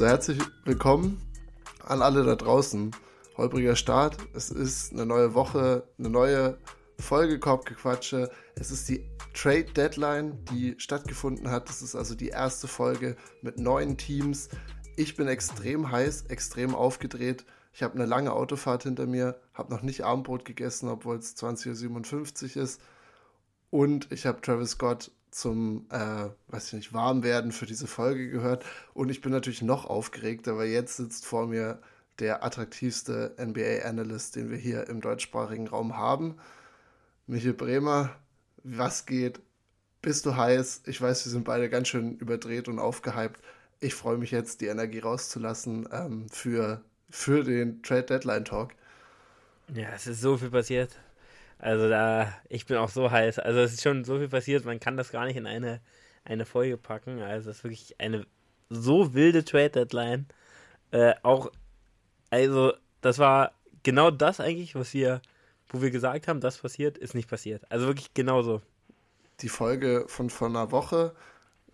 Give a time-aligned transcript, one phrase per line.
[0.00, 1.20] Also herzlich willkommen
[1.84, 2.90] an alle da draußen.
[3.36, 4.16] Holpriger Start.
[4.32, 6.56] Es ist eine neue Woche, eine neue
[6.98, 8.30] Folge Korbgequatsche.
[8.54, 9.04] Es ist die
[9.34, 11.68] Trade Deadline, die stattgefunden hat.
[11.68, 14.48] Das ist also die erste Folge mit neuen Teams.
[14.96, 17.44] Ich bin extrem heiß, extrem aufgedreht.
[17.74, 22.56] Ich habe eine lange Autofahrt hinter mir, habe noch nicht Abendbrot gegessen, obwohl es 20.57
[22.56, 22.80] Uhr ist.
[23.68, 28.64] Und ich habe Travis Scott zum, äh, weiß ich nicht, Warmwerden für diese Folge gehört.
[28.94, 31.80] Und ich bin natürlich noch aufgeregter, weil jetzt sitzt vor mir
[32.18, 36.36] der attraktivste NBA-Analyst, den wir hier im deutschsprachigen Raum haben.
[37.26, 38.16] Michael Bremer,
[38.62, 39.40] was geht?
[40.02, 40.82] Bist du heiß?
[40.86, 43.40] Ich weiß, wir sind beide ganz schön überdreht und aufgehypt.
[43.80, 48.72] Ich freue mich jetzt, die Energie rauszulassen ähm, für, für den Trade Deadline Talk.
[49.74, 50.90] Ja, es ist so viel passiert.
[51.60, 53.38] Also da, ich bin auch so heiß.
[53.38, 55.80] Also es ist schon so viel passiert, man kann das gar nicht in eine,
[56.24, 57.20] eine Folge packen.
[57.20, 58.26] Also es ist wirklich eine
[58.68, 60.26] so wilde Trade Deadline.
[60.90, 61.50] Äh, auch,
[62.30, 63.52] also das war
[63.82, 65.20] genau das eigentlich, was wir,
[65.68, 67.62] wo wir gesagt haben, das passiert, ist nicht passiert.
[67.70, 68.62] Also wirklich genauso.
[69.40, 71.14] Die Folge von vor einer Woche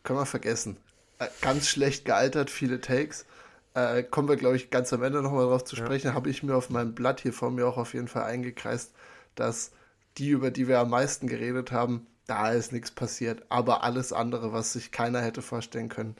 [0.02, 0.76] können wir vergessen.
[1.18, 3.26] Äh, ganz schlecht gealtert, viele Takes.
[3.74, 6.08] Äh, kommen wir, glaube ich, ganz am Ende nochmal drauf zu sprechen.
[6.08, 6.14] Ja.
[6.14, 8.92] Habe ich mir auf meinem Blatt hier vor mir auch auf jeden Fall eingekreist
[9.36, 9.70] dass
[10.18, 13.44] die, über die wir am meisten geredet haben, da ist nichts passiert.
[13.48, 16.16] Aber alles andere, was sich keiner hätte vorstellen können,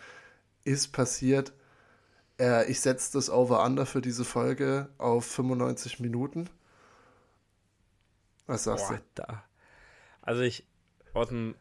[0.65, 1.53] ist passiert.
[2.39, 6.49] Äh, ich setze das Over-Under für diese Folge auf 95 Minuten.
[8.47, 9.03] Was sagst Boah, du?
[9.15, 9.45] Da.
[10.23, 10.65] Also ich,
[11.15, 11.55] aus dem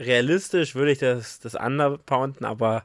[0.00, 2.84] realistisch würde ich das, das Under pounden, aber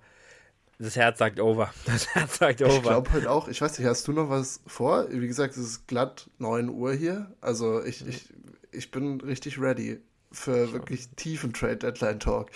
[0.79, 1.73] das Herz sagt over.
[1.85, 2.73] Das Herz sagt over.
[2.73, 5.07] Ich glaube halt auch, ich weiß nicht, hast du noch was vor?
[5.11, 7.35] Wie gesagt, es ist glatt 9 Uhr hier.
[7.41, 8.09] Also ich, mhm.
[8.09, 8.33] ich,
[8.71, 9.99] ich bin richtig ready
[10.31, 12.49] für ich wirklich tiefen Trade Deadline Talk.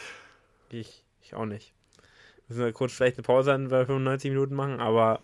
[0.70, 1.74] Ich, ich auch nicht.
[2.48, 5.20] Müssen wir kurz vielleicht eine Pause an bei 95 Minuten machen, aber.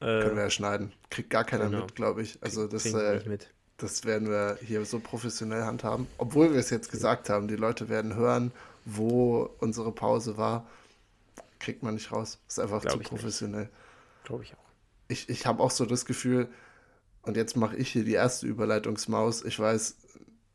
[0.00, 0.92] Äh, Können wir ja schneiden.
[1.10, 1.82] Kriegt gar keiner genau.
[1.82, 2.38] mit, glaube ich.
[2.42, 3.38] Also das, äh,
[3.76, 6.06] das werden wir hier so professionell handhaben.
[6.18, 8.52] Obwohl wir es jetzt gesagt haben, die Leute werden hören,
[8.84, 10.66] wo unsere Pause war
[11.58, 12.38] kriegt man nicht raus.
[12.48, 13.68] Ist einfach Glaub zu professionell.
[14.24, 14.66] Glaube ich auch.
[15.08, 16.48] Ich, ich habe auch so das Gefühl,
[17.22, 19.44] und jetzt mache ich hier die erste Überleitungsmaus.
[19.44, 19.96] Ich weiß,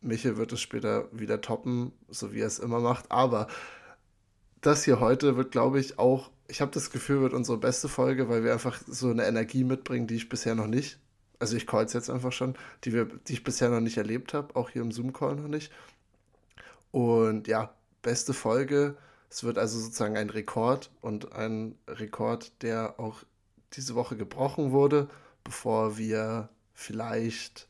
[0.02, 3.12] Michael wird es später wieder toppen, so wie er es immer macht.
[3.12, 3.48] Aber
[4.62, 8.30] das hier heute wird, glaube ich, auch, ich habe das Gefühl, wird unsere beste Folge,
[8.30, 11.00] weil wir einfach so eine Energie mitbringen, die ich bisher noch nicht,
[11.42, 14.34] also ich call es jetzt einfach schon, die, wir, die ich bisher noch nicht erlebt
[14.34, 15.72] habe, auch hier im Zoom-Call noch nicht.
[16.92, 18.96] Und ja, beste Folge
[19.32, 23.24] es wird also sozusagen ein Rekord und ein Rekord, der auch
[23.74, 25.08] diese Woche gebrochen wurde,
[25.46, 27.68] bevor wir vielleicht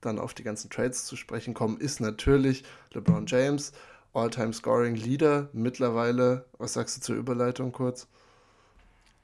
[0.00, 3.72] dann auf die ganzen Trades zu sprechen kommen, ist natürlich LeBron James,
[4.14, 6.46] All-Time Scoring Leader mittlerweile.
[6.58, 8.08] Was sagst du zur Überleitung kurz?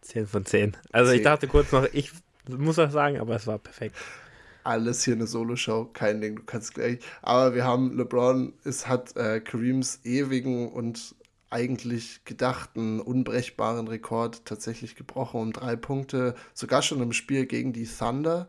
[0.02, 0.76] 10 von 10.
[0.92, 1.18] Also 10.
[1.18, 2.12] ich dachte kurz noch, ich
[2.46, 3.96] muss was sagen, aber es war perfekt.
[4.62, 7.00] Alles hier eine Solo-Show, kein Ding, du kannst gleich.
[7.22, 11.16] Aber wir haben LeBron, es hat äh, Kareems ewigen und
[11.50, 17.86] eigentlich gedachten unbrechbaren Rekord tatsächlich gebrochen um drei Punkte, sogar schon im Spiel gegen die
[17.86, 18.48] Thunder.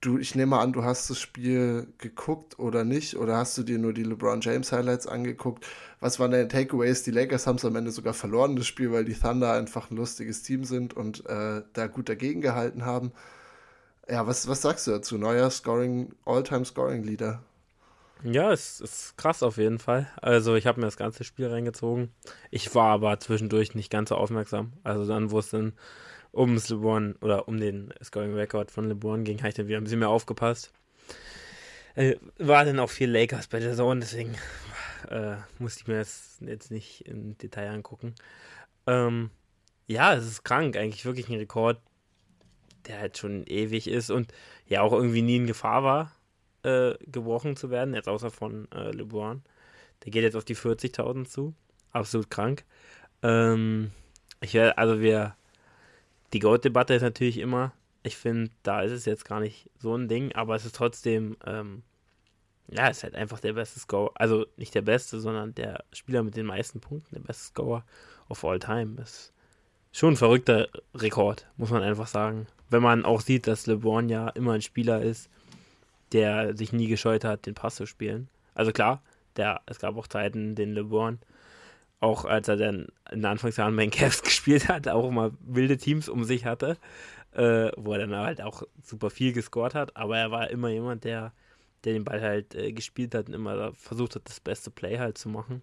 [0.00, 3.78] Du, ich nehme an, du hast das Spiel geguckt oder nicht, oder hast du dir
[3.78, 5.64] nur die LeBron James Highlights angeguckt?
[6.00, 7.04] Was waren deine Takeaways?
[7.04, 9.96] Die Lakers haben es am Ende sogar verloren, das Spiel, weil die Thunder einfach ein
[9.96, 13.12] lustiges Team sind und äh, da gut dagegen gehalten haben.
[14.08, 15.18] Ja, was, was sagst du dazu?
[15.18, 17.44] Neuer Scoring, All-Time Scoring Leader.
[18.24, 20.08] Ja, es ist krass auf jeden Fall.
[20.20, 22.12] Also ich habe mir das ganze Spiel reingezogen.
[22.52, 24.74] Ich war aber zwischendurch nicht ganz so aufmerksam.
[24.84, 25.72] Also dann, wo es dann
[26.32, 29.84] ums LeBron oder um den Scoring Record von LeBron ging, habe ich dann wieder ein
[29.84, 30.72] bisschen mehr aufgepasst.
[31.96, 34.36] Äh, war dann auch viel Lakers bei der Zone, deswegen
[35.10, 38.14] äh, musste ich mir das jetzt nicht im Detail angucken.
[38.86, 39.30] Ähm,
[39.88, 41.80] ja, es ist krank, eigentlich wirklich ein Rekord,
[42.86, 44.32] der halt schon ewig ist und
[44.66, 46.12] ja auch irgendwie nie in Gefahr war
[46.62, 49.42] äh, gebrochen zu werden, jetzt außer von äh, LeBron.
[50.04, 51.54] Der geht jetzt auf die 40.000 zu.
[51.92, 52.64] Absolut krank.
[53.22, 53.90] Ähm,
[54.40, 55.36] ich werde, also wir,
[56.32, 57.72] die Gold-Debatte ist natürlich immer,
[58.02, 61.36] ich finde, da ist es jetzt gar nicht so ein Ding, aber es ist trotzdem,
[61.46, 61.82] ähm,
[62.68, 66.22] ja, es ist halt einfach der beste Scorer, also nicht der beste, sondern der Spieler
[66.22, 67.84] mit den meisten Punkten, der beste Scorer
[68.28, 69.00] of all time.
[69.00, 69.32] Ist
[69.92, 72.46] schon ein verrückter Rekord, muss man einfach sagen.
[72.70, 75.28] Wenn man auch sieht, dass LeBron ja immer ein Spieler ist,
[76.12, 78.28] der sich nie gescheut hat, den Pass zu spielen.
[78.54, 79.02] Also klar,
[79.36, 81.18] der, es gab auch Zeiten, den LeBron,
[82.00, 85.76] auch als er dann in den Anfangsjahren bei den Cavs gespielt hat, auch immer wilde
[85.76, 86.76] Teams um sich hatte,
[87.32, 91.04] äh, wo er dann halt auch super viel gescored hat, aber er war immer jemand,
[91.04, 91.32] der,
[91.84, 95.16] der den Ball halt äh, gespielt hat und immer versucht hat, das beste Play halt
[95.18, 95.62] zu machen.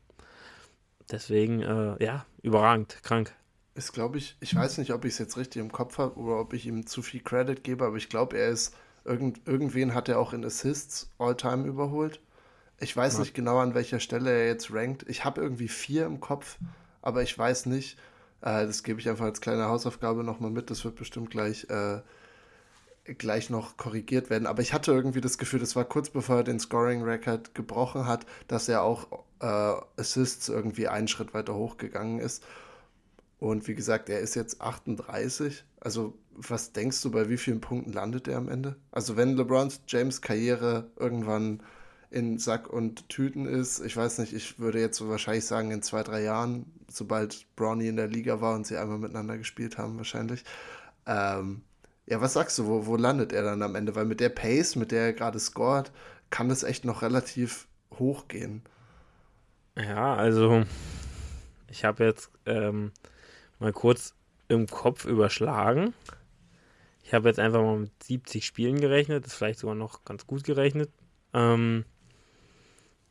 [1.11, 3.33] Deswegen, äh, ja, überragend, krank.
[3.75, 6.39] ist, glaube ich, ich weiß nicht, ob ich es jetzt richtig im Kopf habe oder
[6.39, 8.75] ob ich ihm zu viel Credit gebe, aber ich glaube, er ist,
[9.09, 12.21] irgend, irgendwen hat er auch in Assists All-Time überholt.
[12.79, 13.19] Ich weiß ja.
[13.21, 15.03] nicht genau, an welcher Stelle er jetzt rankt.
[15.09, 16.57] Ich habe irgendwie vier im Kopf,
[17.01, 17.97] aber ich weiß nicht.
[18.41, 20.69] Äh, das gebe ich einfach als kleine Hausaufgabe nochmal mit.
[20.69, 22.01] Das wird bestimmt gleich, äh,
[23.17, 24.47] gleich noch korrigiert werden.
[24.47, 28.25] Aber ich hatte irgendwie das Gefühl, das war kurz bevor er den Scoring-Record gebrochen hat,
[28.47, 29.07] dass er auch
[29.41, 32.45] äh, Assists irgendwie einen Schritt weiter hochgegangen ist.
[33.39, 35.63] Und wie gesagt, er ist jetzt 38.
[35.79, 38.75] Also, was denkst du, bei wie vielen Punkten landet er am Ende?
[38.91, 41.63] Also, wenn LeBrons James Karriere irgendwann
[42.11, 46.03] in Sack und Tüten ist, ich weiß nicht, ich würde jetzt wahrscheinlich sagen, in zwei,
[46.03, 50.43] drei Jahren, sobald Brownie in der Liga war und sie einmal miteinander gespielt haben, wahrscheinlich.
[51.05, 51.61] Ähm,
[52.07, 53.95] ja, was sagst du, wo, wo landet er dann am Ende?
[53.95, 55.91] Weil mit der Pace, mit der er gerade scored,
[56.31, 57.67] kann es echt noch relativ
[57.99, 58.63] hoch gehen.
[59.77, 60.63] Ja, also
[61.67, 62.91] ich habe jetzt ähm,
[63.59, 64.13] mal kurz
[64.47, 65.93] im Kopf überschlagen.
[67.03, 70.27] Ich habe jetzt einfach mal mit 70 Spielen gerechnet, das ist vielleicht sogar noch ganz
[70.27, 70.89] gut gerechnet.
[71.33, 71.85] Ähm,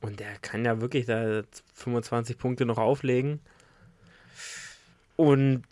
[0.00, 1.42] und der kann ja wirklich da
[1.74, 3.40] 25 Punkte noch auflegen.
[5.16, 5.64] Und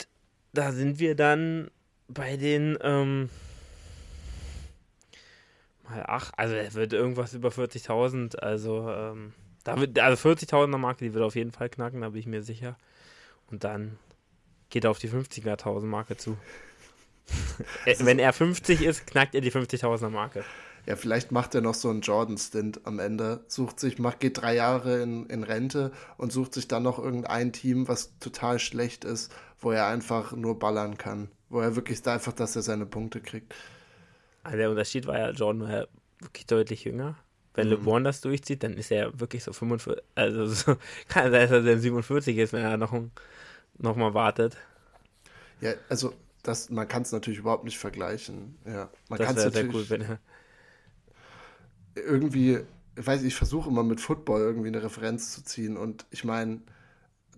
[0.53, 1.71] da sind wir dann
[2.09, 3.31] bei den ähm,
[5.89, 9.33] mal ach, also er wird irgendwas über 40.000, also ähm,
[9.65, 12.43] da wird also 40.000er Marke, die wird auf jeden Fall knacken, da bin ich mir
[12.43, 12.77] sicher.
[13.51, 13.99] Und dann
[14.71, 16.37] geht er auf die 50er Marke zu.
[17.99, 20.45] Wenn er 50 ist, knackt er die 50.000er Marke.
[20.87, 23.45] Ja, vielleicht macht er noch so einen Jordan-Stint am Ende.
[23.49, 27.53] Sucht sich, macht, geht drei Jahre in, in Rente und sucht sich dann noch irgendein
[27.53, 31.29] Team, was total schlecht ist, wo er einfach nur ballern kann.
[31.49, 33.53] Wo er wirklich da einfach, dass er seine Punkte kriegt.
[34.45, 35.87] Also der Unterschied war ja, Jordan war ja
[36.21, 37.17] wirklich deutlich jünger.
[37.55, 37.73] Wenn mhm.
[37.73, 40.77] LeBron das durchzieht, dann ist er wirklich so 45, also so,
[41.09, 43.11] kann sein, dass er 47 ist, wenn er noch, noch
[43.79, 44.57] mal wartet.
[45.61, 46.13] Ja, also
[46.43, 48.57] das, man kann es natürlich überhaupt nicht vergleichen.
[48.67, 50.19] Ja, man das wäre sehr cool, wenn er
[51.97, 52.61] irgendwie,
[52.97, 56.61] ich weiß ich versuche immer mit Football irgendwie eine Referenz zu ziehen und ich meine,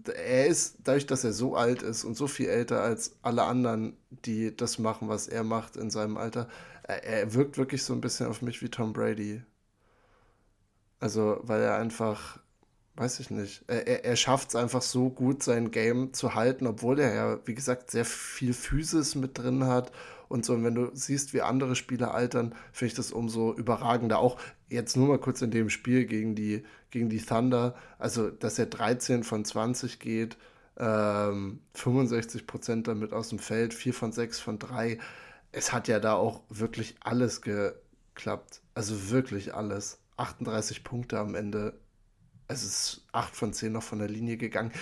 [0.07, 3.97] er ist, dadurch, dass er so alt ist und so viel älter als alle anderen,
[4.25, 6.49] die das machen, was er macht in seinem Alter,
[6.85, 9.43] er, er wirkt wirklich so ein bisschen auf mich wie Tom Brady.
[11.01, 12.41] Also, weil er einfach,
[12.99, 16.99] weiß ich nicht, er, er schafft es einfach so gut, sein Game zu halten, obwohl
[16.99, 19.93] er ja, wie gesagt, sehr viel Physis mit drin hat
[20.29, 20.55] und so.
[20.55, 24.19] Und wenn du siehst, wie andere Spieler altern, finde ich das umso überragender.
[24.19, 28.59] Auch jetzt nur mal kurz in dem Spiel gegen die, gegen die Thunder, also dass
[28.59, 30.37] er 13 von 20 geht,
[30.77, 34.99] ähm, 65 Prozent damit aus dem Feld, 4 von 6 von 3.
[35.53, 38.61] Es hat ja da auch wirklich alles geklappt.
[38.75, 39.99] Also wirklich alles.
[40.17, 41.75] 38 Punkte am Ende.
[42.49, 44.73] Es ist 8 von 10 noch von der Linie gegangen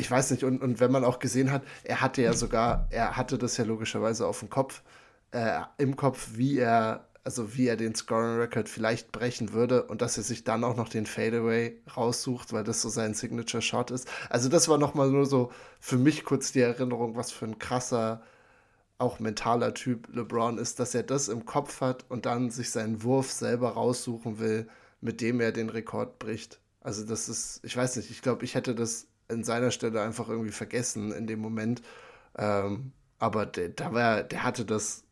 [0.00, 3.16] ich weiß nicht, und, und wenn man auch gesehen hat, er hatte ja sogar, er
[3.16, 4.82] hatte das ja logischerweise auf dem Kopf,
[5.30, 10.16] äh, im Kopf, wie er, also wie er den Scoring-Record vielleicht brechen würde und dass
[10.16, 14.08] er sich dann auch noch den Fadeaway raussucht, weil das so sein Signature-Shot ist.
[14.30, 18.22] Also das war nochmal nur so für mich kurz die Erinnerung, was für ein krasser,
[18.98, 23.02] auch mentaler Typ LeBron ist, dass er das im Kopf hat und dann sich seinen
[23.02, 24.68] Wurf selber raussuchen will,
[25.00, 26.60] mit dem er den Rekord bricht.
[26.80, 30.28] Also das ist, ich weiß nicht, ich glaube, ich hätte das in seiner Stelle einfach
[30.28, 31.82] irgendwie vergessen in dem Moment.
[32.36, 35.04] Ähm, aber der, da war, der hatte das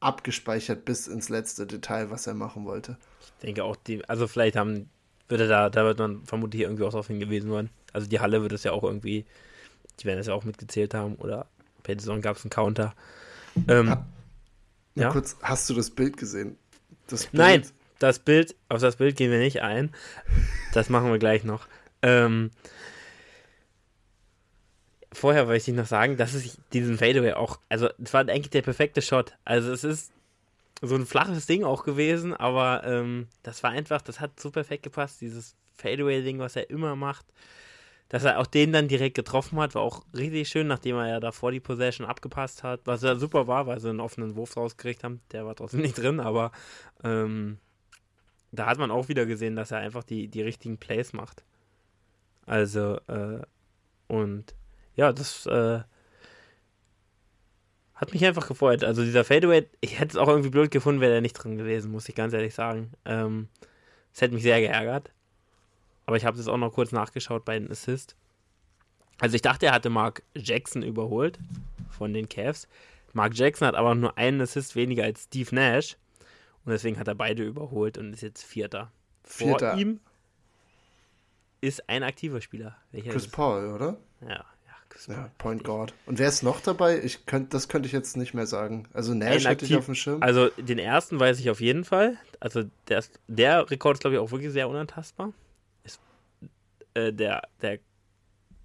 [0.00, 2.96] abgespeichert bis ins letzte Detail, was er machen wollte.
[3.38, 4.88] Ich denke auch, die, also vielleicht haben,
[5.28, 7.70] würde da, da wird man vermutlich irgendwie auch darauf hingewiesen worden.
[7.92, 9.24] Also die Halle wird es ja auch irgendwie,
[9.98, 11.46] die werden es ja auch mitgezählt haben oder
[11.82, 12.94] bei der Saison gab es einen Counter.
[13.68, 14.06] Ähm, ha,
[14.94, 15.10] ja?
[15.10, 16.56] kurz, hast du das Bild gesehen?
[17.06, 17.34] Das Bild?
[17.34, 17.66] Nein,
[17.98, 19.92] das Bild, auf das Bild gehen wir nicht ein.
[20.72, 21.66] Das machen wir gleich noch.
[22.02, 22.50] Ähm,
[25.12, 28.62] vorher wollte ich noch sagen, dass es diesen Fadeaway auch, also es war eigentlich der
[28.62, 29.34] perfekte Shot.
[29.44, 30.12] Also es ist
[30.82, 34.82] so ein flaches Ding auch gewesen, aber ähm, das war einfach, das hat so perfekt
[34.82, 37.26] gepasst, dieses Fadeaway-Ding, was er immer macht.
[38.08, 41.20] Dass er auch den dann direkt getroffen hat, war auch richtig schön, nachdem er ja
[41.20, 45.02] davor die Possession abgepasst hat, was ja super war, weil sie einen offenen Wurf rausgekriegt
[45.02, 45.20] haben.
[45.32, 46.52] Der war trotzdem nicht drin, aber
[47.02, 47.58] ähm,
[48.52, 51.44] da hat man auch wieder gesehen, dass er einfach die, die richtigen Plays macht.
[52.46, 53.40] Also, äh,
[54.08, 54.54] und
[54.94, 55.80] ja, das äh,
[57.94, 58.84] hat mich einfach gefreut.
[58.84, 61.90] Also dieser Fadeaway, ich hätte es auch irgendwie blöd gefunden, wäre er nicht drin gewesen,
[61.90, 62.92] muss ich ganz ehrlich sagen.
[63.04, 63.48] Ähm,
[64.14, 65.10] es hätte mich sehr geärgert.
[66.04, 68.14] Aber ich habe es auch noch kurz nachgeschaut bei den Assists.
[69.18, 71.38] Also ich dachte, er hatte Mark Jackson überholt
[71.90, 72.68] von den Cavs.
[73.12, 75.96] Mark Jackson hat aber nur einen Assist weniger als Steve Nash.
[76.66, 78.92] Und deswegen hat er beide überholt und ist jetzt Vierter.
[79.24, 79.70] Vierter.
[79.70, 80.00] Vor ihm
[81.62, 82.76] ist ein aktiver Spieler.
[82.92, 83.96] Chris Paul, oder?
[84.20, 84.44] Ja,
[85.08, 85.94] ja, Point Guard.
[86.06, 87.00] Und wer ist noch dabei?
[87.02, 88.88] Ich könnt, das könnte ich jetzt nicht mehr sagen.
[88.92, 90.22] Also Nash hätte ich auf dem Schirm.
[90.22, 92.16] Also den ersten weiß ich auf jeden Fall.
[92.40, 95.32] Also der, der Rekord ist, glaube ich, auch wirklich sehr unantastbar.
[95.84, 96.00] Ist
[96.94, 97.78] äh, der, der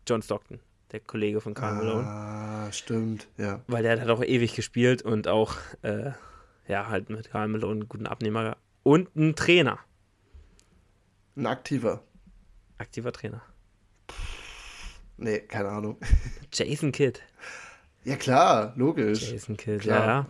[0.07, 0.59] John Stockton,
[0.91, 2.07] der Kollege von Karl Malone.
[2.07, 3.61] Ah, stimmt, ja.
[3.67, 6.11] Weil der hat auch ewig gespielt und auch, äh,
[6.67, 8.57] ja, halt mit Karl Malone einen guten Abnehmer.
[8.83, 9.79] Und einen Trainer.
[11.35, 12.03] Ein aktiver.
[12.77, 13.41] Aktiver Trainer.
[15.17, 15.97] Nee, keine Ahnung.
[16.51, 17.19] Jason Kidd.
[18.03, 19.31] Ja, klar, logisch.
[19.31, 19.99] Jason Kidd, klar.
[19.99, 20.27] ja, ja.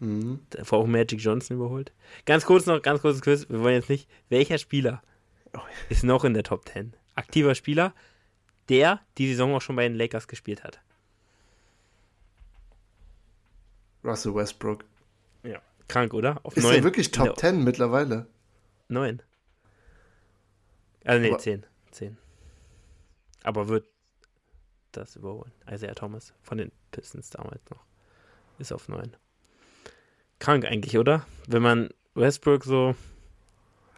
[0.00, 0.40] Mhm.
[0.50, 1.92] Davor auch Magic Johnson überholt.
[2.26, 3.48] Ganz kurz noch, ganz kurzes Quiz.
[3.48, 5.02] Wir wollen jetzt nicht, welcher Spieler
[5.54, 5.60] oh.
[5.88, 6.94] ist noch in der Top 10?
[7.14, 7.94] Aktiver Spieler,
[8.68, 10.80] der die Saison auch schon bei den Lakers gespielt hat.
[14.04, 14.84] Russell Westbrook.
[15.88, 16.40] Krank, oder?
[16.42, 16.76] Auf ist 9.
[16.76, 18.26] er wirklich Top 10 mittlerweile?
[18.88, 19.22] 9.
[21.04, 21.66] Also nee, 10.
[21.90, 22.16] 10.
[23.42, 23.86] Aber wird
[24.92, 25.52] das überholen.
[25.70, 27.84] Isaiah Thomas von den Pistons damals noch.
[28.58, 29.14] Ist auf 9.
[30.38, 31.26] Krank eigentlich, oder?
[31.46, 32.94] Wenn man Westbrook so.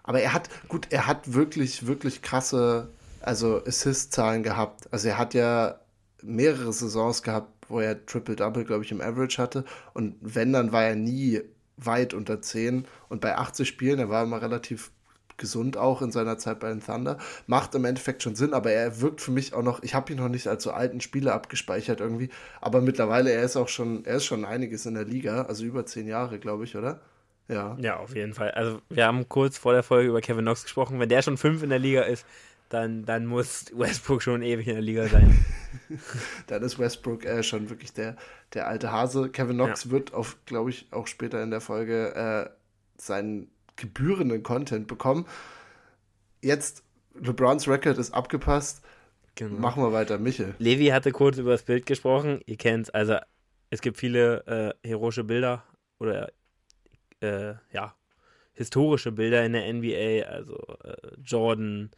[0.03, 2.89] Aber er hat, gut, er hat wirklich, wirklich krasse,
[3.21, 4.93] also Assist-Zahlen gehabt.
[4.93, 5.81] Also er hat ja
[6.23, 9.65] mehrere Saisons gehabt, wo er Triple-Double, glaube ich, im Average hatte.
[9.95, 11.43] Und wenn, dann war er nie
[11.77, 12.87] weit unter 10.
[13.09, 14.91] Und bei 80 Spielen, er war immer relativ
[15.37, 17.19] gesund auch in seiner Zeit bei den Thunder.
[17.47, 20.19] Macht im Endeffekt schon Sinn, aber er wirkt für mich auch noch, ich habe ihn
[20.19, 22.31] noch nicht als so alten Spieler abgespeichert irgendwie,
[22.61, 25.85] aber mittlerweile, er ist auch schon, er ist schon einiges in der Liga, also über
[25.87, 27.01] zehn Jahre, glaube ich, oder?
[27.49, 27.77] Ja.
[27.79, 28.51] Ja, auf jeden Fall.
[28.53, 30.99] Also wir haben kurz vor der Folge über Kevin Knox gesprochen.
[30.99, 32.27] Wenn der schon fünf in der Liga ist,
[32.69, 35.45] dann, dann muss Westbrook schon ewig in der Liga sein.
[36.47, 38.17] dann ist Westbrook äh, schon wirklich der,
[38.55, 39.29] der alte Hase.
[39.31, 39.91] Kevin Knox ja.
[39.93, 40.13] wird,
[40.47, 42.51] glaube ich, auch später in der Folge äh,
[43.01, 45.27] seinen gebührenden Content bekommen.
[46.43, 46.83] Jetzt,
[47.15, 48.83] LeBrons Record ist abgepasst.
[49.37, 49.61] Genau.
[49.61, 50.55] Machen wir weiter, Michel.
[50.59, 52.41] Levi hatte kurz über das Bild gesprochen.
[52.47, 53.17] Ihr kennt es, also
[53.71, 55.63] es gibt viele äh, heroische Bilder
[55.99, 56.33] oder
[57.21, 57.95] äh, ja,
[58.55, 61.91] historische Bilder in der NBA, also äh, Jordan,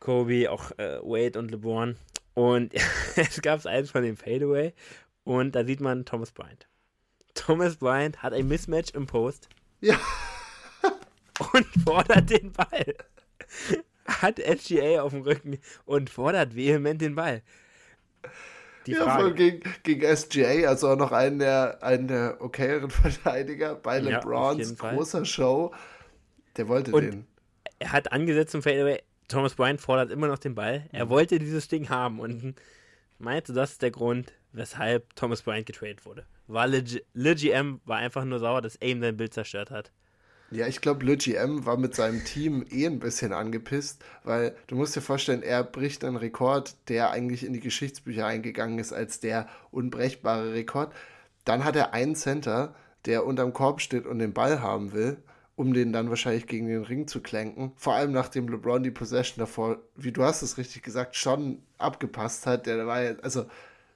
[0.00, 1.96] Kobe, auch äh, Wade und LeBron.
[2.34, 2.74] Und
[3.16, 4.72] es gab eins von dem Fadeaway
[5.24, 6.66] und da sieht man Thomas Bryant.
[7.34, 9.48] Thomas Bryant hat ein Mismatch im Post.
[9.80, 9.98] Ja
[11.52, 12.94] und fordert den Ball.
[14.06, 17.42] Hat SGA auf dem Rücken und fordert vehement den Ball.
[18.86, 19.34] Die ja, Frage.
[19.34, 24.90] Gegen, gegen SGA, also auch noch einen der, einen der okayeren Verteidiger bei LeBrons ja,
[24.90, 25.74] großer Show.
[26.56, 27.26] Der wollte und den.
[27.78, 29.02] Er hat angesetzt zum Fadeaway.
[29.28, 30.86] Thomas Bryant fordert immer noch den Ball.
[30.92, 31.10] Er mhm.
[31.10, 32.54] wollte dieses Ding haben und
[33.18, 36.26] meinte, das ist der Grund, weshalb Thomas Bryant getradet wurde.
[36.46, 39.90] War Le, Le GM war einfach nur sauer, dass Aim sein Bild zerstört hat.
[40.52, 44.76] Ja, ich glaube, Le GM war mit seinem Team eh ein bisschen angepisst, weil du
[44.76, 49.18] musst dir vorstellen, er bricht einen Rekord, der eigentlich in die Geschichtsbücher eingegangen ist als
[49.18, 50.94] der unbrechbare Rekord.
[51.44, 55.16] Dann hat er einen Center, der unterm Korb steht und den Ball haben will,
[55.56, 57.72] um den dann wahrscheinlich gegen den Ring zu klenken.
[57.76, 62.46] Vor allem nachdem LeBron die Possession davor, wie du hast es richtig gesagt, schon abgepasst
[62.46, 62.66] hat.
[62.66, 63.46] Der war ja, also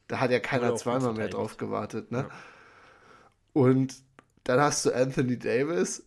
[0.09, 2.26] da hat ja keiner zweimal mehr drauf gewartet, ne?
[2.29, 2.31] Ja.
[3.52, 3.95] Und
[4.45, 6.07] dann hast du Anthony Davis,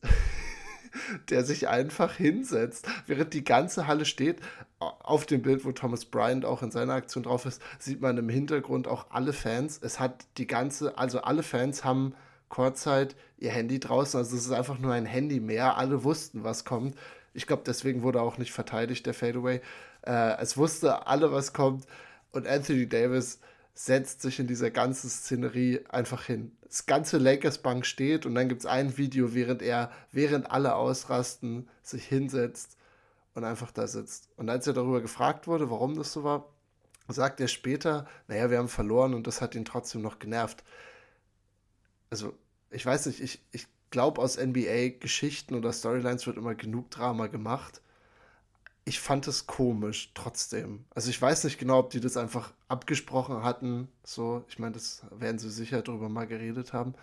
[1.30, 4.42] der sich einfach hinsetzt, während die ganze Halle steht.
[4.80, 8.28] Auf dem Bild, wo Thomas Bryant auch in seiner Aktion drauf ist, sieht man im
[8.28, 9.80] Hintergrund auch alle Fans.
[9.82, 12.16] Es hat die ganze, also alle Fans haben
[12.54, 14.20] Kurzzeit ihr Handy draußen.
[14.20, 15.76] Also es ist einfach nur ein Handy mehr.
[15.76, 16.96] Alle wussten, was kommt.
[17.34, 19.60] Ich glaube, deswegen wurde auch nicht verteidigt, der Fadeaway.
[20.06, 21.88] Äh, es wusste alle, was kommt.
[22.32, 23.40] Und Anthony Davis
[23.74, 26.56] setzt sich in dieser ganzen Szenerie einfach hin.
[26.62, 30.76] Das ganze Lakers Bank steht und dann gibt es ein Video, während er, während alle
[30.76, 32.78] ausrasten, sich hinsetzt
[33.34, 34.30] und einfach da sitzt.
[34.38, 36.50] Und als er darüber gefragt wurde, warum das so war,
[37.08, 40.64] sagt er später, naja, wir haben verloren und das hat ihn trotzdem noch genervt.
[42.12, 42.36] Also,
[42.74, 47.82] ich weiß nicht, ich, ich glaube, aus NBA-Geschichten oder Storylines wird immer genug Drama gemacht
[48.86, 50.86] ich fand es komisch trotzdem.
[50.94, 53.88] Also ich weiß nicht genau, ob die das einfach abgesprochen hatten.
[54.04, 56.94] So, ich meine, das werden sie sicher drüber mal geredet haben.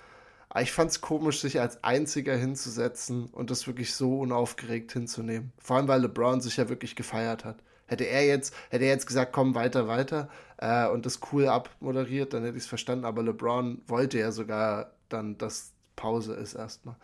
[0.50, 5.53] Aber ich fand es komisch, sich als Einziger hinzusetzen und das wirklich so unaufgeregt hinzunehmen.
[5.59, 7.62] Vor allem, weil LeBron sich ja wirklich gefeiert hat.
[7.87, 12.35] Hätte er jetzt, hätte er jetzt gesagt, komm weiter, weiter äh, und das cool abmoderiert,
[12.35, 13.05] dann hätte ich es verstanden.
[13.05, 16.97] Aber LeBron wollte ja sogar dann, dass Pause ist erstmal.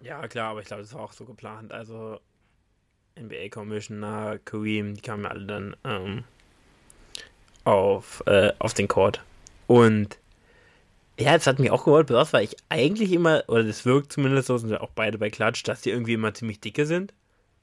[0.00, 1.72] Ja, klar, aber ich glaube, das war auch so geplant.
[1.72, 2.20] Also
[3.18, 6.24] NBA-Commissioner, Kareem, die kamen ja alle dann ähm,
[7.64, 9.22] auf, äh, auf den Court.
[9.66, 10.18] Und
[11.18, 14.46] ja, das hat mich auch gewollt, besonders weil ich eigentlich immer, oder das wirkt zumindest
[14.46, 17.12] so, sind ja auch beide bei Klatsch, dass die irgendwie immer ziemlich dicke sind,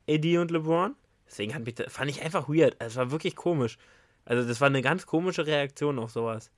[0.10, 0.96] AD und LeBron.
[1.27, 2.75] Deswegen hat mich, fand ich einfach weird.
[2.80, 3.77] Es war wirklich komisch,
[4.25, 6.51] Also das war eine ganz komische Reaktion auf sowas.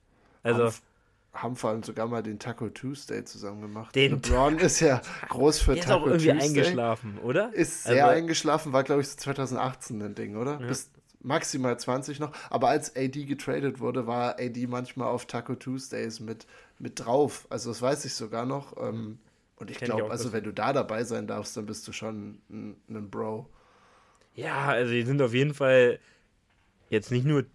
[0.44, 0.74] Also
[1.34, 3.96] haben, vor allem sogar mal den Taco Tuesday zusammen gemacht.
[3.96, 6.48] Den LeBron ist ja groß für der Taco ist auch irgendwie Tuesday.
[6.48, 7.54] eingeschlafen, oder?
[7.54, 10.60] Ist sehr also, eingeschlafen, war glaube ich so 2018 ein Ding, oder?
[10.60, 10.68] Ja.
[10.68, 10.90] Bis
[11.22, 12.32] maximal 20 noch.
[12.50, 16.48] Aber als AD getradet wurde, war AD manchmal auf Taco Tuesdays mit,
[16.80, 17.46] mit drauf.
[17.50, 18.78] Also das weiß ich sogar noch.
[18.78, 19.20] Ähm,
[19.58, 22.76] und ich glaube, also wenn du da dabei sein darfst, dann bist du schon ein,
[22.90, 23.50] ein Bro.
[24.36, 26.00] Ja, also die sind auf jeden Fall
[26.90, 27.46] jetzt nicht nur,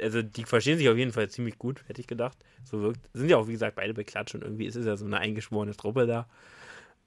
[0.00, 2.38] also die verstehen sich auf jeden Fall ziemlich gut, hätte ich gedacht.
[2.64, 5.04] So wirkt, sind ja auch, wie gesagt, beide beklatscht und irgendwie ist es ja so
[5.04, 6.28] eine eingeschworene Truppe da.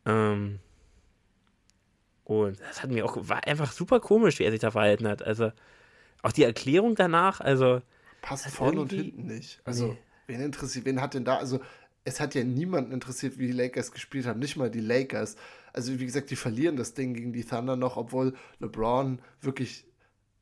[0.06, 0.60] Ähm,
[2.26, 5.24] und das hat mir auch, war einfach super komisch, wie er sich da verhalten hat.
[5.24, 5.52] Also,
[6.22, 7.82] auch die Erklärung danach, also.
[8.22, 9.62] Passt vorne und hinten nicht.
[9.66, 9.98] Also, nee.
[10.28, 11.60] wen interessiert, wen hat denn da, also,
[12.06, 15.36] es hat ja niemanden interessiert, wie die Lakers gespielt haben, nicht mal die Lakers.
[15.74, 19.86] Also, wie gesagt, die verlieren das Ding gegen die Thunder noch, obwohl LeBron wirklich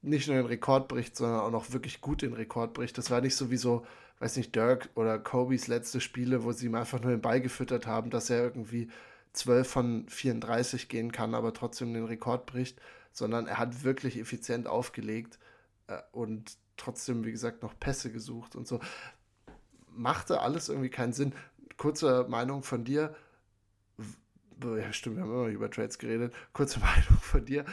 [0.02, 2.98] nicht nur den Rekord bricht, sondern auch noch wirklich gut den Rekord bricht.
[2.98, 3.86] Das war nicht so wie so,
[4.20, 7.86] weiß nicht, Dirk oder Kobe's letzte Spiele, wo sie ihm einfach nur den Ball gefüttert
[7.86, 8.90] haben, dass er irgendwie
[9.34, 12.82] 12 von 34 gehen kann, aber trotzdem den Rekord bricht,
[13.12, 15.40] sondern er hat wirklich effizient aufgelegt
[15.88, 18.80] äh, und trotzdem, wie gesagt, noch Pässe gesucht und so.
[19.94, 21.34] Machte alles irgendwie keinen Sinn.
[21.78, 23.16] Kurze Meinung von dir.
[24.64, 26.34] Ja, stimmt, wir haben immer über Trades geredet.
[26.54, 27.66] Kurze Meinung von dir.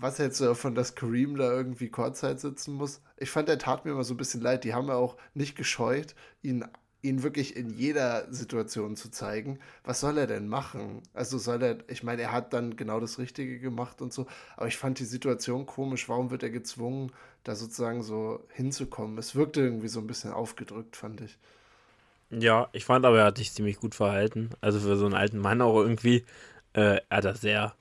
[0.00, 3.02] Was hältst du davon, dass Kareem da irgendwie Kurzzeit sitzen muss?
[3.18, 4.64] Ich fand, er tat mir immer so ein bisschen leid.
[4.64, 6.64] Die haben ja auch nicht gescheut, ihn
[7.02, 11.02] ihn wirklich in jeder Situation zu zeigen, was soll er denn machen?
[11.14, 14.26] Also soll er, ich meine, er hat dann genau das Richtige gemacht und so,
[14.56, 16.08] aber ich fand die Situation komisch.
[16.08, 17.12] Warum wird er gezwungen,
[17.44, 19.18] da sozusagen so hinzukommen?
[19.18, 21.38] Es wirkte irgendwie so ein bisschen aufgedrückt, fand ich.
[22.30, 24.50] Ja, ich fand aber, er hat sich ziemlich gut verhalten.
[24.60, 26.24] Also für so einen alten Mann auch irgendwie.
[26.74, 27.74] Äh, er hat das sehr,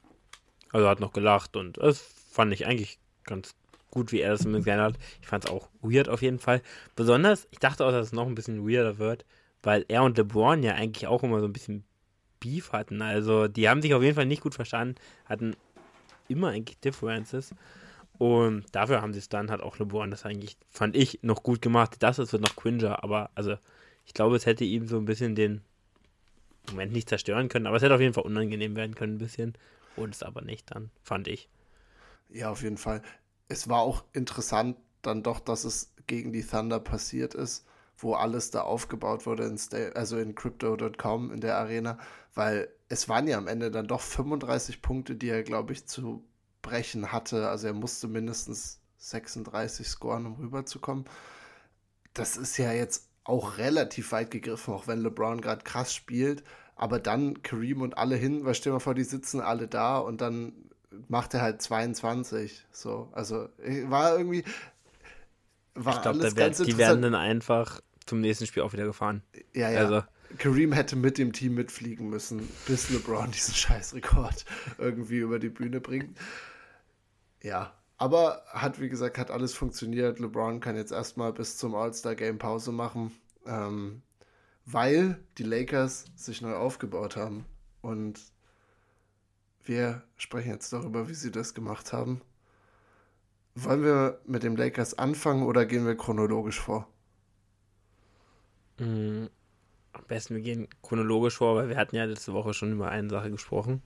[0.71, 1.99] also hat noch gelacht und das
[2.31, 3.55] fand ich eigentlich ganz
[3.91, 4.95] gut, wie er das mit hat.
[5.21, 6.61] Ich fand es auch weird auf jeden Fall.
[6.95, 9.25] Besonders, ich dachte auch, dass es noch ein bisschen weirder wird,
[9.63, 11.83] weil er und LeBron ja eigentlich auch immer so ein bisschen
[12.39, 13.01] Beef hatten.
[13.01, 15.55] Also, die haben sich auf jeden Fall nicht gut verstanden, hatten
[16.27, 17.53] immer eigentlich Differences.
[18.17, 21.61] Und dafür haben sie es dann, hat auch LeBron das eigentlich, fand ich, noch gut
[21.61, 21.97] gemacht.
[21.99, 23.55] Das wird noch Quinger, aber also,
[24.05, 25.61] ich glaube, es hätte ihm so ein bisschen den
[26.69, 29.53] Moment nicht zerstören können, aber es hätte auf jeden Fall unangenehm werden können, ein bisschen.
[29.99, 31.49] Und es aber nicht dann, fand ich.
[32.29, 33.01] Ja, auf jeden Fall
[33.49, 37.65] es war auch interessant dann doch, dass es gegen die Thunder passiert ist,
[37.97, 39.59] wo alles da aufgebaut wurde, in
[39.95, 41.97] also in Crypto.com in der Arena,
[42.33, 46.23] weil es waren ja am Ende dann doch 35 Punkte, die er, glaube ich, zu
[46.61, 47.49] brechen hatte.
[47.49, 51.05] Also er musste mindestens 36 scoren, um rüberzukommen.
[52.13, 56.43] Das ist ja jetzt auch relativ weit gegriffen, auch wenn LeBron gerade krass spielt.
[56.79, 59.97] Aber dann Kareem und alle hin, weil stell dir mal vor, die sitzen alle da
[59.97, 60.53] und dann
[61.09, 62.65] macht er halt 22.
[62.71, 63.49] So, also
[63.87, 64.45] war irgendwie.
[65.75, 69.23] War ich glaube, wär, die werden dann einfach zum nächsten Spiel auch wieder gefahren.
[69.53, 69.79] Ja, ja.
[69.79, 70.03] Also.
[70.37, 74.45] Kareem hätte mit dem Team mitfliegen müssen, bis LeBron diesen Scheißrekord
[74.77, 76.17] irgendwie über die Bühne bringt.
[77.43, 80.19] Ja, aber hat, wie gesagt, hat alles funktioniert.
[80.19, 83.11] LeBron kann jetzt erstmal bis zum All-Star-Game Pause machen,
[83.45, 84.01] ähm,
[84.65, 87.45] weil die Lakers sich neu aufgebaut haben.
[87.81, 88.19] Und
[89.63, 92.21] wir sprechen jetzt darüber, wie sie das gemacht haben.
[93.55, 96.87] Wollen wir mit dem Lakers anfangen oder gehen wir chronologisch vor?
[98.77, 99.25] Mm,
[99.93, 103.09] am besten wir gehen chronologisch vor, weil wir hatten ja letzte Woche schon über eine
[103.09, 103.81] Sache gesprochen,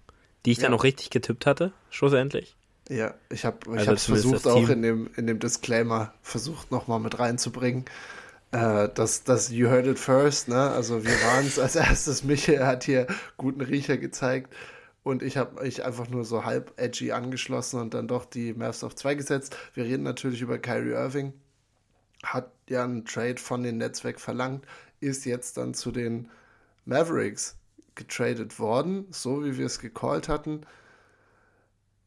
[0.45, 0.63] die ich ja.
[0.63, 2.55] dann auch richtig getippt hatte, schlussendlich.
[2.89, 7.17] Ja, ich habe ich also versucht auch in dem, in dem Disclaimer versucht nochmal mit
[7.17, 7.85] reinzubringen,
[8.53, 10.69] äh, dass das You Heard It First, ne?
[10.71, 14.53] Also wir waren es als erstes, Michael hat hier guten Riecher gezeigt
[15.03, 18.83] und ich habe mich einfach nur so halb edgy angeschlossen und dann doch die Mavs
[18.83, 19.57] auf 2 gesetzt.
[19.73, 21.33] Wir reden natürlich über Kyrie Irving.
[22.23, 24.65] Hat ja einen Trade von den Nets weg verlangt,
[25.01, 26.29] ist jetzt dann zu den
[26.85, 27.57] Mavericks
[27.95, 30.61] getradet worden, so wie wir es gecallt hatten.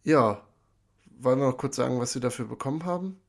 [0.05, 0.43] Ja,
[1.19, 3.21] wollen wir noch kurz sagen, was sie dafür bekommen haben?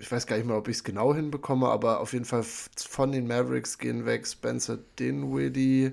[0.00, 3.12] Ich weiß gar nicht mehr, ob ich es genau hinbekomme, aber auf jeden Fall von
[3.12, 5.92] den Mavericks gehen weg Spencer Dinwiddie,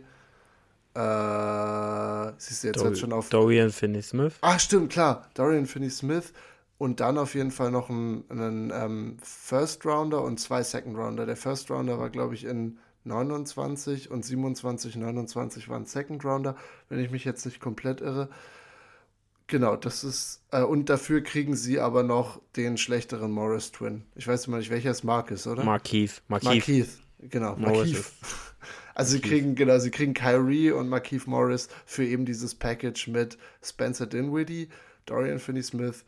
[0.95, 3.29] äh, siehst du jetzt Dor schon auf.
[3.29, 4.35] Dorian Finney-Smith.
[4.41, 5.29] Ach, stimmt, klar.
[5.35, 6.33] Dorian Finney-Smith.
[6.79, 11.25] Und dann auf jeden Fall noch einen, einen ähm, First Rounder und zwei Second Rounder.
[11.25, 16.55] Der First Rounder war, glaube ich, in 29 und 27, 29 waren Second Rounder,
[16.89, 18.29] wenn ich mich jetzt nicht komplett irre.
[19.47, 20.43] Genau, das ist.
[20.51, 24.03] Äh, und dafür kriegen sie aber noch den schlechteren Morris Twin.
[24.15, 25.63] Ich weiß immer nicht, welcher es Mark ist, oder?
[25.63, 26.21] Markeith.
[26.27, 26.67] Markeith.
[26.67, 26.89] Markeith.
[27.19, 28.05] Genau, Markeith.
[28.95, 33.37] Also sie kriegen, genau, sie kriegen Kyrie und Markeith Morris für eben dieses Package mit
[33.61, 34.69] Spencer Dinwiddie,
[35.05, 36.03] Dorian Finney-Smith.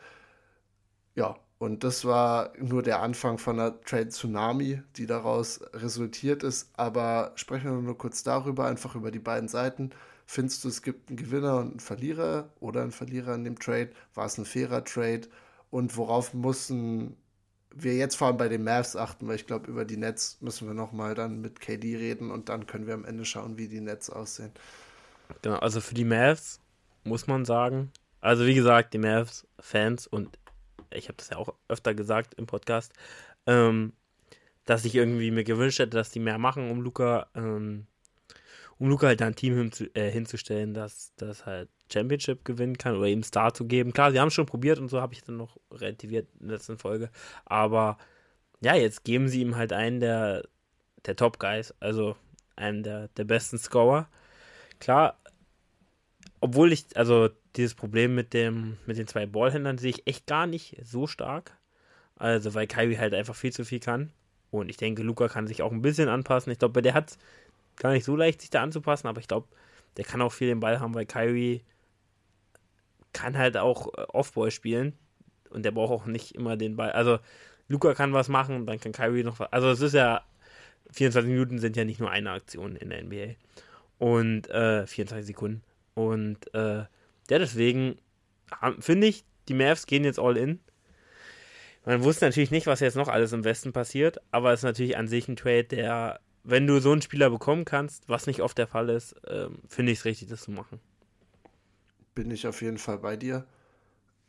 [1.13, 6.71] Ja, Und das war nur der Anfang von einer Trade-Tsunami, die daraus resultiert ist.
[6.77, 9.91] Aber sprechen wir nur kurz darüber, einfach über die beiden Seiten.
[10.31, 13.89] Findest du, es gibt einen Gewinner und einen Verlierer oder einen Verlierer in dem Trade?
[14.13, 15.21] War es ein fairer Trade?
[15.71, 17.17] Und worauf müssen
[17.73, 19.27] wir jetzt vor allem bei den Mavs achten?
[19.27, 22.67] Weil ich glaube, über die Nets müssen wir nochmal dann mit KD reden und dann
[22.67, 24.51] können wir am Ende schauen, wie die Nets aussehen.
[25.41, 26.59] Genau, also für die Mavs
[27.03, 30.37] muss man sagen, also wie gesagt, die Mavs-Fans und
[30.91, 32.93] ich habe das ja auch öfter gesagt im Podcast,
[33.47, 33.93] ähm,
[34.65, 37.87] dass ich irgendwie mir gewünscht hätte, dass die mehr machen, um Luca, ähm,
[38.79, 43.07] um Luca halt ein Team hinzu, äh, hinzustellen, dass das halt Championship gewinnen kann oder
[43.07, 43.93] ihm Star zu geben.
[43.93, 46.77] Klar, sie haben schon probiert und so habe ich dann noch relativiert in der letzten
[46.77, 47.09] Folge.
[47.45, 47.97] Aber
[48.61, 50.43] ja, jetzt geben sie ihm halt einen der,
[51.05, 52.15] der Top-Guys, also
[52.55, 54.07] einen der, der besten Scorer.
[54.79, 55.19] Klar,
[56.39, 60.47] obwohl ich, also dieses Problem mit dem, mit den zwei Ballhändlern sehe ich echt gar
[60.47, 61.57] nicht so stark.
[62.15, 64.11] Also, weil Kyrie halt einfach viel zu viel kann.
[64.51, 66.51] Und ich denke, Luca kann sich auch ein bisschen anpassen.
[66.51, 67.17] Ich glaube, der hat
[67.79, 69.47] gar nicht so leicht, sich da anzupassen, aber ich glaube,
[69.97, 71.63] der kann auch viel den Ball haben, weil Kyrie
[73.13, 74.93] kann halt auch äh, Offball spielen.
[75.49, 76.91] Und der braucht auch nicht immer den Ball.
[76.91, 77.19] Also,
[77.67, 79.51] Luca kann was machen, dann kann Kyrie noch was.
[79.51, 80.23] Also, es ist ja,
[80.91, 83.35] 24 Minuten sind ja nicht nur eine Aktion in der NBA.
[83.97, 85.63] Und äh, 24 Sekunden.
[85.95, 86.85] Und äh,
[87.29, 87.97] ja, deswegen
[88.79, 90.59] finde ich, die Mavs gehen jetzt all in.
[91.85, 94.97] Man wusste natürlich nicht, was jetzt noch alles im Westen passiert, aber es ist natürlich
[94.97, 98.57] an sich ein Trade, der, wenn du so einen Spieler bekommen kannst, was nicht oft
[98.57, 100.79] der Fall ist, äh, finde ich es richtig, das zu machen.
[102.15, 103.45] Bin ich auf jeden Fall bei dir.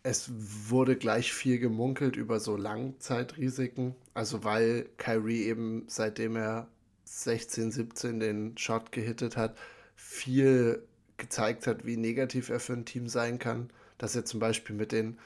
[0.02, 3.94] Es wurde gleich viel gemunkelt über so Langzeitrisiken.
[4.14, 6.68] Also weil Kyrie eben, seitdem er
[7.04, 9.58] 16, 17 den Shot gehittet hat,
[9.96, 10.82] viel
[11.16, 13.70] gezeigt hat, wie negativ er für ein Team sein kann.
[14.00, 15.18] Dass er zum Beispiel mit den,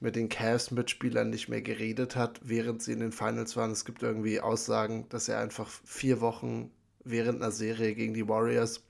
[0.00, 3.70] mit den Cavs-Mitspielern nicht mehr geredet hat, während sie in den Finals waren.
[3.70, 6.70] Es gibt irgendwie Aussagen, dass er einfach vier Wochen
[7.04, 8.82] während einer Serie gegen die Warriors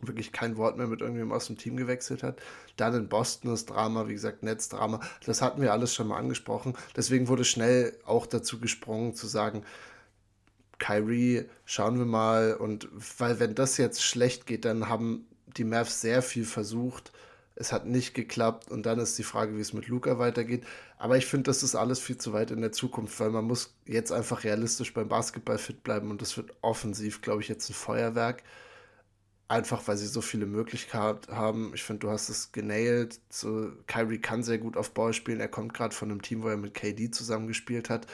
[0.00, 2.42] wirklich kein Wort mehr mit irgendjemandem aus dem Team gewechselt hat.
[2.76, 5.00] Dann in Boston das Drama, wie gesagt, Netzdrama.
[5.24, 6.74] Das hatten wir alles schon mal angesprochen.
[6.96, 9.62] Deswegen wurde schnell auch dazu gesprungen zu sagen,
[10.80, 12.54] Kyrie, schauen wir mal.
[12.54, 17.12] Und weil wenn das jetzt schlecht geht, dann haben die Mavs sehr viel versucht.
[17.54, 20.64] Es hat nicht geklappt und dann ist die Frage, wie es mit Luca weitergeht.
[20.98, 23.74] Aber ich finde, das ist alles viel zu weit in der Zukunft, weil man muss
[23.86, 27.74] jetzt einfach realistisch beim Basketball fit bleiben und das wird offensiv, glaube ich, jetzt ein
[27.74, 28.42] Feuerwerk.
[29.48, 31.72] Einfach weil sie so viele Möglichkeiten haben.
[31.74, 33.20] Ich finde, du hast es genailt.
[33.28, 35.40] So, Kyrie kann sehr gut auf Ball spielen.
[35.40, 38.06] Er kommt gerade von einem Team, wo er mit KD zusammengespielt hat.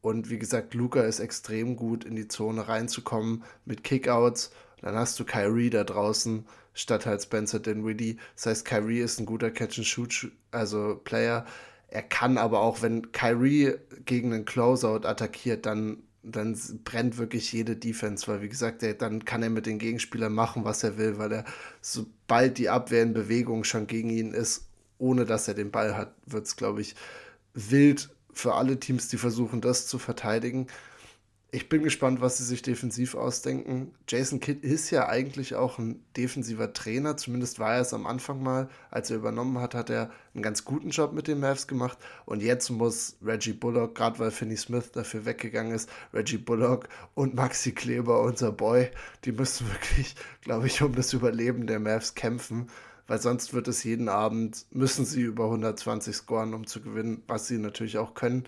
[0.00, 4.52] Und wie gesagt, Luca ist extrem gut in die Zone reinzukommen mit Kickouts.
[4.80, 8.18] Dann hast du Kyrie da draußen, statt halt Spencer Dinwiddie.
[8.36, 11.44] Das heißt, Kyrie ist ein guter Catch-and-Shoot, also Player.
[11.88, 17.76] Er kann aber auch, wenn Kyrie gegen einen Closeout attackiert, dann, dann brennt wirklich jede
[17.76, 21.18] Defense, weil wie gesagt, er, dann kann er mit den Gegenspielern machen, was er will,
[21.18, 21.44] weil er,
[21.80, 26.14] sobald die Abwehr in Bewegung schon gegen ihn ist, ohne dass er den Ball hat,
[26.26, 26.94] wird es, glaube ich,
[27.54, 30.66] wild für alle Teams, die versuchen, das zu verteidigen
[31.56, 33.94] ich bin gespannt, was sie sich defensiv ausdenken.
[34.06, 38.42] Jason Kidd ist ja eigentlich auch ein defensiver Trainer, zumindest war er es am Anfang
[38.42, 38.68] mal.
[38.90, 41.96] Als er übernommen hat, hat er einen ganz guten Job mit den Mavs gemacht.
[42.26, 47.34] Und jetzt muss Reggie Bullock, gerade weil Finney Smith dafür weggegangen ist, Reggie Bullock und
[47.34, 48.90] Maxi Kleber, unser Boy,
[49.24, 52.66] die müssen wirklich, glaube ich, um das Überleben der Mavs kämpfen.
[53.06, 57.46] Weil sonst wird es jeden Abend, müssen sie über 120 scoren, um zu gewinnen, was
[57.46, 58.44] sie natürlich auch können.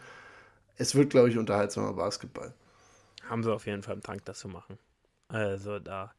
[0.77, 2.53] Es wird, glaube ich, unterhaltsamer Basketball
[3.29, 4.79] haben sie auf jeden Fall im Tank, das zu machen.
[5.29, 6.13] Also da.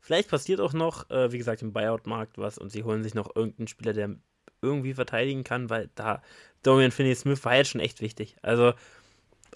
[0.00, 3.34] Vielleicht passiert auch noch, äh, wie gesagt, im Buyout-Markt was und sie holen sich noch
[3.34, 4.16] irgendeinen Spieler, der
[4.60, 6.22] irgendwie verteidigen kann, weil da
[6.62, 8.36] Dorian Finney-Smith war jetzt schon echt wichtig.
[8.42, 8.72] Also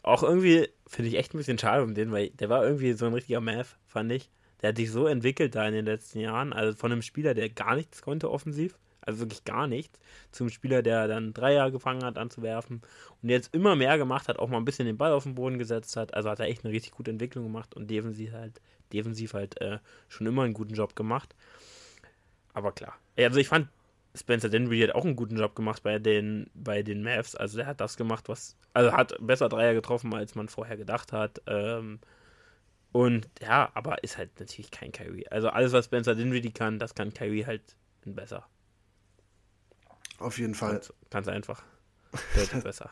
[0.03, 3.07] auch irgendwie finde ich echt ein bisschen schade um den, weil der war irgendwie so
[3.07, 4.31] ein richtiger Math, fand ich.
[4.63, 7.51] Der hat sich so entwickelt da in den letzten Jahren, also von einem Spieler, der
[7.51, 9.99] gar nichts konnte offensiv, also wirklich gar nichts,
[10.33, 12.83] zum Spieler, der dann Dreier gefangen hat, anzuwerfen
[13.23, 15.59] und jetzt immer mehr gemacht hat, auch mal ein bisschen den Ball auf den Boden
[15.59, 16.13] gesetzt hat.
[16.15, 18.61] Also hat er echt eine richtig gute Entwicklung gemacht und defensiv halt,
[18.93, 21.35] defensiv halt äh, schon immer einen guten Job gemacht.
[22.53, 23.69] Aber klar, also ich fand
[24.17, 27.35] Spencer Dinwiddie hat auch einen guten Job gemacht bei den, bei den Mavs.
[27.35, 31.13] Also der hat das gemacht, was, also hat besser Dreier getroffen, als man vorher gedacht
[31.13, 31.43] hat.
[31.47, 32.01] Ähm,
[32.93, 35.29] und ja, aber ist halt natürlich kein Kyrie.
[35.29, 37.63] Also alles, was Spencer Dinwiddie kann, das kann Kyrie halt
[38.07, 38.47] besser.
[40.19, 40.73] Auf jeden Fall.
[40.73, 41.63] Ganz, ganz einfach.
[42.35, 42.91] Deutlich besser.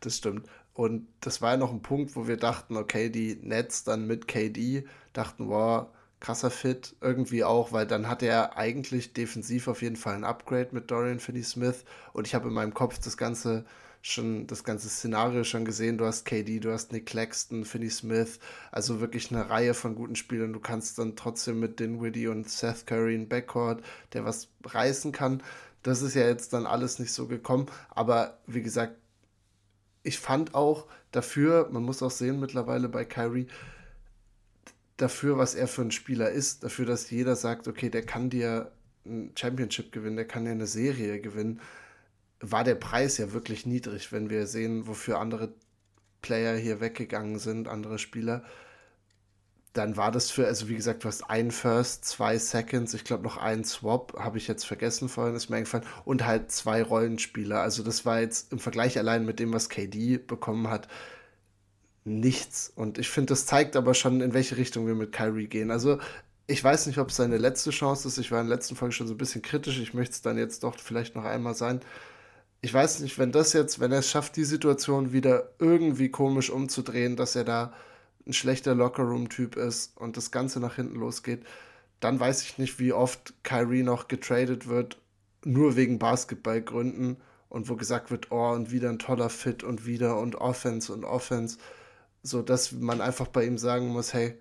[0.00, 0.48] Das stimmt.
[0.74, 4.26] Und das war ja noch ein Punkt, wo wir dachten, okay, die Nets dann mit
[4.26, 5.88] KD dachten, wow,
[6.20, 10.68] krasser Fit irgendwie auch, weil dann hat er eigentlich defensiv auf jeden Fall ein Upgrade
[10.72, 13.64] mit Dorian Finney-Smith und ich habe in meinem Kopf das ganze
[14.02, 15.96] schon das ganze Szenario schon gesehen.
[15.96, 18.40] Du hast KD, du hast Nick Claxton, Finney Smith,
[18.72, 20.52] also wirklich eine Reihe von guten Spielern.
[20.52, 25.42] Du kannst dann trotzdem mit Dinwiddie und Seth Curry in Backcourt, der was reißen kann.
[25.82, 28.96] Das ist ja jetzt dann alles nicht so gekommen, aber wie gesagt,
[30.04, 33.46] ich fand auch dafür, man muss auch sehen mittlerweile bei Kyrie,
[34.96, 38.72] dafür, was er für ein Spieler ist, dafür, dass jeder sagt, okay, der kann dir
[39.04, 41.60] ein Championship gewinnen, der kann dir eine Serie gewinnen,
[42.40, 45.52] war der Preis ja wirklich niedrig, wenn wir sehen, wofür andere
[46.20, 48.44] Player hier weggegangen sind, andere Spieler.
[49.72, 53.22] Dann war das für, also wie gesagt, du hast einen First, zwei Seconds, ich glaube
[53.22, 57.60] noch einen Swap, habe ich jetzt vergessen vorhin, ist mir eingefallen, und halt zwei Rollenspieler.
[57.60, 60.88] Also das war jetzt im Vergleich allein mit dem, was KD bekommen hat,
[62.04, 62.72] nichts.
[62.74, 65.70] Und ich finde, das zeigt aber schon, in welche Richtung wir mit Kyrie gehen.
[65.70, 65.98] Also
[66.46, 68.18] ich weiß nicht, ob es seine letzte Chance ist.
[68.18, 69.78] Ich war in der letzten Folge schon so ein bisschen kritisch.
[69.78, 71.80] Ich möchte es dann jetzt doch vielleicht noch einmal sein
[72.62, 76.48] ich weiß nicht, wenn das jetzt, wenn er es schafft, die Situation wieder irgendwie komisch
[76.48, 77.72] umzudrehen, dass er da
[78.26, 81.44] ein schlechter Lockerroom-Typ ist und das Ganze nach hinten losgeht,
[82.00, 84.98] dann weiß ich nicht, wie oft Kyrie noch getradet wird,
[85.44, 87.16] nur wegen Basketballgründen
[87.48, 91.04] und wo gesagt wird, oh, und wieder ein toller Fit und wieder und Offense und
[91.04, 91.58] Offense,
[92.22, 94.38] so dass man einfach bei ihm sagen muss, hey,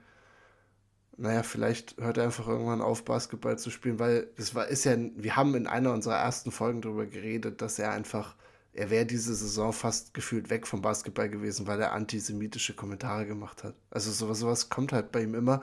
[1.17, 4.95] naja, vielleicht hört er einfach irgendwann auf, Basketball zu spielen, weil es war, ist ja,
[4.97, 8.35] wir haben in einer unserer ersten Folgen darüber geredet, dass er einfach,
[8.73, 13.63] er wäre diese Saison fast gefühlt weg vom Basketball gewesen, weil er antisemitische Kommentare gemacht
[13.63, 13.75] hat.
[13.89, 15.61] Also sowas, sowas kommt halt bei ihm immer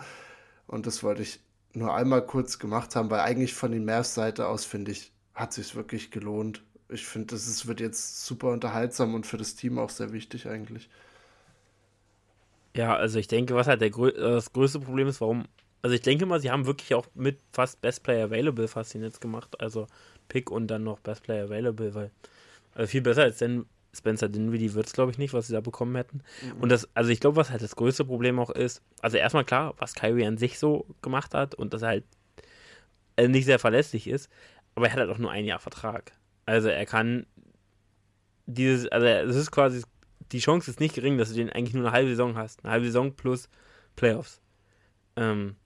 [0.67, 1.41] und das wollte ich
[1.73, 5.53] nur einmal kurz gemacht haben, weil eigentlich von den Mavs Seite aus, finde ich, hat
[5.53, 6.63] sich wirklich gelohnt.
[6.89, 10.49] Ich finde, das ist, wird jetzt super unterhaltsam und für das Team auch sehr wichtig
[10.49, 10.89] eigentlich.
[12.77, 15.45] Ja, also ich denke, was halt der, äh, das größte Problem ist, warum.
[15.83, 19.03] Also ich denke mal, sie haben wirklich auch mit fast Best Player Available fast ihn
[19.03, 19.61] jetzt gemacht.
[19.61, 19.87] Also
[20.29, 22.11] Pick und dann noch Best Player Available, weil
[22.79, 25.61] also viel besser als denn Spencer Dinwiddie wird es, glaube ich, nicht, was sie da
[25.61, 26.23] bekommen hätten.
[26.43, 26.63] Mhm.
[26.63, 29.75] Und das, also ich glaube, was halt das größte Problem auch ist, also erstmal klar,
[29.79, 32.05] was Kyrie an sich so gemacht hat und dass er halt
[33.17, 34.31] äh, nicht sehr verlässlich ist,
[34.75, 36.13] aber er hat halt auch nur ein Jahr Vertrag.
[36.47, 37.27] Also er kann
[38.47, 39.83] dieses, also es ist quasi
[40.33, 42.65] die Chance ist nicht gering, dass du den eigentlich nur eine halbe Saison hast.
[42.65, 43.49] Eine halbe Saison plus
[43.97, 44.41] Playoffs.
[45.17, 45.57] Ähm,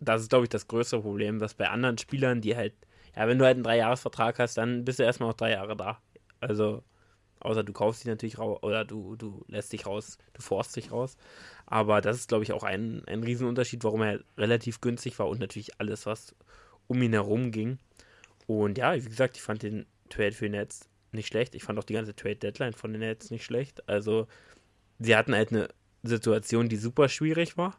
[0.00, 2.74] das ist, glaube ich, das größte Problem, dass bei anderen Spielern, die halt,
[3.16, 6.00] ja, wenn du halt einen Dreijahresvertrag hast, dann bist du erstmal noch drei Jahre da.
[6.42, 6.82] Also,
[7.40, 10.92] außer du kaufst dich natürlich raus oder du, du lässt dich raus, du forst dich
[10.92, 11.16] raus.
[11.66, 15.40] Aber das ist, glaube ich, auch ein, ein Riesenunterschied, warum er relativ günstig war und
[15.40, 16.34] natürlich alles, was
[16.88, 17.78] um ihn herum ging.
[18.46, 21.54] Und ja, wie gesagt, ich fand den Trade für Netz nicht schlecht.
[21.54, 23.88] Ich fand auch die ganze Trade-Deadline von den Nets nicht schlecht.
[23.88, 24.26] Also,
[24.98, 25.68] sie hatten halt eine
[26.02, 27.78] Situation, die super schwierig war.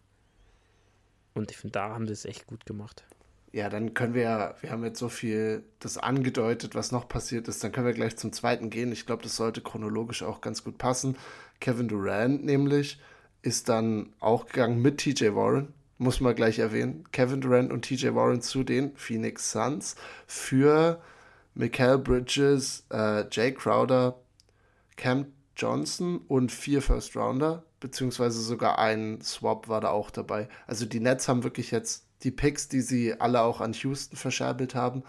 [1.34, 3.04] Und ich finde, da haben sie es echt gut gemacht.
[3.54, 7.48] Ja, dann können wir ja, wir haben jetzt so viel das angedeutet, was noch passiert
[7.48, 7.64] ist.
[7.64, 8.92] Dann können wir gleich zum zweiten gehen.
[8.92, 11.18] Ich glaube, das sollte chronologisch auch ganz gut passen.
[11.60, 13.00] Kevin Durant nämlich
[13.44, 17.04] ist dann auch gegangen mit TJ Warren, muss man gleich erwähnen.
[17.12, 21.00] Kevin Durant und TJ Warren zu den Phoenix Suns für
[21.54, 24.20] Mikael Bridges, äh, Jay Crowder,
[24.98, 30.50] Cam Johnson und vier First Rounder, beziehungsweise sogar ein Swap war da auch dabei.
[30.66, 34.76] Also die Nets haben wirklich jetzt die Picks, die sie alle auch an Houston verscherbelt
[34.76, 35.04] haben,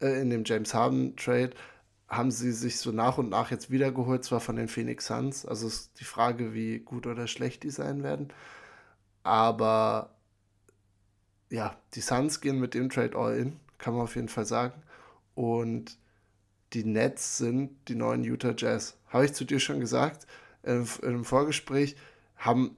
[0.00, 1.50] äh, in dem James Harden Trade,
[2.08, 5.44] haben sie sich so nach und nach jetzt wiedergeholt, zwar von den Phoenix Suns.
[5.44, 8.32] Also ist die Frage, wie gut oder schlecht die sein werden.
[9.24, 10.14] Aber
[11.50, 14.82] ja, die Suns gehen mit dem Trade all in, kann man auf jeden Fall sagen.
[15.34, 15.98] Und
[16.72, 18.96] die Nets sind die neuen Utah Jazz.
[19.08, 20.26] Habe ich zu dir schon gesagt,
[20.62, 21.96] im Vorgespräch
[22.36, 22.76] haben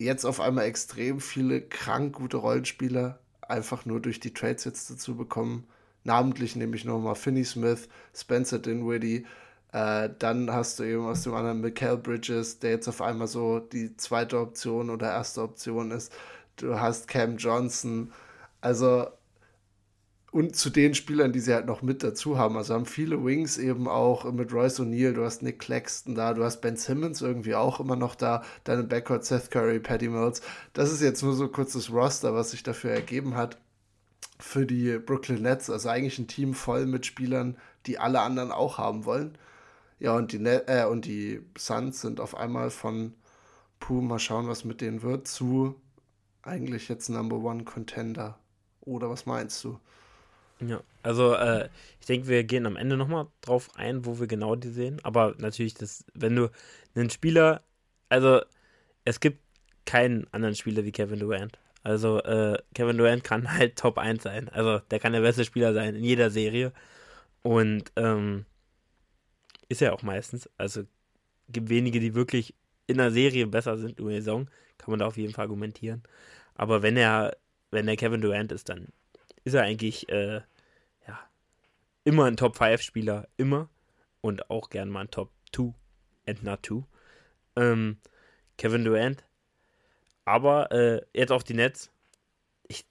[0.00, 5.16] jetzt auf einmal extrem viele krank gute Rollenspieler einfach nur durch die Trades jetzt dazu
[5.16, 5.66] bekommen.
[6.04, 9.26] Namentlich nämlich nochmal Finney Smith, Spencer Dinwiddie.
[9.72, 13.60] Äh, dann hast du eben aus dem anderen Mikael Bridges, der jetzt auf einmal so
[13.60, 16.12] die zweite Option oder erste Option ist.
[16.56, 18.10] Du hast Cam Johnson.
[18.62, 19.06] Also
[20.32, 22.56] und zu den Spielern, die sie halt noch mit dazu haben.
[22.56, 26.44] Also haben viele Wings eben auch mit Royce O'Neill, du hast Nick Claxton da, du
[26.44, 30.40] hast Ben Simmons irgendwie auch immer noch da, deine Backcourt Seth Curry, Patty Mills.
[30.72, 33.58] Das ist jetzt nur so kurz das Roster, was sich dafür ergeben hat
[34.38, 35.68] für die Brooklyn Nets.
[35.68, 39.36] Also eigentlich ein Team voll mit Spielern, die alle anderen auch haben wollen.
[39.98, 43.14] Ja, und die, Net äh, und die Suns sind auf einmal von,
[43.80, 45.74] puh, mal schauen, was mit denen wird, zu
[46.42, 48.38] eigentlich jetzt Number One Contender.
[48.80, 49.78] Oder was meinst du?
[50.60, 51.68] Ja, also äh,
[52.00, 55.00] ich denke, wir gehen am Ende nochmal drauf ein, wo wir genau die sehen.
[55.02, 56.50] Aber natürlich, das, wenn du
[56.94, 57.62] einen Spieler,
[58.08, 58.42] also
[59.04, 59.40] es gibt
[59.86, 61.58] keinen anderen Spieler wie Kevin Durant.
[61.82, 64.48] Also äh, Kevin Durant kann halt Top 1 sein.
[64.50, 66.72] Also der kann der beste Spieler sein in jeder Serie.
[67.42, 68.44] Und ähm,
[69.68, 70.50] ist er auch meistens.
[70.58, 70.82] Also
[71.48, 72.54] gibt wenige, die wirklich
[72.86, 74.50] in der Serie besser sind über die Saison.
[74.78, 76.02] Kann man da auf jeden Fall argumentieren.
[76.54, 77.36] Aber wenn er,
[77.70, 78.88] wenn er Kevin Durant ist, dann
[79.44, 80.40] ist er eigentlich äh,
[81.06, 81.20] ja,
[82.04, 83.28] immer ein Top-5-Spieler.
[83.36, 83.68] Immer.
[84.20, 85.72] Und auch gern mal ein Top-2
[86.26, 86.84] and not 2.
[87.56, 87.98] Ähm,
[88.58, 89.24] Kevin Durant.
[90.24, 91.90] Aber äh, jetzt auf die Nets.
[92.68, 92.84] Ich,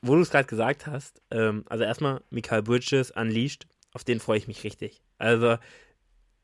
[0.00, 4.38] wo du es gerade gesagt hast, ähm, also erstmal Michael Bridges Unleashed, auf den freue
[4.38, 5.02] ich mich richtig.
[5.18, 5.58] Also,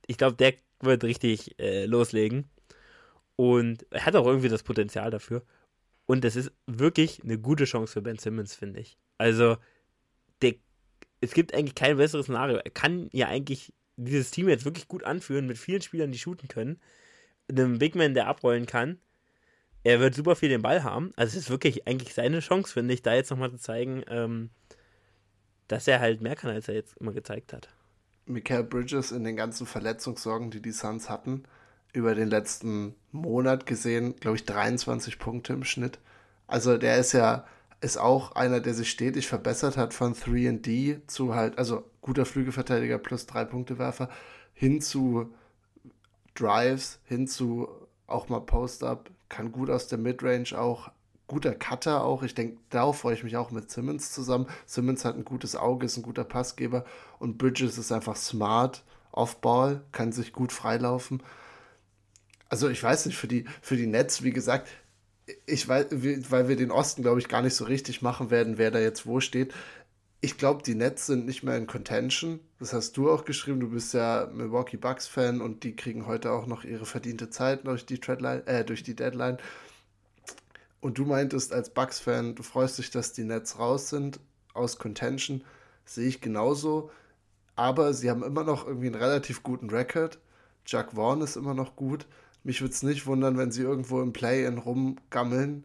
[0.07, 2.51] ich glaube, der wird richtig äh, loslegen.
[3.37, 5.43] Und er hat auch irgendwie das Potenzial dafür.
[6.11, 8.99] Und es ist wirklich eine gute Chance für Ben Simmons, finde ich.
[9.17, 9.59] Also,
[10.43, 10.55] der,
[11.21, 12.57] es gibt eigentlich kein besseres Szenario.
[12.57, 16.49] Er kann ja eigentlich dieses Team jetzt wirklich gut anführen mit vielen Spielern, die shooten
[16.49, 16.81] können.
[17.49, 18.99] Einem Big Man, der abrollen kann.
[19.85, 21.13] Er wird super viel den Ball haben.
[21.15, 24.51] Also, es ist wirklich eigentlich seine Chance, finde ich, da jetzt nochmal zu zeigen, ähm,
[25.69, 27.69] dass er halt mehr kann, als er jetzt immer gezeigt hat.
[28.27, 31.45] Michael Bridges in den ganzen Verletzungssorgen, die die Suns hatten,
[31.93, 35.99] über den letzten Monat gesehen, glaube ich, 23 Punkte im Schnitt.
[36.47, 37.45] Also der ist ja,
[37.81, 42.99] ist auch einer, der sich stetig verbessert hat von 3D zu halt, also guter Flügelverteidiger
[42.99, 44.09] plus drei Punkte Werfer
[44.53, 45.33] hin zu
[46.35, 47.69] Drives, hin zu
[48.07, 50.91] auch mal Post-Up, kann gut aus der Midrange auch,
[51.27, 52.23] guter Cutter auch.
[52.23, 54.47] Ich denke, darauf freue ich mich auch mit Simmons zusammen.
[54.67, 56.85] Simmons hat ein gutes Auge, ist ein guter Passgeber
[57.19, 61.23] und Bridges ist einfach smart, off-ball, kann sich gut freilaufen.
[62.51, 64.69] Also ich weiß nicht, für die, für die Nets, wie gesagt,
[65.47, 65.87] ich weiß,
[66.31, 69.07] weil wir den Osten, glaube ich, gar nicht so richtig machen werden, wer da jetzt
[69.07, 69.55] wo steht.
[70.21, 72.41] Ich glaube, die Nets sind nicht mehr in Contention.
[72.59, 73.61] Das hast du auch geschrieben.
[73.61, 77.87] Du bist ja Milwaukee Bucks-Fan und die kriegen heute auch noch ihre verdiente Zeit durch
[77.87, 79.39] die, Treadline, äh, durch die Deadline.
[80.81, 84.19] Und du meintest als Bucks-Fan, du freust dich, dass die Nets raus sind
[84.53, 85.45] aus Contention.
[85.85, 86.91] Sehe ich genauso.
[87.55, 90.19] Aber sie haben immer noch irgendwie einen relativ guten Record.
[90.67, 92.07] Jack Vaughn ist immer noch gut.
[92.43, 95.65] Mich würde es nicht wundern, wenn sie irgendwo im Play-In rumgammeln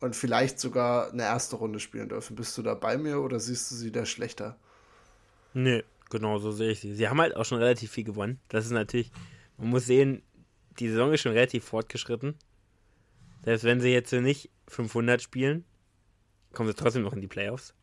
[0.00, 2.34] und vielleicht sogar eine erste Runde spielen dürfen.
[2.34, 4.58] Bist du da bei mir oder siehst du sie da schlechter?
[5.54, 6.94] Nee, genau so sehe ich sie.
[6.94, 8.40] Sie haben halt auch schon relativ viel gewonnen.
[8.48, 9.12] Das ist natürlich,
[9.56, 10.22] man muss sehen,
[10.78, 12.34] die Saison ist schon relativ fortgeschritten.
[13.44, 15.64] Selbst wenn sie jetzt nicht 500 spielen,
[16.52, 17.74] kommen sie trotzdem noch in die Playoffs.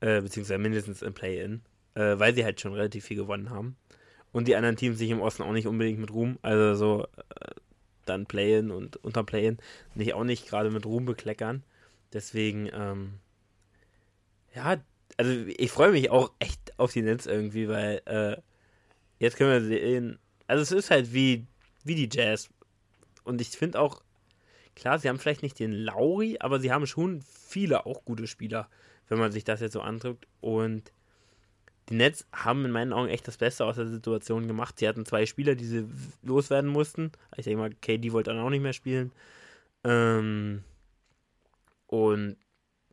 [0.00, 1.62] Äh, beziehungsweise mindestens im Play-In.
[1.94, 3.76] Äh, weil sie halt schon relativ viel gewonnen haben
[4.36, 7.54] und die anderen Teams sich im Osten auch nicht unbedingt mit Ruhm, also so äh,
[8.04, 9.56] dann Play-In und unter Play-In
[9.94, 11.62] nicht auch nicht gerade mit Ruhm bekleckern.
[12.12, 13.14] Deswegen, ähm,
[14.54, 14.76] ja,
[15.16, 18.36] also ich freue mich auch echt auf die Nets irgendwie, weil äh,
[19.20, 21.46] jetzt können wir sehen, also es ist halt wie,
[21.84, 22.50] wie die Jazz.
[23.24, 24.02] Und ich finde auch,
[24.74, 28.68] klar, sie haben vielleicht nicht den Lauri, aber sie haben schon viele auch gute Spieler,
[29.08, 30.26] wenn man sich das jetzt so andrückt.
[30.42, 30.92] Und
[31.88, 34.78] die Nets haben in meinen Augen echt das Beste aus der Situation gemacht.
[34.78, 35.86] Sie hatten zwei Spieler, die sie
[36.22, 37.12] loswerden mussten.
[37.36, 39.12] Ich denke mal, KD wollte dann auch nicht mehr spielen.
[39.84, 40.64] Ähm,
[41.86, 42.36] und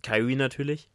[0.03, 0.89] Kyrie natürlich.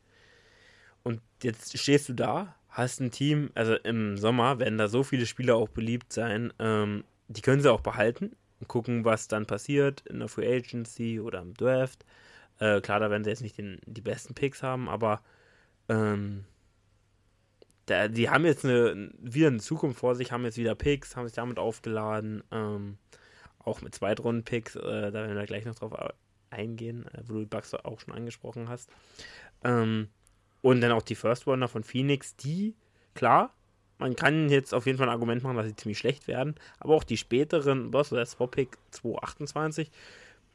[1.02, 5.26] Und jetzt stehst du da, hast ein Team, also im Sommer werden da so viele
[5.26, 6.52] Spieler auch beliebt sein.
[6.58, 11.18] Ähm, die können sie auch behalten und gucken, was dann passiert in der Free Agency
[11.18, 12.04] oder im Draft.
[12.60, 15.22] Äh, klar, da werden sie jetzt nicht den, die besten Picks haben, aber
[15.88, 16.44] ähm,
[17.88, 21.26] da, die haben jetzt eine, wieder eine Zukunft vor sich, haben jetzt wieder Picks, haben
[21.26, 22.98] sich damit aufgeladen, ähm,
[23.58, 25.92] auch mit Zweitrunden-Picks, äh, da werden wir gleich noch drauf
[26.50, 28.90] eingehen, äh, wo du die Bugs auch schon angesprochen hast.
[29.64, 30.08] Ähm,
[30.60, 32.74] und dann auch die First Runner von Phoenix, die,
[33.14, 33.54] klar,
[33.98, 36.94] man kann jetzt auf jeden Fall ein Argument machen, dass sie ziemlich schlecht werden, aber
[36.94, 39.90] auch die späteren, was der Swap-Pick 228,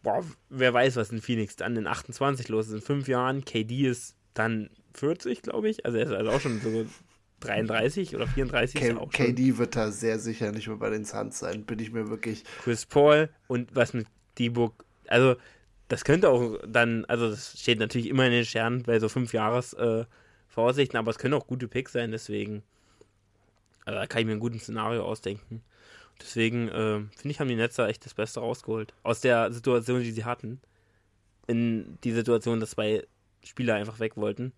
[0.04, 2.74] boah, wer weiß, was in Phoenix dann in 28 los ist.
[2.74, 6.62] In fünf Jahren, KD ist dann 40, glaube ich, also er ist also auch schon
[6.62, 6.86] so
[7.44, 9.26] 33 oder 34 K auch schon.
[9.26, 12.44] KD wird da sehr sicher nicht mehr bei den Suns sein, bin ich mir wirklich.
[12.64, 14.08] Chris Paul und was mit
[14.40, 15.36] D-Book, also
[15.88, 19.34] das könnte auch dann, also das steht natürlich immer in den Sternen bei so fünf
[19.34, 20.06] Jahres äh,
[20.56, 22.62] aber es können auch gute Picks sein, deswegen,
[23.86, 25.64] also da kann ich mir ein gutes Szenario ausdenken.
[26.22, 28.94] Deswegen äh, finde ich, haben die Netzer echt das Beste rausgeholt.
[29.02, 30.62] Aus der Situation, die sie hatten.
[31.48, 33.04] In die Situation, dass zwei
[33.44, 34.54] Spieler einfach weg wollten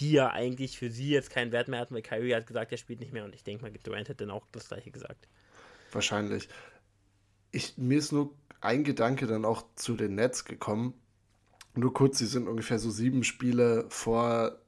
[0.00, 2.78] die ja eigentlich für sie jetzt keinen Wert mehr hatten, weil Kyrie hat gesagt, er
[2.78, 5.28] spielt nicht mehr und ich denke mal, Durant hätte dann auch das gleiche gesagt.
[5.92, 6.48] Wahrscheinlich.
[7.52, 10.94] Ich, mir ist nur ein Gedanke dann auch zu den Nets gekommen.
[11.74, 14.58] Nur kurz, sie sind ungefähr so sieben Spiele vor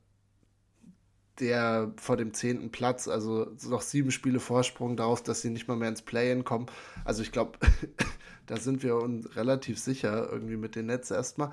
[1.41, 5.77] der vor dem zehnten Platz, also noch sieben Spiele Vorsprung darauf, dass sie nicht mal
[5.77, 6.67] mehr ins Play-In kommen.
[7.05, 7.59] Also ich glaube,
[8.47, 11.53] da sind wir uns relativ sicher irgendwie mit den Nets erstmal.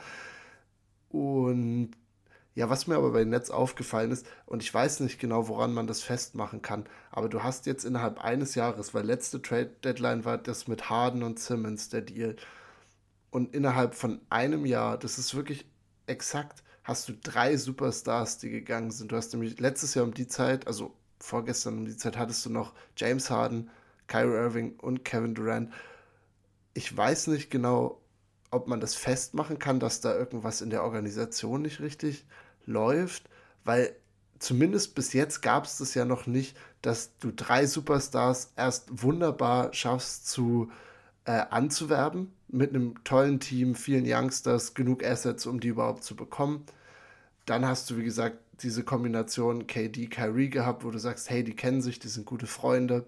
[1.09, 1.91] Und
[2.55, 5.87] ja, was mir aber bei Netz aufgefallen ist, und ich weiß nicht genau, woran man
[5.87, 10.37] das festmachen kann, aber du hast jetzt innerhalb eines Jahres, weil letzte Trade Deadline war
[10.37, 12.35] das mit Harden und Simmons, der Deal.
[13.31, 15.65] Und innerhalb von einem Jahr, das ist wirklich
[16.05, 19.11] exakt, hast du drei Superstars, die gegangen sind.
[19.11, 22.51] Du hast nämlich letztes Jahr um die Zeit, also vorgestern um die Zeit, hattest du
[22.51, 23.71] noch James Harden,
[24.07, 25.73] Kyrie Irving und Kevin Durant.
[26.75, 28.02] Ich weiß nicht genau,
[28.53, 32.25] ob man das festmachen kann, dass da irgendwas in der Organisation nicht richtig
[32.65, 33.29] läuft,
[33.63, 33.95] weil
[34.39, 39.73] zumindest bis jetzt gab es das ja noch nicht, dass du drei Superstars erst wunderbar
[39.73, 40.69] schaffst zu
[41.25, 46.65] äh, anzuwerben mit einem tollen Team, vielen Youngsters, genug Assets, um die überhaupt zu bekommen.
[47.45, 51.55] Dann hast du, wie gesagt, diese Kombination KD, Kyrie gehabt, wo du sagst, hey, die
[51.55, 53.05] kennen sich, die sind gute Freunde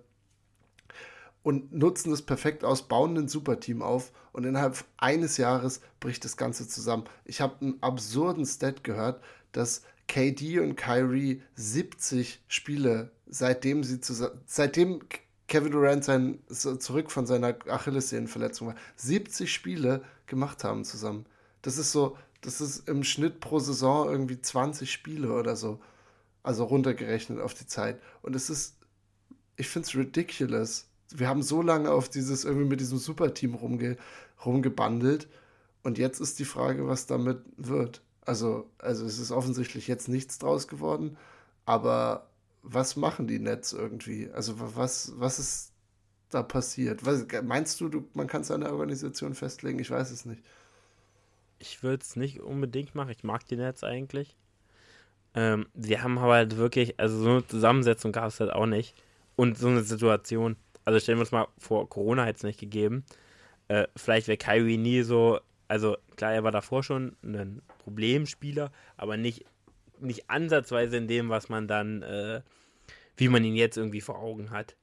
[1.46, 6.38] und nutzen das perfekt aus, bauen ein Superteam auf und innerhalb eines Jahres bricht das
[6.38, 7.04] Ganze zusammen.
[7.24, 14.42] Ich habe einen absurden Stat gehört, dass KD und Kyrie 70 Spiele, seitdem sie zusammen,
[14.48, 15.02] seitdem
[15.48, 21.28] Kevin Durant sein, zurück von seiner Achillessehnenverletzung war, 70 Spiele gemacht haben zusammen.
[21.62, 25.80] Das ist so, das ist im Schnitt pro Saison irgendwie 20 Spiele oder so.
[26.42, 28.02] Also runtergerechnet auf die Zeit.
[28.24, 28.78] Und es ist,
[29.58, 30.88] ich finde es ridiculous
[31.20, 33.98] wir haben so lange auf dieses, irgendwie mit diesem Superteam rumge,
[34.46, 35.28] rumgebandelt.
[35.84, 38.02] Und jetzt ist die Frage, was damit wird.
[38.22, 41.18] Also, also es ist offensichtlich jetzt nichts draus geworden,
[41.66, 42.28] aber
[42.64, 44.30] was machen die Nets irgendwie?
[44.32, 45.72] Also was, was ist
[46.32, 47.06] da passiert?
[47.06, 49.80] Was, meinst du, du, man kann es an der Organisation festlegen?
[49.80, 50.42] Ich weiß es nicht.
[51.60, 53.12] Ich würde es nicht unbedingt machen.
[53.12, 54.36] Ich mag die Nets eigentlich.
[55.36, 58.96] Ähm, sie haben aber halt wirklich, also so eine Zusammensetzung gab es halt auch nicht.
[59.36, 60.56] Und so eine Situation,
[60.86, 63.04] also stellen wir uns mal vor, Corona hätte es nicht gegeben.
[63.68, 69.18] Äh, vielleicht wäre Kyrie nie so, also klar, er war davor schon ein Problemspieler, aber
[69.18, 69.46] nicht,
[70.00, 72.42] nicht ansatzweise in dem, was man dann, äh,
[73.18, 74.76] wie man ihn jetzt irgendwie vor Augen hat.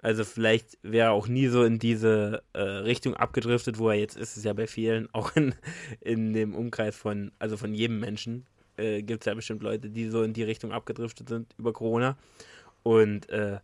[0.00, 4.16] Also vielleicht wäre er auch nie so in diese äh, Richtung abgedriftet, wo er jetzt
[4.16, 4.36] ist.
[4.36, 5.54] Ist ja bei vielen, auch in,
[6.00, 10.08] in dem Umkreis von, also von jedem Menschen, äh, gibt es ja bestimmt Leute, die
[10.08, 12.16] so in die Richtung abgedriftet sind über Corona.
[12.82, 13.58] Und äh,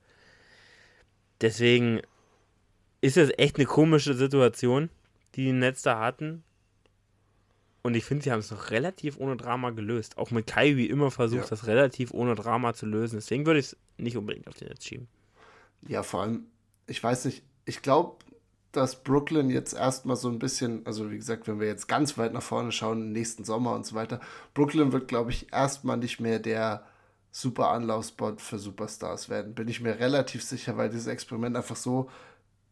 [1.40, 2.00] Deswegen
[3.00, 4.90] ist es echt eine komische Situation,
[5.34, 6.42] die die Nets da hatten.
[7.82, 10.18] Und ich finde, sie haben es noch relativ ohne Drama gelöst.
[10.18, 11.50] Auch mit Kyrie immer versucht, ja.
[11.50, 13.16] das relativ ohne Drama zu lösen.
[13.16, 15.08] Deswegen würde ich es nicht unbedingt auf den Netz schieben.
[15.86, 16.46] Ja, vor allem,
[16.86, 18.16] ich weiß nicht, ich glaube,
[18.72, 22.32] dass Brooklyn jetzt erstmal so ein bisschen, also wie gesagt, wenn wir jetzt ganz weit
[22.32, 24.20] nach vorne schauen, nächsten Sommer und so weiter,
[24.54, 26.84] Brooklyn wird, glaube ich, erstmal nicht mehr der
[27.30, 29.54] super Anlaufspot für Superstars werden.
[29.54, 32.10] Bin ich mir relativ sicher, weil dieses Experiment einfach so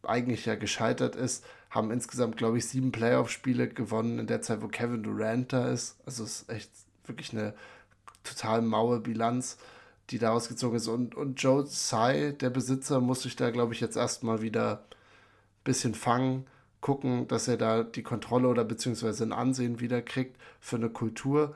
[0.03, 1.45] eigentlich ja gescheitert ist.
[1.69, 5.97] Haben insgesamt, glaube ich, sieben Playoff-Spiele gewonnen in der Zeit, wo Kevin Durant da ist.
[6.05, 6.71] Also es ist echt
[7.05, 7.53] wirklich eine
[8.23, 9.57] total maue Bilanz,
[10.09, 10.87] die daraus gezogen ist.
[10.87, 15.63] Und, und Joe Tsai, der Besitzer, muss sich da, glaube ich, jetzt erstmal wieder ein
[15.63, 16.45] bisschen fangen,
[16.81, 21.55] gucken, dass er da die Kontrolle oder beziehungsweise ein Ansehen wieder kriegt für eine Kultur.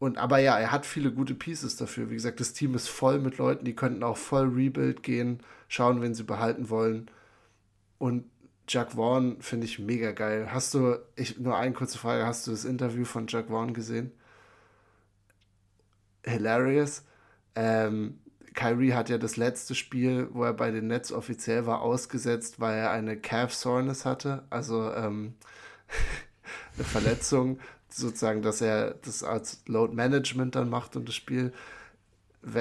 [0.00, 2.08] Und aber ja, er hat viele gute Pieces dafür.
[2.10, 6.00] Wie gesagt, das Team ist voll mit Leuten, die könnten auch voll Rebuild gehen, schauen,
[6.00, 7.10] wen sie behalten wollen.
[7.98, 8.24] Und
[8.66, 10.48] Jack Vaughn finde ich mega geil.
[10.52, 14.10] Hast du, ich, nur eine kurze Frage, hast du das Interview von Jack Vaughn gesehen?
[16.24, 17.04] Hilarious.
[17.54, 18.20] Ähm,
[18.54, 22.78] Kyrie hat ja das letzte Spiel, wo er bei den Nets offiziell war, ausgesetzt, weil
[22.78, 25.34] er eine Calf Soreness hatte, also ähm,
[26.76, 27.60] eine Verletzung,
[27.94, 31.52] sozusagen, dass er das als Load Management dann macht und das Spiel,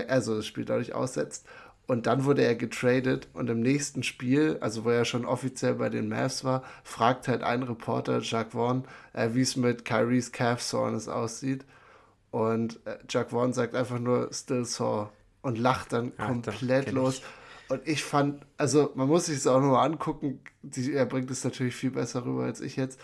[0.08, 1.46] also das Spiel dadurch aussetzt.
[1.88, 5.90] Und dann wurde er getradet und im nächsten Spiel, also wo er schon offiziell bei
[5.90, 10.62] den Mavs war, fragt halt ein Reporter, Jack Vaughn, äh, wie es mit Kyries Calf
[10.62, 11.66] Soreness aussieht.
[12.30, 15.10] Und äh, Jack Vaughn sagt einfach nur still sore
[15.42, 17.16] und lacht dann ja, komplett los.
[17.16, 17.72] Ich.
[17.72, 21.44] Und ich fand, also man muss sich es auch nur angucken, die, er bringt es
[21.44, 23.00] natürlich viel besser rüber als ich jetzt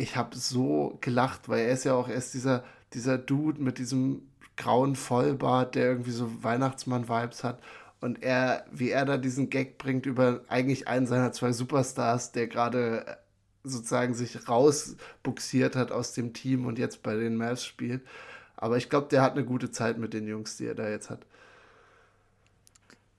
[0.00, 4.22] ich habe so gelacht, weil er ist ja auch erst dieser, dieser Dude mit diesem
[4.56, 7.60] grauen Vollbart, der irgendwie so Weihnachtsmann-Vibes hat.
[8.00, 12.46] Und er, wie er da diesen Gag bringt über eigentlich einen seiner zwei Superstars, der
[12.46, 13.16] gerade äh,
[13.62, 18.00] sozusagen sich rausbuxiert hat aus dem Team und jetzt bei den Mavs spielt.
[18.56, 21.10] Aber ich glaube, der hat eine gute Zeit mit den Jungs, die er da jetzt
[21.10, 21.26] hat.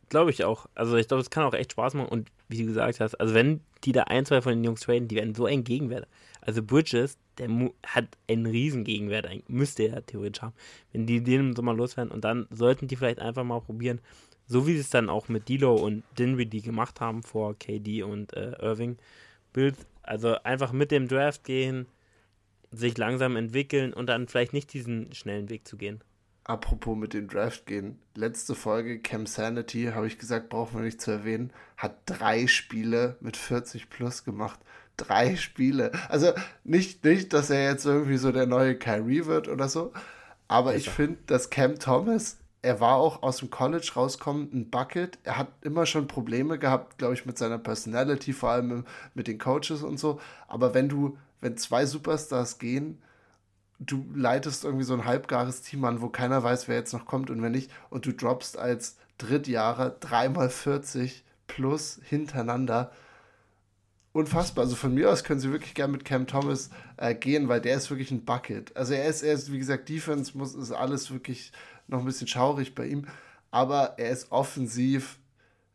[0.09, 0.65] Glaube ich auch.
[0.73, 2.09] Also ich glaube, es kann auch echt Spaß machen.
[2.09, 5.07] Und wie du gesagt hast, also wenn die da ein, zwei von den Jungs traden,
[5.07, 6.07] die werden so ein Gegenwert.
[6.42, 7.50] Also Bridges, der
[7.86, 10.54] hat einen riesen Gegenwert, müsste er theoretisch haben,
[10.92, 12.12] wenn die den im Sommer loswerden.
[12.12, 14.02] Und dann sollten die vielleicht einfach mal probieren,
[14.48, 18.34] so wie sie es dann auch mit Dilo und Dinwiddie gemacht haben vor KD und
[18.34, 18.98] äh, Irving.
[19.54, 21.88] Bild, also einfach mit dem Draft gehen,
[22.72, 26.04] sich langsam entwickeln und dann vielleicht nicht diesen schnellen Weg zu gehen.
[26.44, 28.00] Apropos mit dem Draft gehen.
[28.16, 33.18] Letzte Folge, Cam Sanity, habe ich gesagt, brauchen wir nicht zu erwähnen, hat drei Spiele
[33.22, 34.60] mit 40 plus gemacht.
[35.02, 35.91] Drei Spiele.
[36.10, 36.32] Also
[36.64, 39.93] nicht, nicht, dass er jetzt irgendwie so der neue Kyrie wird oder so,
[40.47, 45.18] aber ich finde, dass Cam Thomas, er war auch aus dem College rauskommend ein Bucket.
[45.24, 49.39] Er hat immer schon Probleme gehabt, glaube ich, mit seiner Personality, vor allem mit den
[49.39, 50.20] Coaches und so.
[50.47, 53.02] Aber wenn du, wenn zwei Superstars gehen,
[53.80, 57.30] du leitest irgendwie so ein halbgares Team an, wo keiner weiß, wer jetzt noch kommt
[57.30, 62.91] und wer nicht, und du droppst als Drittjahre dreimal 40 plus hintereinander.
[64.14, 64.66] Unfassbar.
[64.66, 67.78] Also von mir aus können sie wirklich gerne mit Cam Thomas äh, gehen, weil der
[67.78, 68.76] ist wirklich ein Bucket.
[68.76, 71.51] Also er ist, er ist, wie gesagt, Defense muss, ist alles wirklich
[71.88, 73.07] noch ein bisschen schaurig bei ihm,
[73.51, 75.20] aber er ist offensiv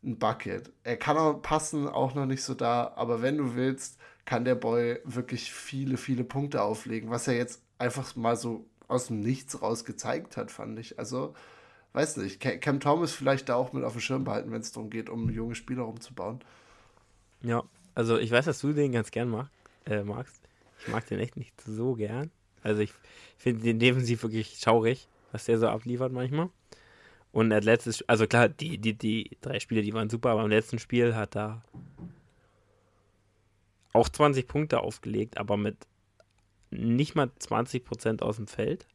[0.04, 0.70] ein Bucket.
[0.84, 4.54] Er kann auch passen, auch noch nicht so da, aber wenn du willst, kann der
[4.54, 9.62] Boy wirklich viele, viele Punkte auflegen, was er jetzt einfach mal so aus dem Nichts
[9.62, 10.98] raus gezeigt hat, fand ich.
[10.98, 11.34] Also,
[11.92, 14.90] weiß nicht, Cam Thomas vielleicht da auch mit auf dem Schirm behalten, wenn es darum
[14.90, 16.40] geht, um junge Spieler umzubauen.
[17.42, 17.64] Ja,
[17.96, 19.48] also ich weiß, dass du den ganz gern mag,
[19.86, 20.40] äh, magst.
[20.80, 22.30] Ich mag den echt nicht so gern.
[22.62, 22.92] Also ich
[23.38, 26.50] finde den defensiv wirklich schaurig, was der so abliefert manchmal.
[27.32, 30.50] Und das letzte, also klar, die, die, die drei Spiele, die waren super, aber im
[30.50, 31.62] letzten Spiel hat er
[33.94, 35.76] auch 20 Punkte aufgelegt, aber mit
[36.70, 38.86] nicht mal 20% aus dem Feld.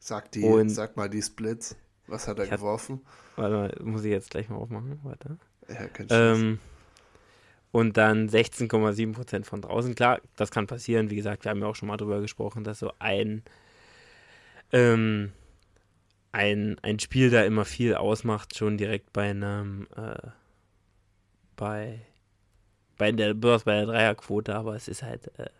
[0.00, 1.76] Sag, die, Und sag mal die Splits.
[2.08, 3.00] Was hat er geworfen?
[3.36, 4.98] Hat, warte mal, muss ich jetzt gleich mal aufmachen.
[5.04, 5.38] Warte.
[5.68, 6.58] Ja, kein ähm,
[7.70, 9.94] Und dann 16,7% von draußen.
[9.94, 11.10] Klar, das kann passieren.
[11.10, 13.42] Wie gesagt, wir haben ja auch schon mal drüber gesprochen, dass so ein,
[14.72, 15.32] ähm,
[16.32, 20.28] ein, ein Spiel da immer viel ausmacht, schon direkt bei einem, äh,
[21.56, 22.00] bei,
[22.96, 25.50] bei der, bei der Dreierquote, aber es ist halt äh,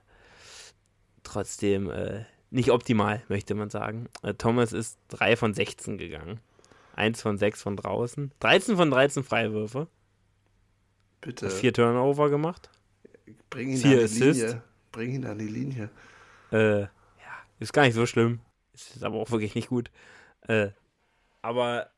[1.22, 4.08] trotzdem äh, nicht optimal, möchte man sagen.
[4.22, 6.40] Äh, Thomas ist 3 von 16 gegangen.
[6.96, 8.32] 1 von 6 von draußen.
[8.40, 9.88] 13 von 13 Freiwürfe.
[11.20, 11.50] Bitte.
[11.50, 12.70] Vier Turnover gemacht.
[13.50, 14.40] Bring ihn Vier an die Assist.
[14.40, 14.62] Linie.
[14.92, 15.90] Bring ihn an die Linie.
[16.52, 16.88] Äh, ja,
[17.58, 18.40] ist gar nicht so schlimm.
[18.72, 19.90] Ist aber auch wirklich nicht gut.
[20.46, 20.68] Äh,
[21.42, 21.90] aber,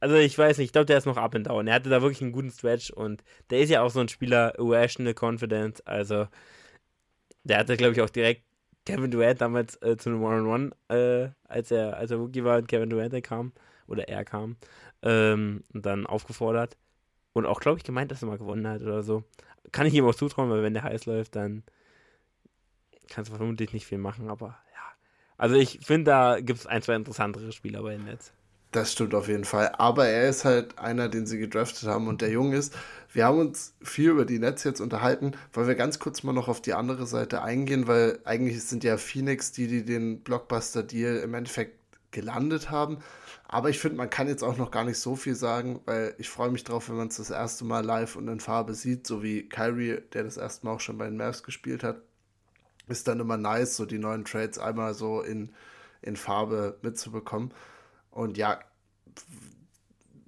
[0.00, 1.66] also ich weiß nicht, ich glaube, der ist noch up and down.
[1.66, 4.58] Er hatte da wirklich einen guten Stretch und der ist ja auch so ein Spieler,
[4.58, 5.80] irrational confidence.
[5.86, 6.28] Also,
[7.44, 8.42] der hatte, glaube ich, auch direkt
[8.86, 12.68] Kevin Durant damals äh, zu einem One-on-One, äh, als er, als er Rookie war und
[12.68, 13.52] Kevin Durant kam,
[13.86, 14.56] oder er kam,
[15.02, 16.76] ähm, und dann aufgefordert.
[17.34, 19.24] Und auch, glaube ich, gemeint, dass er mal gewonnen hat oder so.
[19.72, 21.64] Kann ich ihm auch zutrauen, weil wenn der heiß läuft, dann
[23.08, 24.82] kannst du vermutlich nicht viel machen, aber ja.
[25.36, 28.32] Also ich finde, da gibt es ein, zwei interessantere Spieler bei den Nets.
[28.70, 29.72] Das stimmt auf jeden Fall.
[29.78, 32.74] Aber er ist halt einer, den sie gedraftet haben und der jung ist.
[33.12, 36.48] Wir haben uns viel über die Nets jetzt unterhalten, weil wir ganz kurz mal noch
[36.48, 41.34] auf die andere Seite eingehen, weil eigentlich sind ja Phoenix die, die den Blockbuster-Deal im
[41.34, 41.78] Endeffekt
[42.14, 42.98] gelandet haben.
[43.46, 46.30] Aber ich finde, man kann jetzt auch noch gar nicht so viel sagen, weil ich
[46.30, 49.22] freue mich drauf, wenn man es das erste Mal live und in Farbe sieht, so
[49.22, 52.00] wie Kyrie, der das erste Mal auch schon bei den Mavs gespielt hat.
[52.88, 55.52] Ist dann immer nice, so die neuen Trades einmal so in,
[56.00, 57.52] in Farbe mitzubekommen.
[58.10, 58.60] Und ja,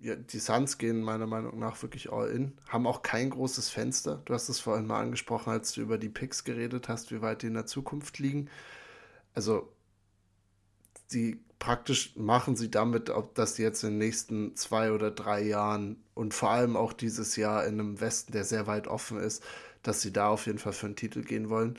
[0.00, 4.22] ja, die Suns gehen meiner Meinung nach wirklich all in, haben auch kein großes Fenster.
[4.24, 7.42] Du hast es vorhin mal angesprochen, als du über die Picks geredet hast, wie weit
[7.42, 8.48] die in der Zukunft liegen.
[9.34, 9.72] Also,
[11.12, 16.02] die praktisch machen sie damit, ob das jetzt in den nächsten zwei oder drei Jahren
[16.14, 19.42] und vor allem auch dieses Jahr in einem Westen, der sehr weit offen ist,
[19.82, 21.78] dass sie da auf jeden Fall für einen Titel gehen wollen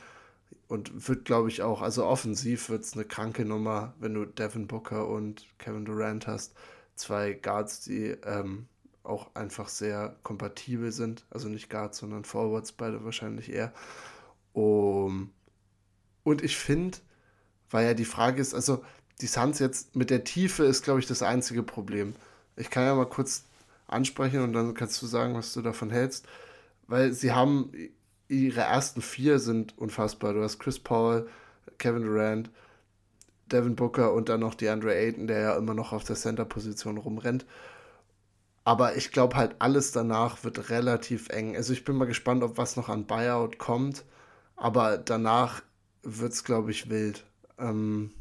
[0.68, 4.68] und wird, glaube ich, auch, also offensiv wird es eine kranke Nummer, wenn du Devin
[4.68, 6.54] Booker und Kevin Durant hast.
[6.96, 8.68] Zwei Guards, die ähm,
[9.04, 11.26] auch einfach sehr kompatibel sind.
[11.30, 13.74] Also nicht Guards, sondern Forwards, beide wahrscheinlich eher.
[14.54, 15.32] Um,
[16.24, 16.98] und ich finde,
[17.70, 18.84] weil ja die Frage ist, also
[19.22, 22.16] die Suns jetzt mit der Tiefe ist, glaube ich, das einzige Problem.
[22.56, 23.44] Ich kann ja mal kurz
[23.88, 26.28] ansprechen und dann kannst du sagen, was du davon hältst.
[26.88, 27.72] Weil sie haben
[28.28, 30.34] ihre ersten vier sind unfassbar.
[30.34, 31.28] Du hast Chris Paul,
[31.78, 32.50] Kevin Durant,
[33.52, 37.46] Devin Booker und dann noch DeAndre Ayton, der ja immer noch auf der Center-Position rumrennt.
[38.64, 41.56] Aber ich glaube halt, alles danach wird relativ eng.
[41.56, 44.04] Also ich bin mal gespannt, ob was noch an Buyout kommt.
[44.58, 45.62] Aber danach
[46.04, 47.26] wird es, glaube ich, wild.
[47.58, 48.12] Ähm,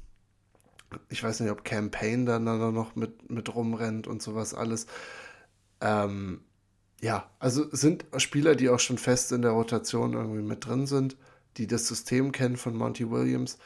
[1.08, 4.86] ich weiß nicht, ob Campaign dann, dann noch mit, mit rumrennt und sowas alles.
[5.80, 6.40] Ähm,
[7.00, 11.16] ja, also sind Spieler, die auch schon fest in der Rotation irgendwie mit drin sind,
[11.56, 13.58] die das System kennen von Monty Williams.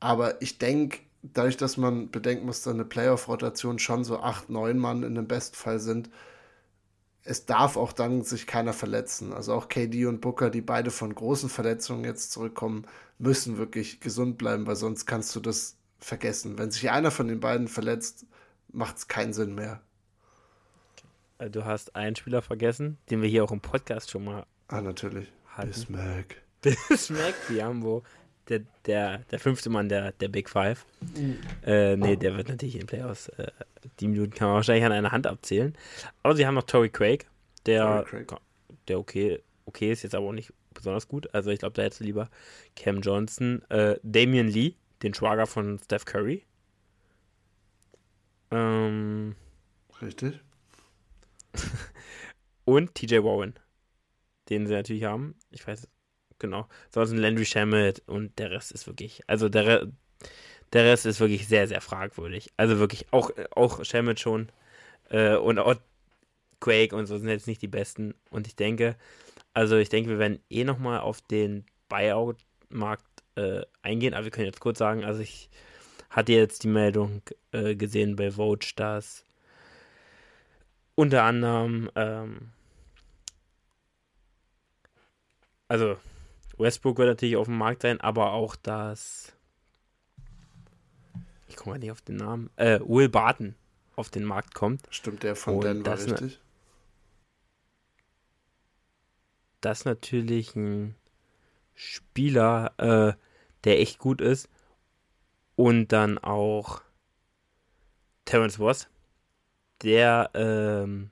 [0.00, 4.78] Aber ich denke, dadurch, dass man bedenken muss, dass eine Playoff-Rotation schon so acht, neun
[4.78, 6.10] Mann in dem Bestfall sind,
[7.24, 9.32] es darf auch dann sich keiner verletzen.
[9.32, 12.86] Also auch KD und Booker, die beide von großen Verletzungen jetzt zurückkommen,
[13.18, 16.58] müssen wirklich gesund bleiben, weil sonst kannst du das vergessen.
[16.58, 18.26] Wenn sich einer von den beiden verletzt,
[18.72, 19.80] macht es keinen Sinn mehr.
[21.38, 24.46] Äh, du hast einen Spieler vergessen, den wir hier auch im Podcast schon mal.
[24.68, 25.32] Ah, natürlich.
[25.46, 25.68] Hatten.
[25.68, 26.42] Bismack.
[26.88, 28.02] Bismack Diambo.
[28.48, 30.86] Der, der, der fünfte Mann der, der Big Five.
[31.16, 31.38] Mhm.
[31.64, 33.28] Äh, nee, der wird natürlich in den Playoffs.
[33.30, 33.50] Äh,
[33.98, 35.76] die Minuten kann man wahrscheinlich an einer Hand abzählen.
[36.22, 37.26] Aber sie haben noch Tory Craig,
[37.66, 38.32] der, Craig.
[38.86, 41.34] der okay, okay ist, jetzt aber auch nicht besonders gut.
[41.34, 42.30] Also ich glaube, da hättest du lieber
[42.76, 46.44] Cam Johnson, äh, Damian Lee, den Schwager von Steph Curry.
[48.50, 49.34] Ähm,
[50.00, 50.40] Richtig.
[52.64, 53.54] und TJ Warren,
[54.48, 55.36] den sie natürlich haben.
[55.50, 55.88] Ich weiß,
[56.38, 56.68] genau.
[56.90, 59.88] Sonst Landry Shamet und der Rest ist wirklich, also der,
[60.72, 62.52] der Rest ist wirklich sehr, sehr fragwürdig.
[62.56, 64.50] Also wirklich, auch, auch Shamet schon
[65.10, 65.76] äh, und auch
[66.60, 68.14] Quake und so sind jetzt nicht die besten.
[68.30, 68.96] Und ich denke,
[69.54, 74.46] also ich denke, wir werden eh nochmal auf den Buyout-Markt äh, eingehen, aber wir können
[74.46, 75.48] jetzt kurz sagen, also ich
[76.10, 77.22] hatte jetzt die Meldung
[77.52, 79.24] äh, gesehen bei Vogue, dass
[80.94, 82.50] unter anderem ähm,
[85.68, 85.96] also
[86.58, 89.32] Westbrook wird natürlich auf dem Markt sein, aber auch das
[91.48, 93.54] ich komme nicht auf den Namen, äh, Will Barton
[93.94, 94.86] auf den Markt kommt.
[94.90, 96.40] Stimmt der von Denver richtig?
[99.60, 100.94] Das natürlich ein
[101.74, 103.12] Spieler, äh,
[103.66, 104.48] der echt gut ist.
[105.56, 106.82] Und dann auch
[108.24, 108.88] Terence Ross,
[109.82, 111.10] der, ähm,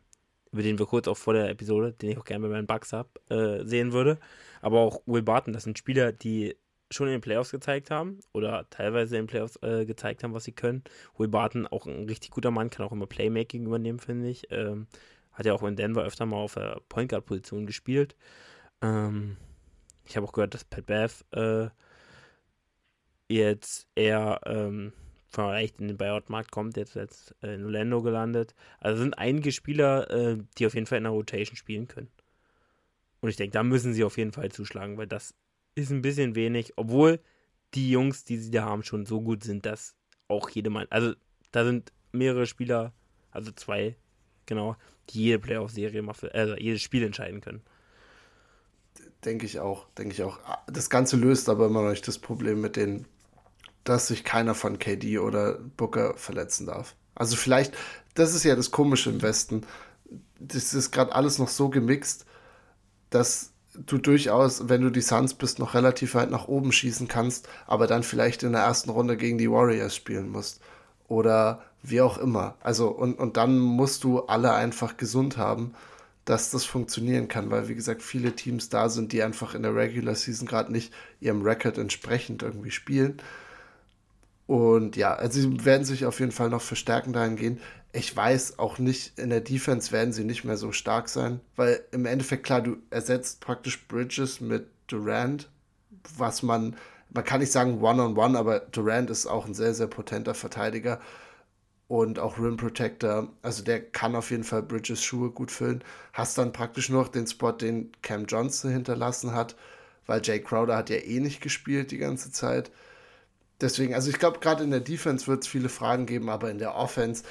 [0.53, 2.93] über den wir kurz auch vor der Episode, den ich auch gerne bei meinen Bugs
[2.93, 4.19] habe, äh, sehen würde.
[4.61, 6.57] Aber auch Will Barton, das sind Spieler, die
[6.91, 10.45] schon in den Playoffs gezeigt haben oder teilweise in den Playoffs äh, gezeigt haben, was
[10.45, 10.85] sie können.
[11.17, 14.47] Will Barton, auch ein richtig guter Mann, kann auch immer Playmaking übernehmen, finde ich.
[14.51, 14.87] Ähm,
[15.33, 18.15] hat ja auch in Denver öfter mal auf der Point Guard Position gespielt.
[18.81, 19.37] Ähm,
[20.05, 21.69] ich habe auch gehört, dass Pat Bath äh,
[23.29, 24.93] jetzt eher ähm,
[25.29, 28.55] vielleicht in den Buyout-Markt kommt, jetzt, jetzt in Orlando gelandet.
[28.81, 32.11] Also sind einige Spieler, äh, die auf jeden Fall in der Rotation spielen können.
[33.21, 35.35] Und ich denke, da müssen sie auf jeden Fall zuschlagen, weil das
[35.75, 37.21] ist ein bisschen wenig, obwohl
[37.75, 39.97] die Jungs, die sie da haben, schon so gut sind, dass
[40.29, 41.15] auch jede Mann, also
[41.51, 42.93] da sind mehrere Spieler,
[43.31, 43.97] also zwei,
[44.47, 44.77] genau,
[45.11, 47.63] die jede Playoff-Serie, also jedes Spiel entscheiden können.
[49.25, 50.39] Denke ich auch, denke ich auch.
[50.67, 53.07] Das Ganze löst aber immer noch nicht das Problem mit den,
[53.85, 56.95] dass sich keiner von KD oder Booker verletzen darf.
[57.15, 57.75] Also vielleicht,
[58.15, 59.63] das ist ja das Komische im Westen.
[60.39, 62.27] Das ist gerade alles noch so gemixt,
[63.11, 67.49] dass du durchaus, wenn du die Suns bist, noch relativ weit nach oben schießen kannst,
[67.67, 70.61] aber dann vielleicht in der ersten Runde gegen die Warriors spielen musst.
[71.07, 72.57] Oder wie auch immer.
[72.61, 75.75] Also, und, und dann musst du alle einfach gesund haben
[76.25, 79.75] dass das funktionieren kann, weil wie gesagt viele Teams da sind, die einfach in der
[79.75, 83.19] Regular Season gerade nicht ihrem Record entsprechend irgendwie spielen.
[84.47, 87.61] Und ja, also sie werden sich auf jeden Fall noch verstärken dahingehend.
[87.93, 91.83] Ich weiß auch nicht, in der Defense werden sie nicht mehr so stark sein, weil
[91.93, 95.49] im Endeffekt klar, du ersetzt praktisch Bridges mit Durant,
[96.19, 96.77] was man,
[97.11, 100.35] man kann nicht sagen One-on-One, -on -one, aber Durant ist auch ein sehr, sehr potenter
[100.35, 101.01] Verteidiger
[101.89, 103.29] und auch Rim Protector.
[103.43, 105.85] Also der kann auf jeden Fall Bridges Schuhe gut füllen.
[106.13, 109.57] Hast dann praktisch noch den Spot, den Cam Johnson hinterlassen hat,
[110.07, 112.71] weil Jay Crowder hat ja eh nicht gespielt die ganze Zeit.
[113.61, 116.59] Deswegen, also ich glaube, gerade in der Defense wird es viele Fragen geben, aber in
[116.59, 117.25] der Offense,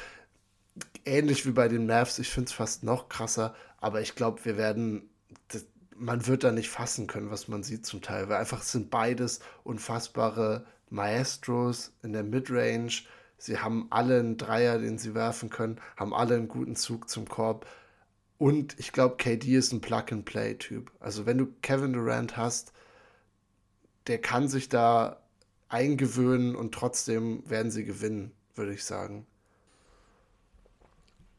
[1.06, 4.58] ähnlich wie bei den Mavs, ich finde es fast noch krasser, aber ich glaube, wir
[4.58, 5.10] werden,
[5.50, 5.66] das,
[5.96, 9.42] man wird da nicht fassen können, was man sieht zum Teil, weil einfach sind beides
[9.64, 13.04] unfassbare Maestros in der Midrange
[13.44, 17.28] Sie haben alle einen Dreier, den sie werfen können, haben alle einen guten Zug zum
[17.28, 17.68] Korb.
[18.38, 20.90] Und ich glaube, KD ist ein Plug-and-Play-Typ.
[21.02, 22.72] Also wenn du Kevin Durant hast,
[24.08, 25.23] der kann sich da
[25.74, 29.26] eingewöhnen und trotzdem werden sie gewinnen, würde ich sagen.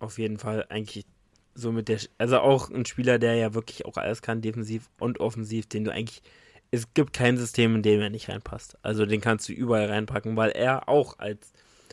[0.01, 1.07] Auf jeden Fall eigentlich
[1.55, 5.21] so mit der, also auch ein Spieler, der ja wirklich auch alles kann, defensiv und
[5.21, 6.21] offensiv, den du eigentlich,
[6.73, 8.77] es gibt kein System, in dem er nicht reinpasst.
[8.83, 11.53] Also den kannst du überall reinpacken, weil er auch als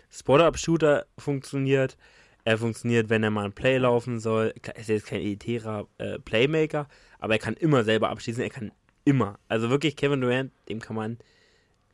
[0.09, 1.95] Spot-Up-Shooter funktioniert.
[2.43, 4.55] Er funktioniert, wenn er mal ein Play laufen soll.
[4.63, 6.87] Er ist jetzt kein elitärer äh, Playmaker,
[7.19, 8.41] aber er kann immer selber abschließen.
[8.41, 8.71] Er kann
[9.05, 9.37] immer.
[9.47, 11.19] Also wirklich, Kevin Durant, dem kann man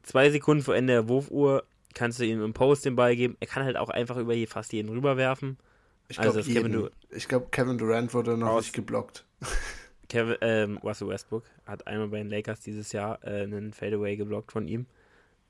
[0.08, 3.38] zwei Sekunden vor Ende der Wurfuhr, kannst du ihm im Post den Ball geben.
[3.39, 5.58] Er kann halt auch einfach über fast jeden rüberwerfen.
[6.08, 6.89] Ich glaube, also Kevin,
[7.28, 9.26] glaub, Kevin Durant wurde noch nicht geblockt.
[10.10, 14.53] Kevin, ähm, Russell Westbrook hat einmal bei den Lakers dieses Jahr äh, einen Fadeaway geblockt
[14.53, 14.86] von ihm.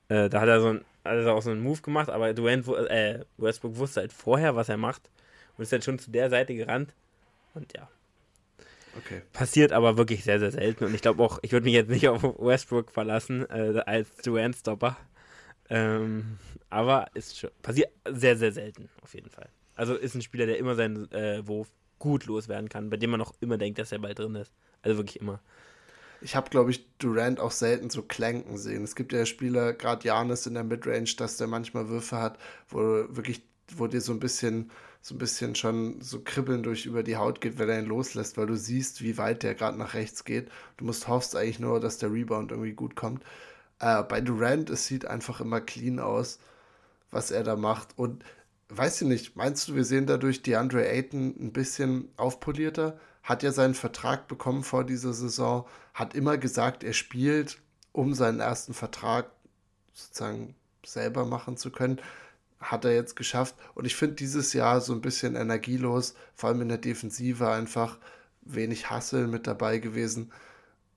[0.09, 3.23] Äh, da hat er so ein, also auch so einen Move gemacht, aber Durant, äh,
[3.37, 5.11] Westbrook wusste halt vorher, was er macht
[5.57, 6.95] und ist dann schon zu der Seite gerannt.
[7.53, 7.87] Und ja,
[8.97, 9.21] Okay.
[9.33, 10.85] Passiert aber wirklich sehr, sehr selten.
[10.85, 14.97] Und ich glaube auch, ich würde mich jetzt nicht auf Westbrook verlassen äh, als Durant-Stopper.
[15.69, 16.37] Ähm,
[16.69, 19.49] aber ist schon, passiert sehr, sehr selten, auf jeden Fall.
[19.75, 21.69] Also ist ein Spieler, der immer seinen äh, Wurf
[21.99, 24.51] gut loswerden kann, bei dem man auch immer denkt, dass er bald drin ist.
[24.81, 25.41] Also wirklich immer.
[26.21, 28.83] Ich habe, glaube ich, Durant auch selten so clanken sehen.
[28.83, 32.39] Es gibt ja Spieler, gerade Janis in der Midrange, dass der manchmal Würfe hat,
[32.69, 32.79] wo
[33.09, 33.43] wirklich,
[33.75, 34.71] wo dir so ein bisschen,
[35.01, 38.37] so ein bisschen schon so kribbeln durch über die Haut geht, wenn er ihn loslässt,
[38.37, 40.49] weil du siehst, wie weit der gerade nach rechts geht.
[40.77, 43.23] Du musst hoffst eigentlich nur, dass der Rebound irgendwie gut kommt.
[43.79, 46.39] Äh, bei Durant, es sieht einfach immer clean aus,
[47.11, 47.97] was er da macht.
[47.97, 48.23] Und
[48.69, 52.99] weiß ich nicht, meinst du, wir sehen dadurch DeAndre Ayton ein bisschen aufpolierter?
[53.23, 57.59] Hat ja seinen Vertrag bekommen vor dieser Saison, hat immer gesagt, er spielt,
[57.91, 59.31] um seinen ersten Vertrag
[59.93, 61.99] sozusagen selber machen zu können.
[62.59, 63.55] Hat er jetzt geschafft.
[63.75, 67.99] Und ich finde dieses Jahr so ein bisschen energielos, vor allem in der Defensive einfach
[68.41, 70.31] wenig Hassel mit dabei gewesen.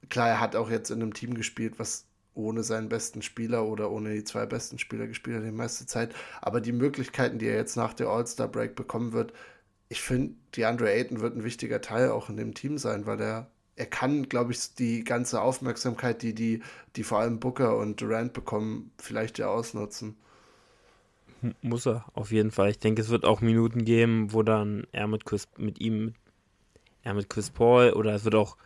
[0.09, 3.91] Klar, er hat auch jetzt in einem Team gespielt, was ohne seinen besten Spieler oder
[3.91, 6.15] ohne die zwei besten Spieler gespielt hat die meiste Zeit.
[6.41, 9.33] Aber die Möglichkeiten, die er jetzt nach der All-Star-Break bekommen wird,
[9.89, 13.21] ich finde, die Andre Ayton wird ein wichtiger Teil auch in dem Team sein, weil
[13.21, 16.63] er, er kann, glaube ich, die ganze Aufmerksamkeit, die, die,
[16.97, 20.17] die vor allem Booker und Durant bekommen, vielleicht ja ausnutzen.
[21.63, 22.71] Muss er, auf jeden Fall.
[22.71, 26.15] Ich denke, es wird auch Minuten geben, wo dann er mit, Chris, mit ihm,
[27.03, 28.57] er mit Chris Paul oder es wird auch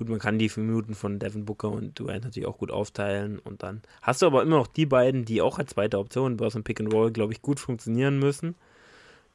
[0.00, 3.62] Gut, man kann die Minuten von Devin Booker und Durant natürlich auch gut aufteilen und
[3.62, 6.62] dann hast du aber immer noch die beiden, die auch als zweite Option bei so
[6.62, 8.54] Pick and Roll, glaube ich, gut funktionieren müssen.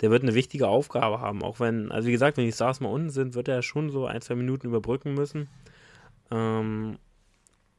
[0.02, 2.90] Der wird eine wichtige Aufgabe haben, auch wenn, also wie gesagt, wenn die Stars mal
[2.90, 5.50] unten sind, wird er schon so ein, zwei Minuten überbrücken müssen.
[6.32, 6.98] Ähm,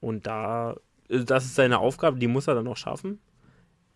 [0.01, 0.76] und da,
[1.11, 3.18] also das ist seine Aufgabe, die muss er dann auch schaffen.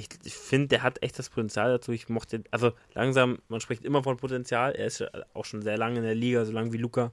[0.01, 1.93] Ich, ich finde, der hat echt das Potenzial dazu.
[1.93, 4.73] Ich mochte, also langsam, man spricht immer von Potenzial.
[4.73, 7.13] Er ist auch schon sehr lange in der Liga, so lange wie Luca.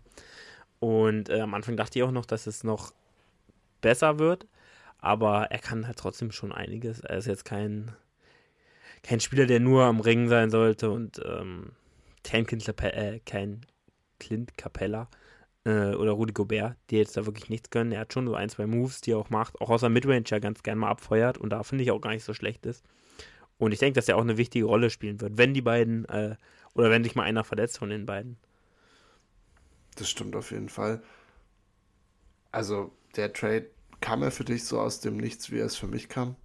[0.79, 2.93] Und äh, am Anfang dachte ich auch noch, dass es noch
[3.81, 4.47] besser wird.
[4.99, 7.01] Aber er kann halt trotzdem schon einiges.
[7.01, 7.91] Er ist jetzt kein,
[9.03, 11.73] kein Spieler, der nur am Ring sein sollte und ähm,
[12.23, 13.65] kein, Clint, äh, kein
[14.17, 15.09] Clint Capella
[15.67, 17.91] äh, oder Rudi Gobert, die jetzt da wirklich nichts können.
[17.91, 20.23] Er hat schon so ein, zwei Moves, die er auch macht, auch aus der Midrange
[20.27, 22.83] ja ganz gerne mal abfeuert und da finde ich auch gar nicht so schlecht ist.
[23.57, 26.35] Und ich denke, dass er auch eine wichtige Rolle spielen wird, wenn die beiden äh,
[26.73, 28.37] oder wenn sich mal einer verletzt von den beiden.
[29.95, 31.01] Das stimmt auf jeden Fall.
[32.51, 33.67] Also, der Trade
[33.99, 36.35] kam er für dich so aus dem Nichts, wie er es für mich kam?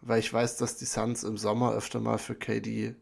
[0.00, 2.94] Weil ich weiß, dass die Suns im Sommer öfter mal für KD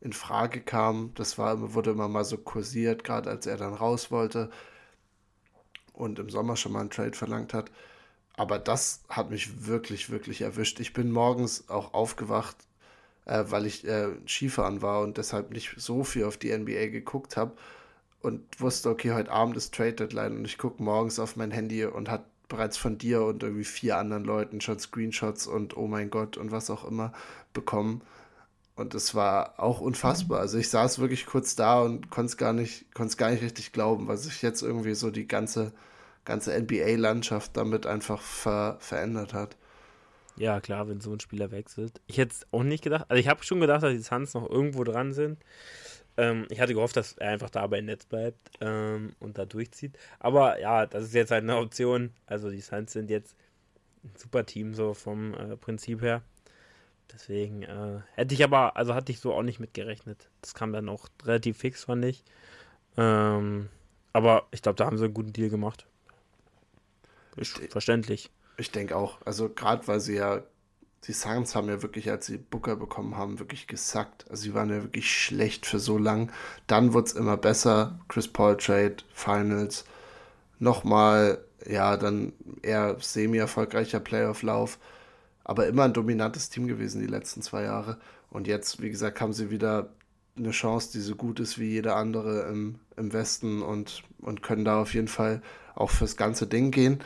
[0.00, 1.14] in Frage kamen.
[1.14, 4.50] Das war, wurde immer mal so kursiert, gerade als er dann raus wollte
[5.94, 7.70] und im Sommer schon mal einen Trade verlangt hat.
[8.36, 10.80] Aber das hat mich wirklich, wirklich erwischt.
[10.80, 12.56] Ich bin morgens auch aufgewacht,
[13.26, 17.36] äh, weil ich äh, Skifahren war und deshalb nicht so viel auf die NBA geguckt
[17.36, 17.52] habe
[18.20, 21.84] und wusste, okay, heute Abend ist Trade Deadline und ich gucke morgens auf mein Handy
[21.84, 26.10] und hat bereits von dir und irgendwie vier anderen Leuten schon Screenshots und oh mein
[26.10, 27.12] Gott und was auch immer
[27.52, 28.02] bekommen.
[28.76, 30.40] Und es war auch unfassbar.
[30.40, 33.42] Also ich saß wirklich kurz da und konnte es gar nicht, konnte es gar nicht
[33.42, 35.72] richtig glauben, weil sich jetzt irgendwie so die ganze,
[36.24, 39.56] ganze NBA-Landschaft damit einfach ver verändert hat.
[40.36, 42.00] Ja, klar, wenn so ein Spieler wechselt.
[42.08, 43.04] Ich hätte es auch nicht gedacht.
[43.08, 45.38] Also ich habe schon gedacht, dass die Suns noch irgendwo dran sind.
[46.16, 49.96] Ähm, ich hatte gehofft, dass er einfach da bei Netz bleibt ähm, und da durchzieht.
[50.18, 52.10] Aber ja, das ist jetzt halt eine Option.
[52.26, 53.36] Also die Suns sind jetzt
[54.02, 56.22] ein super Team so vom äh, Prinzip her.
[57.12, 60.28] Deswegen äh, hätte ich aber, also hatte ich so auch nicht mitgerechnet.
[60.40, 62.24] Das kam dann auch relativ fix, fand ich.
[62.96, 63.68] Ähm,
[64.12, 65.86] aber ich glaube, da haben sie einen guten Deal gemacht.
[67.36, 68.30] Ist ich, verständlich.
[68.56, 69.18] Ich denke auch.
[69.24, 70.42] Also gerade weil sie ja
[71.06, 74.24] die Suns haben ja wirklich, als sie Booker bekommen haben, wirklich gesackt.
[74.30, 76.32] Also sie waren ja wirklich schlecht für so lang.
[76.66, 77.98] Dann wurde es immer besser.
[78.08, 79.84] Chris Paul Trade, Finals.
[80.58, 82.32] Nochmal, ja, dann
[82.62, 84.78] eher semi-erfolgreicher Playoff-Lauf.
[85.44, 87.98] Aber immer ein dominantes Team gewesen die letzten zwei Jahre.
[88.30, 89.90] Und jetzt, wie gesagt, haben sie wieder
[90.36, 94.64] eine Chance, die so gut ist wie jede andere im, im Westen und, und können
[94.64, 95.42] da auf jeden Fall
[95.74, 97.00] auch fürs ganze Ding gehen.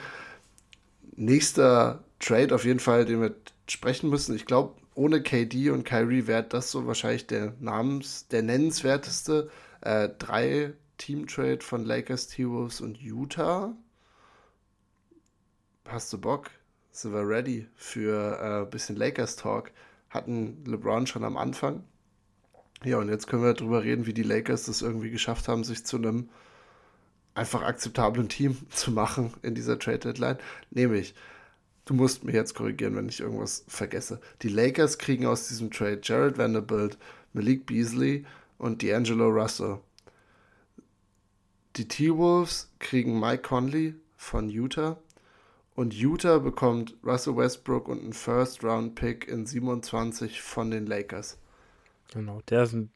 [1.16, 3.34] Nächster Trade auf jeden Fall, den wir
[3.66, 4.34] sprechen müssen.
[4.34, 10.08] Ich glaube, ohne KD und Kyrie wäre das so wahrscheinlich der Namens, der nennenswerteste äh,
[10.18, 13.76] drei Team-Trade von Lakers, T-Wolves und Utah.
[15.86, 16.50] Hast du Bock?
[16.90, 19.70] Sind wir ready für ein äh, bisschen Lakers-Talk?
[20.10, 21.84] Hatten LeBron schon am Anfang.
[22.84, 25.84] Ja, und jetzt können wir darüber reden, wie die Lakers das irgendwie geschafft haben, sich
[25.84, 26.28] zu einem
[27.34, 30.38] einfach akzeptablen Team zu machen in dieser Trade-Deadline.
[30.70, 31.14] Nämlich
[31.88, 34.20] Du musst mich jetzt korrigieren, wenn ich irgendwas vergesse.
[34.42, 36.98] Die Lakers kriegen aus diesem Trade Jared Vanderbilt,
[37.32, 38.26] Malik Beasley
[38.58, 39.78] und D'Angelo Russell.
[41.76, 44.98] Die T-Wolves kriegen Mike Conley von Utah.
[45.78, 51.38] Und Utah bekommt Russell Westbrook und einen First-Round-Pick in 27 von den Lakers.
[52.12, 52.90] Genau, der ist ein,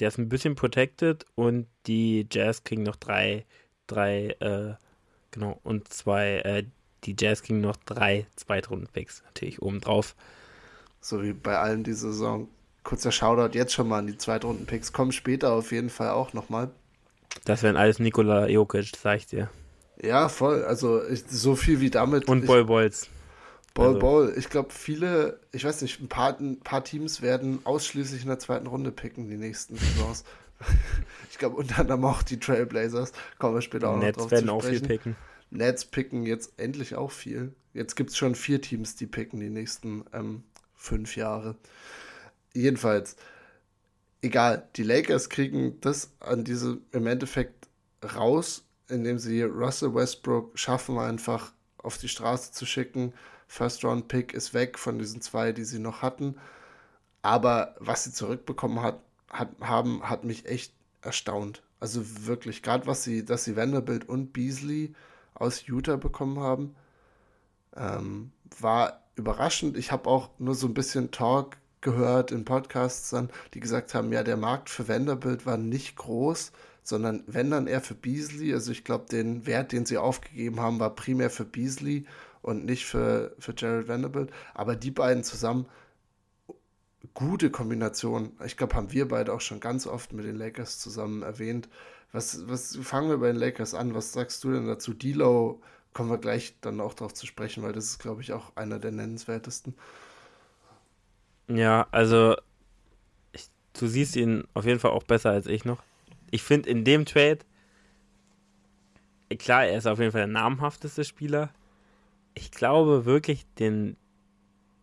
[0.00, 3.46] der ist ein bisschen protected und die Jazz kriegen noch drei,
[3.86, 4.74] drei, äh,
[5.30, 6.64] genau, und zwei, äh,
[7.04, 10.16] die Jazz kriegen noch drei Zweitrunden-Picks natürlich obendrauf.
[11.00, 12.48] So wie bei allen die Saison.
[12.82, 14.92] Kurzer Shoutout jetzt schon mal an die Zweitrunden-Picks.
[14.92, 16.72] Kommen später auf jeden Fall auch nochmal.
[17.44, 19.48] Das wären alles Nikola Jokic, sag ich dir.
[20.02, 20.64] Ja, voll.
[20.64, 22.28] Also ich, so viel wie damit.
[22.28, 23.08] Und Boy Boys.
[23.74, 23.98] Ball, also.
[23.98, 24.34] Ball.
[24.36, 28.38] Ich glaube, viele, ich weiß nicht, ein paar, ein paar Teams werden ausschließlich in der
[28.38, 30.24] zweiten Runde picken, die nächsten Saisons.
[31.30, 33.12] ich glaube, unter anderem auch die Trailblazers.
[33.38, 34.76] Kommen wir später auch Nets noch drauf werden zu sprechen.
[34.76, 35.16] auch viel picken.
[35.50, 37.52] Nets picken jetzt endlich auch viel.
[37.72, 40.44] Jetzt gibt es schon vier Teams, die picken die nächsten ähm,
[40.76, 41.56] fünf Jahre.
[42.52, 43.16] Jedenfalls,
[44.22, 47.68] egal, die Lakers kriegen das an diese im Endeffekt
[48.14, 53.12] raus, indem sie Russell Westbrook schaffen, einfach auf die Straße zu schicken.
[53.46, 56.36] First Round Pick ist weg von diesen zwei, die sie noch hatten.
[57.22, 60.72] Aber was sie zurückbekommen hat, hat, haben, hat mich echt
[61.02, 61.62] erstaunt.
[61.80, 64.94] Also wirklich, gerade was sie, dass sie Vanderbilt und Beasley
[65.34, 66.74] aus Utah bekommen haben,
[67.76, 69.76] ähm, war überraschend.
[69.76, 74.12] Ich habe auch nur so ein bisschen Talk gehört in Podcasts dann, die gesagt haben,
[74.12, 76.52] ja, der Markt für Vanderbilt war nicht groß,
[76.84, 78.52] sondern wenn dann eher für Beasley.
[78.52, 82.06] Also ich glaube, den Wert, den sie aufgegeben haben, war primär für Beasley
[82.42, 84.30] und nicht für, für Jared Vanderbilt.
[84.52, 85.66] Aber die beiden zusammen,
[87.14, 88.32] gute Kombination.
[88.44, 91.68] Ich glaube, haben wir beide auch schon ganz oft mit den Lakers zusammen erwähnt.
[92.12, 93.94] Was, was fangen wir bei den Lakers an?
[93.94, 94.92] Was sagst du denn dazu?
[94.92, 95.60] D'Lo
[95.94, 98.78] kommen wir gleich dann auch darauf zu sprechen, weil das ist, glaube ich, auch einer
[98.78, 99.74] der nennenswertesten.
[101.48, 102.36] Ja, also
[103.32, 105.82] ich, du siehst ihn auf jeden Fall auch besser als ich noch.
[106.30, 107.38] Ich finde in dem Trade,
[109.38, 111.50] klar, er ist auf jeden Fall der namhafteste Spieler.
[112.34, 113.96] Ich glaube wirklich, den,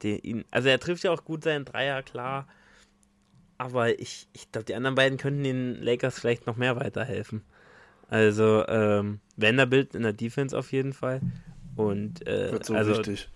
[0.04, 2.48] den ihn, also er trifft ja auch gut seinen Dreier, klar.
[3.58, 7.44] Aber ich, ich glaube, die anderen beiden könnten den Lakers vielleicht noch mehr weiterhelfen.
[8.10, 11.22] Also, ähm, Vanderbilt in der Defense auf jeden Fall.
[11.76, 13.30] Und äh, so also, wichtig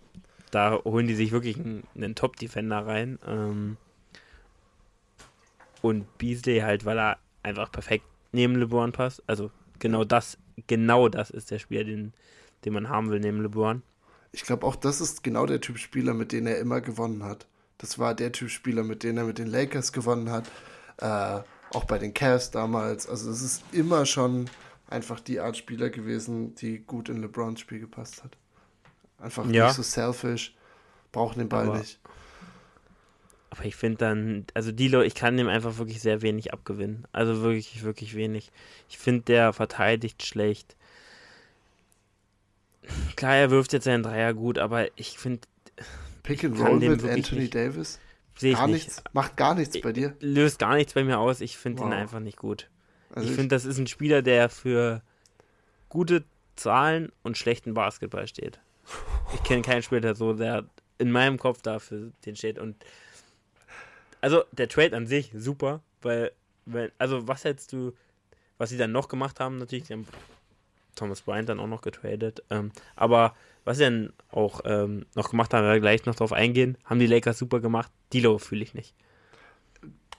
[0.56, 3.20] da holen die sich wirklich einen, einen Top-Defender rein.
[3.28, 3.76] Ähm,
[5.82, 9.24] und Beasley halt, weil er einfach perfekt neben LeBron passt.
[9.28, 10.38] Also genau das,
[10.68, 12.14] genau das ist der Spieler, den,
[12.66, 13.82] den man haben will neben LeBron.
[14.32, 17.48] Ich glaube auch, das ist genau der Typ Spieler, mit dem er immer gewonnen hat.
[17.78, 20.46] Das war der Typ Spieler, mit dem er mit den Lakers gewonnen hat.
[20.98, 21.41] Äh,
[21.74, 23.08] auch bei den Cavs damals.
[23.08, 24.50] Also es ist immer schon
[24.89, 28.38] einfach die Art Spieler gewesen, die gut in LeBrons Spiel gepasst hat.
[29.20, 29.68] Einfach ja.
[29.68, 30.56] nicht so selfish,
[31.12, 32.00] brauchen den Ball aber, nicht.
[33.56, 37.08] Aber ich finde dann, also Dilo, ich kann dem einfach wirklich sehr wenig abgewinnen.
[37.14, 38.51] Also wirklich, wirklich wenig.
[38.89, 40.76] Ich finde, der verteidigt schlecht.
[43.16, 45.41] Klar, er wirft jetzt seinen Dreier gut, aber ich finde.
[46.24, 47.99] Pick and Roll mit Anthony nicht, Davis?
[48.41, 48.88] Gar nicht.
[48.88, 50.16] nichts, macht gar nichts bei dir.
[50.20, 51.39] Löst gar nichts bei mir aus.
[51.39, 51.88] Ich finde wow.
[51.88, 52.70] ihn einfach nicht gut.
[53.12, 55.01] Also ich finde, das ist ein Spieler, der für
[55.88, 56.26] gute
[56.58, 58.60] Zahlen und schlechten Basketball steht.
[59.34, 60.66] Ich kenne keinen Spieler, der so der
[60.97, 62.60] in meinem Kopf dafür den steht.
[62.60, 62.76] Und
[64.26, 66.32] also der Trade an sich super, weil,
[66.65, 67.93] weil also was hättest du,
[68.57, 70.07] was sie dann noch gemacht haben, natürlich, sie haben
[70.95, 75.53] Thomas Bryant dann auch noch getradet, ähm, aber was sie dann auch ähm, noch gemacht
[75.53, 77.91] haben, wir gleich noch drauf eingehen, haben die Lakers super gemacht.
[78.13, 78.95] Dilo fühle ich nicht.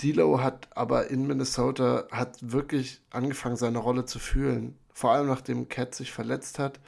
[0.00, 4.78] Dilo hat aber in Minnesota hat wirklich angefangen, seine Rolle zu fühlen.
[4.92, 6.78] Vor allem nachdem Cat sich verletzt hat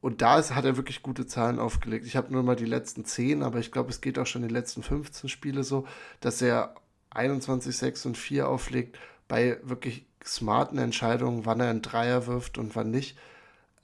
[0.00, 2.06] und da ist, hat er wirklich gute Zahlen aufgelegt.
[2.06, 4.48] Ich habe nur mal die letzten 10, aber ich glaube, es geht auch schon die
[4.48, 5.86] letzten 15 Spiele so,
[6.20, 6.74] dass er
[7.10, 8.98] 21, 6 und 4 auflegt
[9.28, 13.18] bei wirklich smarten Entscheidungen, wann er einen Dreier wirft und wann nicht.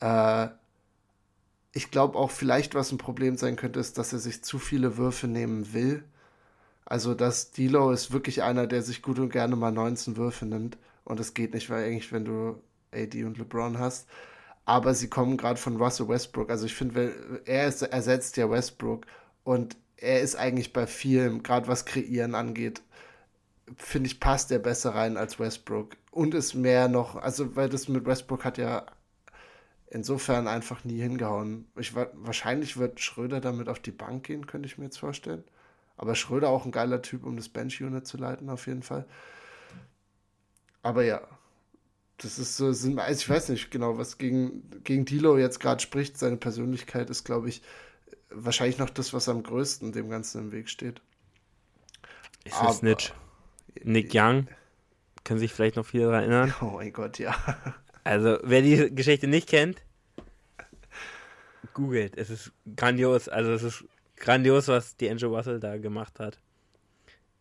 [0.00, 0.48] Äh,
[1.72, 4.96] ich glaube auch vielleicht, was ein Problem sein könnte, ist, dass er sich zu viele
[4.96, 6.04] Würfe nehmen will.
[6.86, 10.78] Also, dass Dilo ist wirklich einer, der sich gut und gerne mal 19 Würfe nimmt.
[11.04, 12.62] Und das geht nicht, weil eigentlich, wenn du
[12.92, 14.08] AD und LeBron hast,
[14.66, 16.50] aber sie kommen gerade von Russell Westbrook.
[16.50, 19.06] Also ich finde, er ist, ersetzt ja Westbrook
[19.44, 22.82] und er ist eigentlich bei vielem, gerade was Kreieren angeht,
[23.76, 25.96] finde ich, passt er besser rein als Westbrook.
[26.10, 28.86] Und ist mehr noch, also weil das mit Westbrook hat ja
[29.88, 31.66] insofern einfach nie hingehauen.
[31.76, 35.44] Ich, wahrscheinlich wird Schröder damit auf die Bank gehen, könnte ich mir jetzt vorstellen.
[35.96, 39.06] Aber Schröder auch ein geiler Typ, um das Bench-Unit zu leiten, auf jeden Fall.
[40.82, 41.20] Aber ja,
[42.18, 45.80] das ist so, sind, also ich weiß nicht genau, was gegen, gegen Dilo jetzt gerade
[45.82, 46.18] spricht.
[46.18, 47.62] Seine Persönlichkeit ist, glaube ich,
[48.30, 51.02] wahrscheinlich noch das, was am größten dem Ganzen im Weg steht.
[52.44, 53.12] Ist Aber, Snitch.
[53.82, 54.48] Nick Young,
[55.24, 56.54] können sich vielleicht noch viele daran erinnern.
[56.60, 57.36] Oh mein Gott, ja.
[58.04, 59.82] Also, wer die Geschichte nicht kennt,
[61.74, 62.16] googelt.
[62.16, 63.28] Es ist grandios.
[63.28, 63.84] Also, es ist
[64.16, 66.38] grandios, was die Angel Russell da gemacht hat.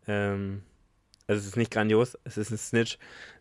[0.07, 0.63] Ähm,
[1.27, 2.97] also, es ist nicht grandios, es ist ein Snitch.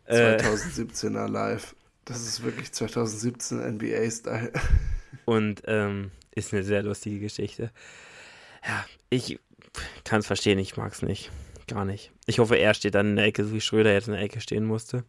[0.08, 1.74] 2017er äh, Live.
[2.04, 4.52] Das ist wirklich 2017 NBA-Style.
[5.24, 7.70] Und ähm, ist eine sehr lustige Geschichte.
[8.66, 9.38] Ja, ich
[10.04, 11.30] kann es verstehen, ich mag es nicht.
[11.66, 12.12] Gar nicht.
[12.26, 14.40] Ich hoffe, er steht dann in der Ecke, so wie Schröder jetzt in der Ecke
[14.40, 15.04] stehen musste.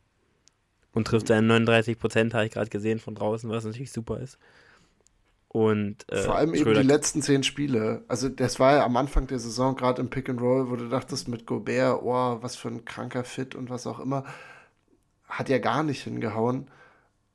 [0.93, 4.38] Und trifft seine 39 Prozent, habe ich gerade gesehen, von draußen, was natürlich super ist.
[5.50, 8.04] Und, äh, Vor allem Schröder eben die letzten zehn Spiele.
[8.08, 10.88] Also das war ja am Anfang der Saison, gerade im Pick and Roll, wo du
[10.88, 14.26] dachtest mit Gobert, oh, was für ein kranker Fit und was auch immer.
[15.36, 16.69] Hat ja gar nicht hingehauen.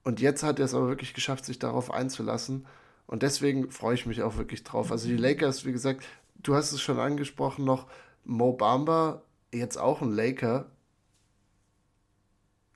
[0.05, 2.67] Und jetzt hat er es aber wirklich geschafft, sich darauf einzulassen.
[3.07, 4.91] Und deswegen freue ich mich auch wirklich drauf.
[4.91, 6.03] Also die Lakers, wie gesagt,
[6.37, 7.87] du hast es schon angesprochen noch,
[8.25, 9.23] Mo Bamba,
[9.53, 10.71] jetzt auch ein Laker.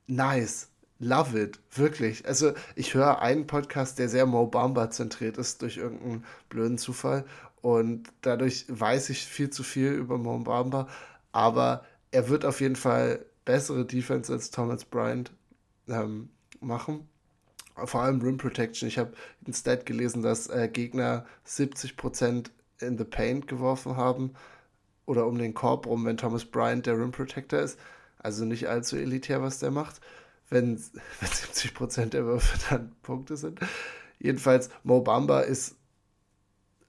[0.06, 0.68] Nice.
[0.98, 2.26] Love it, wirklich.
[2.26, 7.24] Also ich höre einen Podcast, der sehr Mo Bamba zentriert ist durch irgendeinen blöden Zufall
[7.62, 10.86] und dadurch weiß ich viel zu viel über Mo Bamba,
[11.32, 15.32] aber er wird auf jeden Fall bessere Defense als Thomas Bryant
[15.88, 16.30] ähm,
[16.60, 17.08] machen.
[17.76, 18.88] Vor allem Rim Protection.
[18.88, 19.14] Ich habe
[19.46, 24.34] ein Stat gelesen, dass äh, Gegner 70% in the Paint geworfen haben
[25.06, 27.78] oder um den Korb rum, wenn Thomas Bryant der Rim Protector ist.
[28.18, 30.00] Also nicht allzu elitär, was der macht,
[30.48, 30.78] wenn,
[31.20, 33.60] wenn 70% der Würfe dann Punkte sind.
[34.18, 35.76] Jedenfalls, Mo Bamba ist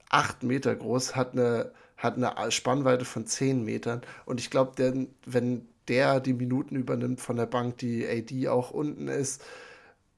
[0.08, 4.02] 8 Meter groß, hat eine, hat eine Spannweite von 10 Metern.
[4.24, 9.08] Und ich glaube, wenn der die Minuten übernimmt von der Bank, die AD auch unten
[9.08, 9.42] ist,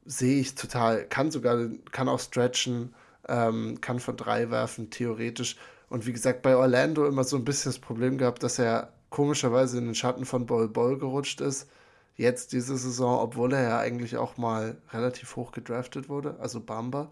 [0.04, 2.94] sehe ich total, kann sogar, kann auch stretchen,
[3.28, 5.56] ähm, kann von drei werfen, theoretisch.
[5.90, 9.78] Und wie gesagt, bei Orlando immer so ein bisschen das Problem gehabt, dass er komischerweise
[9.78, 11.68] in den Schatten von Bol Bol gerutscht ist.
[12.16, 17.10] Jetzt diese Saison, obwohl er ja eigentlich auch mal relativ hoch gedraftet wurde, also Bamba.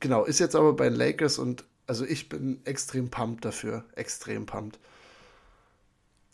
[0.00, 3.84] Genau, ist jetzt aber bei den Lakers und also ich bin extrem pumped dafür.
[3.94, 4.78] Extrem pumped.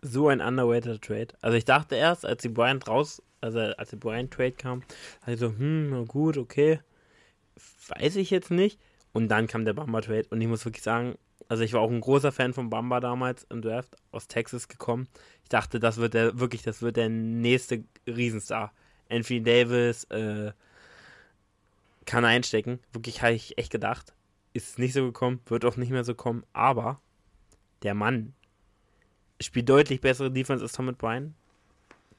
[0.03, 1.29] So ein underweighted Trade.
[1.41, 4.83] Also ich dachte erst, als die Bryant raus also als der Brian Trade kam,
[5.23, 6.81] also hm, gut, okay,
[7.89, 8.79] weiß ich jetzt nicht.
[9.13, 11.17] Und dann kam der Bamba Trade und ich muss wirklich sagen,
[11.49, 15.09] also ich war auch ein großer Fan von Bamba damals im Draft, aus Texas gekommen.
[15.43, 18.73] Ich dachte, das wird der, wirklich, das wird der nächste Riesenstar.
[19.09, 20.53] Anthony Davis äh,
[22.05, 22.79] kann einstecken.
[22.93, 24.15] Wirklich habe ich echt gedacht.
[24.53, 26.45] Ist nicht so gekommen, wird auch nicht mehr so kommen.
[26.53, 27.01] Aber
[27.83, 28.35] der Mann
[29.41, 31.35] spielt deutlich bessere Defense als Tom Bryan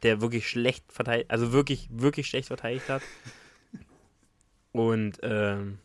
[0.04, 3.02] der wirklich schlecht verteidigt, also wirklich, wirklich schlecht verteidigt hat.
[4.72, 5.80] Und ähm,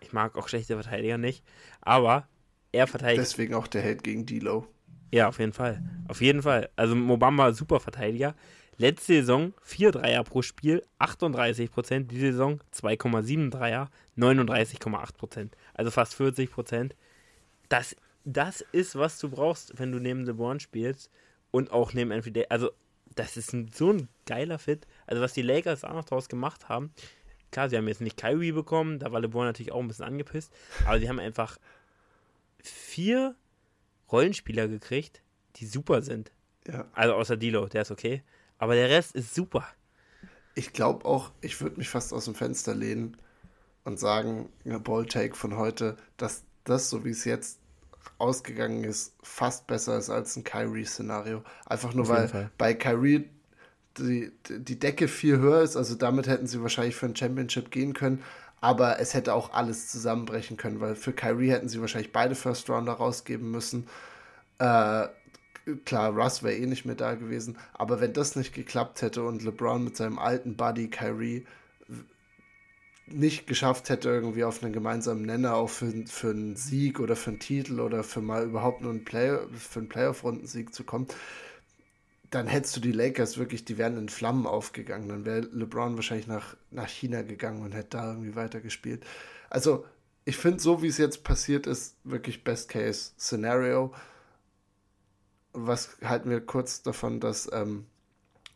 [0.00, 1.44] ich mag auch schlechte Verteidiger nicht,
[1.80, 2.26] aber
[2.72, 3.20] er verteidigt.
[3.20, 4.66] Deswegen auch der Held gegen Dilo.
[5.12, 5.82] Ja, auf jeden Fall.
[6.08, 6.70] Auf jeden Fall.
[6.76, 8.34] Also Mobamba super Verteidiger.
[8.78, 12.10] Letzte Saison 4 Dreier pro Spiel, 38 Prozent.
[12.10, 15.56] Diese Saison 2,7 Dreier, 39,8 Prozent.
[15.74, 16.96] Also fast 40 Prozent.
[17.68, 17.94] Das,
[18.24, 21.10] das ist, was du brauchst, wenn du neben LeBron spielst
[21.50, 22.70] und auch neben Anthony Also
[23.14, 24.86] das ist ein, so ein geiler Fit.
[25.06, 26.92] Also, was die Lakers auch noch draus gemacht haben,
[27.50, 30.52] klar, sie haben jetzt nicht Kyrie bekommen, da war LeBron natürlich auch ein bisschen angepisst,
[30.86, 31.58] aber sie haben einfach
[32.62, 33.34] vier
[34.12, 35.22] Rollenspieler gekriegt,
[35.56, 36.32] die super sind.
[36.66, 36.86] Ja.
[36.92, 38.22] Also außer Dilo, der ist okay.
[38.58, 39.66] Aber der Rest ist super.
[40.54, 43.16] Ich glaube auch, ich würde mich fast aus dem Fenster lehnen
[43.84, 47.59] und sagen, eine Ball-Take von heute, dass das, so wie es jetzt
[48.18, 51.42] ausgegangen ist, fast besser ist als ein Kyrie-Szenario.
[51.66, 53.28] Einfach nur, weil bei Kyrie
[53.98, 55.76] die, die Decke viel höher ist.
[55.76, 58.22] Also damit hätten sie wahrscheinlich für ein Championship gehen können.
[58.60, 62.68] Aber es hätte auch alles zusammenbrechen können, weil für Kyrie hätten sie wahrscheinlich beide First
[62.68, 63.86] Rounder rausgeben müssen.
[64.58, 65.08] Äh,
[65.86, 67.56] klar, Russ wäre eh nicht mehr da gewesen.
[67.72, 71.46] Aber wenn das nicht geklappt hätte und LeBron mit seinem alten Buddy Kyrie
[73.12, 77.30] nicht geschafft hätte, irgendwie auf einen gemeinsamen Nenner auch für, für einen Sieg oder für
[77.30, 81.08] einen Titel oder für mal überhaupt nur einen Play, für einen Playoff-Rundensieg zu kommen,
[82.30, 85.08] dann hättest du die Lakers wirklich, die wären in Flammen aufgegangen.
[85.08, 89.04] Dann wäre LeBron wahrscheinlich nach, nach China gegangen und hätte da irgendwie weitergespielt.
[89.48, 89.84] Also,
[90.24, 93.92] ich finde, so wie es jetzt passiert ist, wirklich Best-Case-Szenario.
[95.52, 97.86] Was halten wir kurz davon, dass ähm,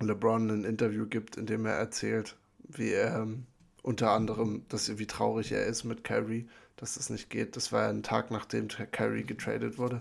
[0.01, 2.37] LeBron ein Interview gibt, in dem er erzählt,
[2.69, 3.47] wie er ähm,
[3.85, 7.55] unter anderem, dass wie traurig er ist mit Kyrie, dass das nicht geht.
[7.55, 10.01] Das war ja ein Tag, nachdem Kyrie getradet wurde.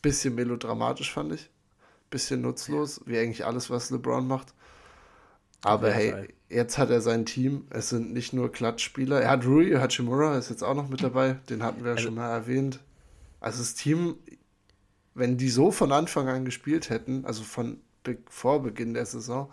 [0.00, 1.50] Bisschen melodramatisch fand ich.
[2.08, 4.54] Bisschen nutzlos, wie eigentlich alles, was LeBron macht.
[5.60, 7.66] Aber hey, jetzt hat er sein Team.
[7.68, 9.20] Es sind nicht nur Klatschspieler.
[9.20, 11.34] Er hat Rui Hachimura, ist jetzt auch noch mit dabei.
[11.50, 12.80] Den hatten wir ja also, schon mal erwähnt.
[13.40, 14.16] Also das Team,
[15.12, 17.80] wenn die so von Anfang an gespielt hätten, also von
[18.30, 19.50] vor Beginn der Saison,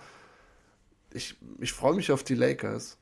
[1.13, 2.97] ich, ich freue mich auf die Lakers.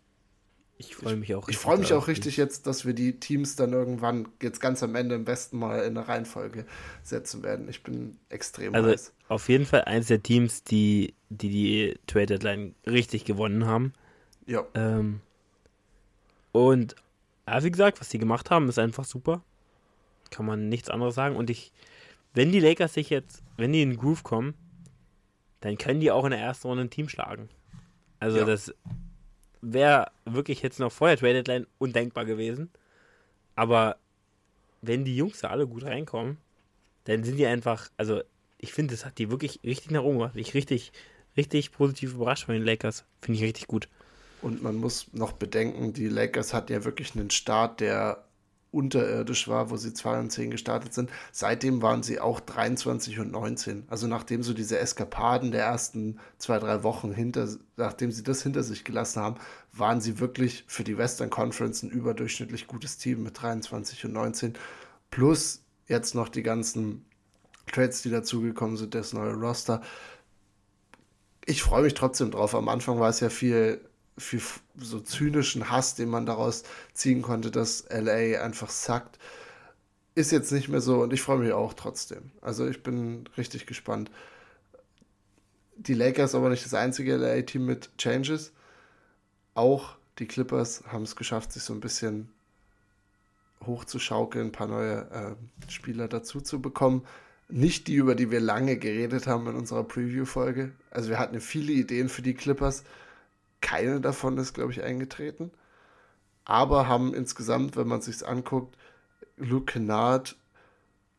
[0.81, 1.49] Ich freue mich auch.
[1.49, 4.95] Ich freue mich auch richtig jetzt, dass wir die Teams dann irgendwann jetzt ganz am
[4.95, 6.65] Ende im besten Mal in eine Reihenfolge
[7.03, 7.67] setzen werden.
[7.67, 9.11] Ich bin extrem also heiß.
[9.27, 13.91] Auf jeden Fall eins der Teams, die die, die Trade Deadline richtig gewonnen haben.
[14.45, 14.63] Ja.
[14.73, 15.19] Ähm,
[16.53, 16.95] und
[17.45, 19.43] ja, wie gesagt, was die gemacht haben, ist einfach super.
[20.31, 21.35] Kann man nichts anderes sagen.
[21.35, 21.73] Und ich,
[22.33, 24.53] wenn die Lakers sich jetzt, wenn die in den Groove kommen,
[25.59, 27.49] dann können die auch in der ersten Runde ein Team schlagen.
[28.21, 28.45] Also Ja.
[28.45, 28.73] das
[29.61, 32.69] wäre wirklich jetzt noch vor der Trade Deadline undenkbar gewesen.
[33.55, 33.97] Aber
[34.81, 36.37] wenn die Jungs da alle gut reinkommen,
[37.05, 38.21] dann sind die einfach, also
[38.57, 40.35] ich finde, das hat die wirklich richtig nach oben gemacht.
[40.35, 40.91] Ich richtig,
[41.35, 43.05] richtig positiv überrascht von den Lakers.
[43.21, 43.89] Finde ich richtig gut.
[44.41, 48.23] Und man muss noch bedenken, die Lakers hatten ja wirklich einen Start, der
[48.71, 51.09] unterirdisch war, wo sie 2 und 10 gestartet sind.
[51.31, 53.85] Seitdem waren sie auch 23 und 19.
[53.87, 57.47] Also nachdem so diese Eskapaden der ersten zwei, drei Wochen hinter,
[57.77, 59.35] nachdem sie das hinter sich gelassen haben,
[59.73, 64.53] waren sie wirklich für die Western Conference ein überdurchschnittlich gutes Team mit 23 und 19.
[65.09, 67.05] Plus jetzt noch die ganzen
[67.71, 69.81] Trades, die dazugekommen sind, das neue Roster.
[71.45, 72.53] Ich freue mich trotzdem drauf.
[72.53, 73.81] Am Anfang war es ja viel,
[74.19, 74.41] viel
[74.77, 76.63] so zynischen Hass, den man daraus
[76.93, 79.17] ziehen konnte, dass LA einfach sackt.
[80.15, 82.31] Ist jetzt nicht mehr so und ich freue mich auch trotzdem.
[82.41, 84.11] Also ich bin richtig gespannt.
[85.75, 88.51] Die Lakers aber nicht das einzige LA-Team mit Changes.
[89.53, 92.29] Auch die Clippers haben es geschafft, sich so ein bisschen
[93.65, 97.05] hochzuschaukeln, ein paar neue äh, Spieler dazu zu bekommen.
[97.47, 100.71] Nicht die, über die wir lange geredet haben in unserer Preview-Folge.
[100.91, 102.83] Also wir hatten viele Ideen für die Clippers.
[103.61, 105.51] Keine davon ist, glaube ich, eingetreten.
[106.45, 108.75] Aber haben insgesamt, wenn man sich anguckt,
[109.37, 110.35] Luke Kennard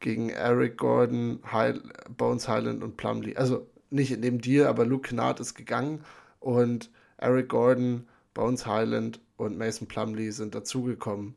[0.00, 1.82] gegen Eric Gordon, Heil
[2.16, 3.36] Bones Highland und Plumlee.
[3.36, 6.04] Also nicht in dem Deal, aber Luke Kennard ist gegangen
[6.40, 11.34] und Eric Gordon, Bones Highland und Mason Plumlee sind dazugekommen.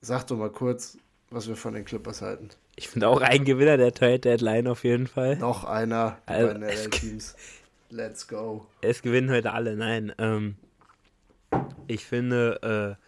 [0.00, 0.98] Sag doch mal kurz,
[1.30, 2.50] was wir von den Clippers halten.
[2.76, 5.36] Ich finde auch ein Gewinner der Trade Deadline auf jeden Fall.
[5.36, 7.34] Noch einer Also, bei den LA-Teams.
[7.90, 8.66] Let's go.
[8.80, 9.76] Es gewinnen heute alle.
[9.76, 10.56] Nein, ähm,
[11.86, 13.02] ich finde, äh,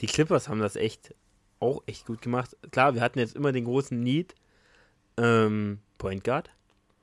[0.00, 1.14] die Clippers haben das echt
[1.60, 2.56] auch echt gut gemacht.
[2.70, 4.34] Klar, wir hatten jetzt immer den großen Need
[5.16, 6.50] ähm, Point Guard.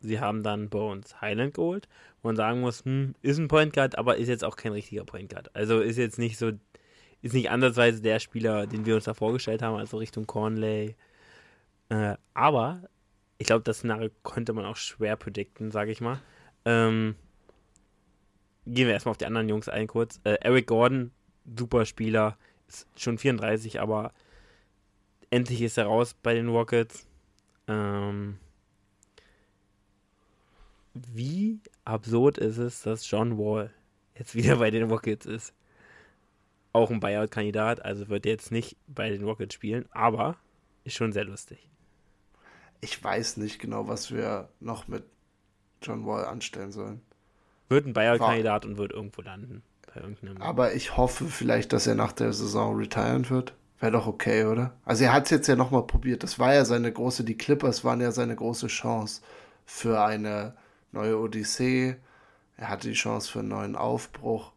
[0.01, 1.88] Sie haben dann Bones Highland geholt,
[2.22, 5.03] wo man sagen muss, hm, ist ein Point Guard, aber ist jetzt auch kein richtiger
[5.03, 5.53] Point Guard.
[5.55, 6.51] Also ist jetzt nicht so,
[7.22, 10.95] ist nicht ansatzweise der Spieler, den wir uns da vorgestellt haben, also Richtung Cornley.
[11.89, 12.84] Äh, aber
[13.38, 16.22] ich glaube, das Szenario konnte man auch schwer predikten, sage ich mal.
[16.66, 17.16] Ähm,
[18.66, 20.20] gehen wir erstmal auf die anderen Jungs ein kurz.
[20.24, 21.12] Äh, Eric Gordon,
[21.57, 22.38] super Spieler,
[22.68, 24.14] ist schon 34, aber
[25.30, 27.07] endlich ist er raus bei den Rockets.
[27.68, 28.38] Ähm,
[30.93, 33.72] wie absurd ist es, dass John Wall
[34.18, 35.53] jetzt wieder bei den Rockets ist?
[36.72, 40.38] Auch ein Buyout-Kandidat, also wird jetzt nicht bei den Rockets spielen, aber
[40.84, 41.68] ist schon sehr lustig.
[42.82, 45.03] Ich weiß nicht genau, was wir noch mit
[45.82, 47.01] John Wall anstellen sollen.
[47.69, 49.61] Wird ein Buyout-Kandidat und wird irgendwo landen.
[49.93, 50.41] Bei irgendeinem.
[50.41, 53.53] Aber ich hoffe vielleicht, dass er nach der Saison retiren wird.
[53.80, 54.73] Wäre doch okay, oder?
[54.84, 56.23] Also er hat es jetzt ja nochmal probiert.
[56.23, 59.21] Das war ja seine große, die Clippers waren ja seine große Chance
[59.65, 60.55] für eine
[60.91, 61.95] neue Odyssee.
[62.57, 64.51] Er hatte die Chance für einen neuen Aufbruch.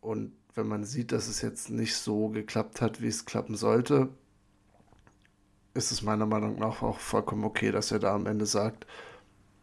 [0.00, 4.08] Und wenn man sieht, dass es jetzt nicht so geklappt hat, wie es klappen sollte,
[5.74, 8.86] ist es meiner Meinung nach auch vollkommen okay, dass er da am Ende sagt,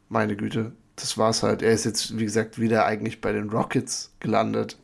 [0.09, 1.61] meine Güte, das war's halt.
[1.61, 4.77] Er ist jetzt, wie gesagt, wieder eigentlich bei den Rockets gelandet.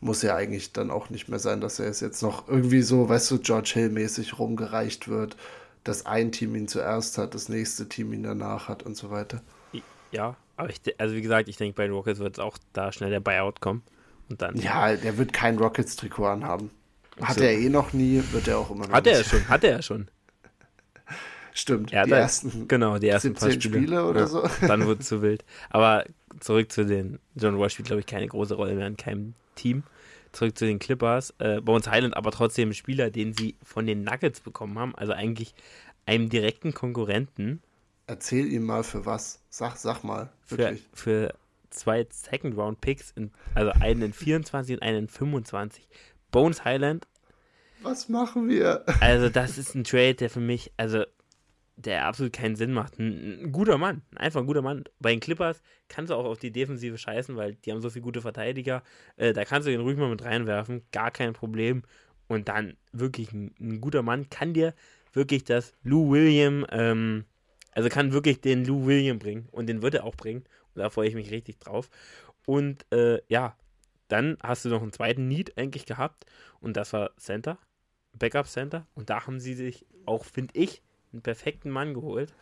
[0.00, 3.08] Muss ja eigentlich dann auch nicht mehr sein, dass er es jetzt noch irgendwie so,
[3.08, 5.36] weißt du, George Hill-mäßig rumgereicht wird,
[5.84, 9.42] dass ein Team ihn zuerst hat, das nächste Team ihn danach hat und so weiter.
[10.10, 12.92] Ja, aber ich, also wie gesagt, ich denke, bei den Rockets wird es auch da
[12.92, 13.82] schnell der Buyout kommen.
[14.28, 14.56] Und dann.
[14.56, 16.70] Ja, der wird kein Rockets-Trikot anhaben.
[17.20, 17.42] Hat So.
[17.42, 19.70] er eh noch nie, wird er auch immer noch Hat er ja schon, hat er
[19.70, 20.08] ja schon.
[21.52, 23.82] Stimmt, hat die ersten Genau, die ersten paar 17 Spiele.
[23.82, 24.48] Spiele oder so.
[24.66, 25.44] Dann wird es zu wild.
[25.68, 26.04] Aber
[26.38, 27.18] zurück zu den.
[27.34, 29.82] John Wall spielt, glaube ich, keine große Rolle mehr in keinem Team.
[30.32, 31.34] Zurück zu den Clippers.
[31.38, 34.94] Äh, Bones Highland, aber trotzdem ein Spieler, den sie von den Nuggets bekommen haben.
[34.94, 35.54] Also eigentlich
[36.06, 37.60] einem direkten Konkurrenten
[38.10, 39.38] Erzähl ihm mal für was.
[39.50, 40.82] Sag, sag mal, für, wirklich.
[40.92, 41.32] für
[41.70, 45.88] zwei Second-Round-Picks, in, also einen in 24 und einen in 25.
[46.32, 47.06] Bones Highland
[47.84, 48.84] Was machen wir?
[49.00, 51.04] Also, das ist ein Trade, der für mich, also,
[51.84, 52.98] der absolut keinen Sinn macht.
[52.98, 54.84] Ein, ein guter Mann, einfach ein guter Mann.
[54.98, 58.04] Bei den Clippers kannst du auch auf die Defensive scheißen, weil die haben so viele
[58.04, 58.82] gute Verteidiger.
[59.16, 61.82] Äh, da kannst du den ruhig mal mit reinwerfen, gar kein Problem.
[62.28, 64.74] Und dann wirklich ein, ein guter Mann kann dir
[65.12, 67.24] wirklich das Lou William, ähm,
[67.72, 69.48] also kann wirklich den Lou William bringen.
[69.50, 70.44] Und den wird er auch bringen.
[70.74, 71.90] Und da freue ich mich richtig drauf.
[72.46, 73.56] Und äh, ja,
[74.08, 76.26] dann hast du noch einen zweiten Need eigentlich gehabt
[76.60, 77.58] und das war Center,
[78.12, 78.86] Backup Center.
[78.94, 80.82] Und da haben sie sich auch, finde ich,
[81.12, 82.32] einen perfekten Mann geholt.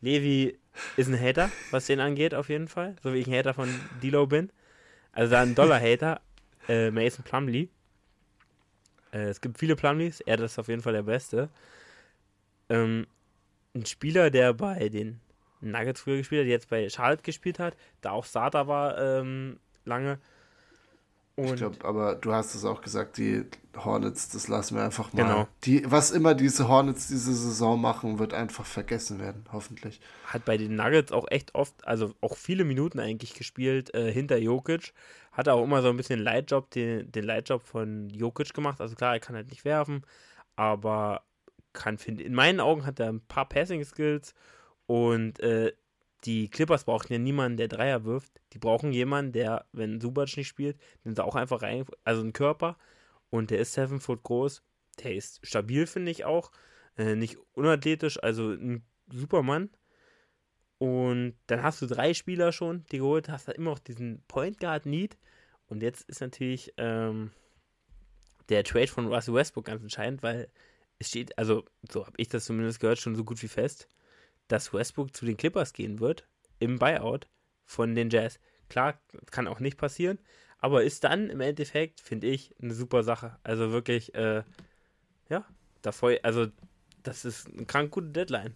[0.00, 0.58] Levi
[0.96, 2.96] ist ein Hater, was den angeht, auf jeden Fall.
[3.02, 3.68] So wie ich ein Hater von
[4.02, 4.50] Dilo bin.
[5.12, 6.20] Also da ein Dollar-Hater,
[6.68, 7.68] äh, Mason Plumley.
[9.12, 11.50] Äh, es gibt viele Plumleys, er ist auf jeden Fall der Beste.
[12.68, 13.06] Ähm,
[13.74, 15.20] ein Spieler, der bei den
[15.60, 20.18] Nuggets früher gespielt hat, jetzt bei Charlotte gespielt hat, da auch Starter war ähm, lange.
[21.40, 23.44] Und ich glaube, aber du hast es auch gesagt, die
[23.76, 25.22] Hornets, das lassen wir einfach mal.
[25.22, 25.48] Genau.
[25.64, 30.00] Die, was immer diese Hornets diese Saison machen, wird einfach vergessen werden, hoffentlich.
[30.26, 34.36] Hat bei den Nuggets auch echt oft, also auch viele Minuten eigentlich gespielt äh, hinter
[34.38, 34.92] Jokic.
[35.32, 38.80] Hat auch immer so ein bisschen Leitjob, den, den Leitjob von Jokic gemacht.
[38.80, 40.02] Also klar, er kann halt nicht werfen,
[40.56, 41.22] aber
[41.72, 44.34] kann, finde in meinen Augen hat er ein paar Passing Skills
[44.86, 45.72] und äh,
[46.24, 48.40] die Clippers brauchen ja niemanden, der Dreier wirft.
[48.52, 52.32] Die brauchen jemanden, der, wenn Subac nicht spielt, nimmt er auch einfach rein, also einen
[52.32, 52.76] Körper.
[53.30, 54.62] Und der ist 7 Foot groß.
[55.02, 56.50] Der ist stabil, finde ich auch.
[56.98, 59.70] Äh, nicht unathletisch, also ein super Mann.
[60.78, 64.58] Und dann hast du drei Spieler schon, die geholt hast, da immer noch diesen Point
[64.58, 65.16] Guard Need.
[65.66, 67.30] Und jetzt ist natürlich ähm,
[68.48, 70.48] der Trade von Russell Westbrook ganz entscheidend, weil
[70.98, 73.88] es steht, also so habe ich das zumindest gehört, schon so gut wie fest
[74.50, 76.28] dass Westbrook zu den Clippers gehen wird
[76.58, 77.28] im Buyout
[77.64, 78.40] von den Jazz.
[78.68, 79.00] Klar,
[79.30, 80.18] kann auch nicht passieren,
[80.58, 83.38] aber ist dann im Endeffekt, finde ich, eine super Sache.
[83.42, 84.42] Also wirklich, äh,
[85.28, 85.44] ja,
[85.82, 86.46] davor, also
[87.02, 88.54] das ist eine krank gute Deadline.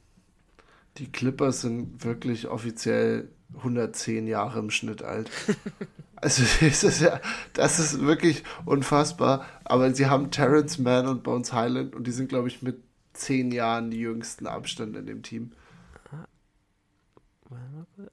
[0.99, 5.31] Die Clippers sind wirklich offiziell 110 Jahre im Schnitt alt.
[6.16, 7.21] also das ist ja,
[7.53, 9.47] das ist wirklich unfassbar.
[9.65, 12.83] Aber sie haben Terrence Mann und Bones Highland und die sind, glaube ich, mit
[13.15, 15.53] 10 Jahren die jüngsten Abstände in dem Team.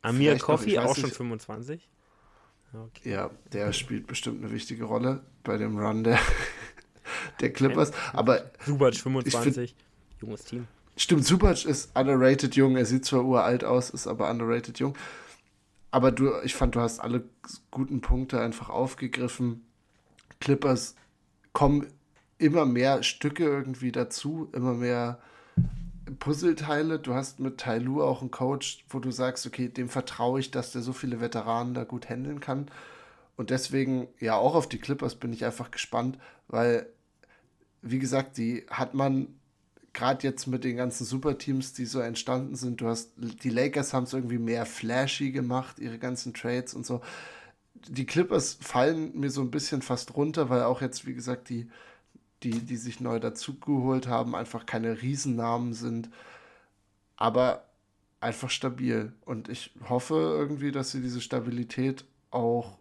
[0.01, 1.87] Amir Coffee, auch schon 25.
[2.73, 3.11] Okay.
[3.11, 6.19] Ja, der spielt bestimmt eine wichtige Rolle bei dem Run der,
[7.41, 7.91] der Clippers.
[8.13, 9.75] Aber Subac 25,
[10.21, 10.67] junges Team.
[10.95, 12.77] Stimmt, Subac ist underrated jung.
[12.77, 14.95] Er sieht zwar uralt aus, ist aber underrated jung.
[15.89, 17.23] Aber du, ich fand, du hast alle
[17.69, 19.65] guten Punkte einfach aufgegriffen.
[20.39, 20.95] Clippers
[21.51, 21.87] kommen
[22.37, 25.19] immer mehr Stücke irgendwie dazu, immer mehr
[26.15, 26.99] Puzzleteile.
[26.99, 30.51] Du hast mit Tai Lu auch einen Coach, wo du sagst, okay, dem vertraue ich,
[30.51, 32.69] dass der so viele Veteranen da gut handeln kann.
[33.37, 36.17] Und deswegen, ja, auch auf die Clippers bin ich einfach gespannt,
[36.47, 36.87] weil,
[37.81, 39.27] wie gesagt, die hat man
[39.93, 44.03] gerade jetzt mit den ganzen Superteams, die so entstanden sind, du hast, die Lakers haben
[44.03, 47.01] es irgendwie mehr flashy gemacht, ihre ganzen Trades und so.
[47.73, 51.69] Die Clippers fallen mir so ein bisschen fast runter, weil auch jetzt, wie gesagt, die
[52.43, 56.09] die, die sich neu dazugeholt haben, einfach keine Riesennamen sind,
[57.15, 57.65] aber
[58.19, 59.13] einfach stabil.
[59.25, 62.77] Und ich hoffe irgendwie, dass sie diese Stabilität auch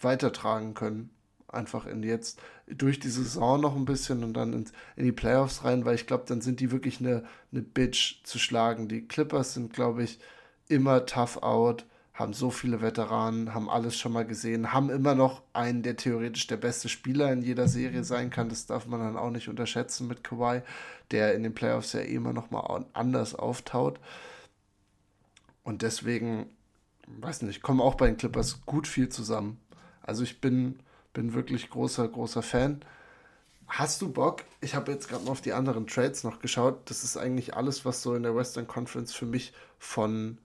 [0.00, 1.10] weitertragen können.
[1.48, 4.64] Einfach in jetzt durch die Saison noch ein bisschen und dann in,
[4.94, 8.38] in die Playoffs rein, weil ich glaube, dann sind die wirklich eine, eine Bitch zu
[8.38, 8.88] schlagen.
[8.88, 10.20] Die Clippers sind, glaube ich,
[10.68, 11.84] immer tough out
[12.14, 16.46] haben so viele Veteranen, haben alles schon mal gesehen, haben immer noch einen, der theoretisch
[16.46, 18.48] der beste Spieler in jeder Serie sein kann.
[18.48, 20.62] Das darf man dann auch nicht unterschätzen mit Kawhi,
[21.12, 23.98] der in den Playoffs ja immer noch mal anders auftaut.
[25.62, 26.46] Und deswegen,
[27.06, 29.58] weiß nicht, kommen auch bei den Clippers gut viel zusammen.
[30.02, 30.80] Also ich bin,
[31.12, 32.82] bin wirklich großer, großer Fan.
[33.68, 34.42] Hast du Bock?
[34.60, 36.90] Ich habe jetzt gerade mal auf die anderen Trades noch geschaut.
[36.90, 40.38] Das ist eigentlich alles, was so in der Western Conference für mich von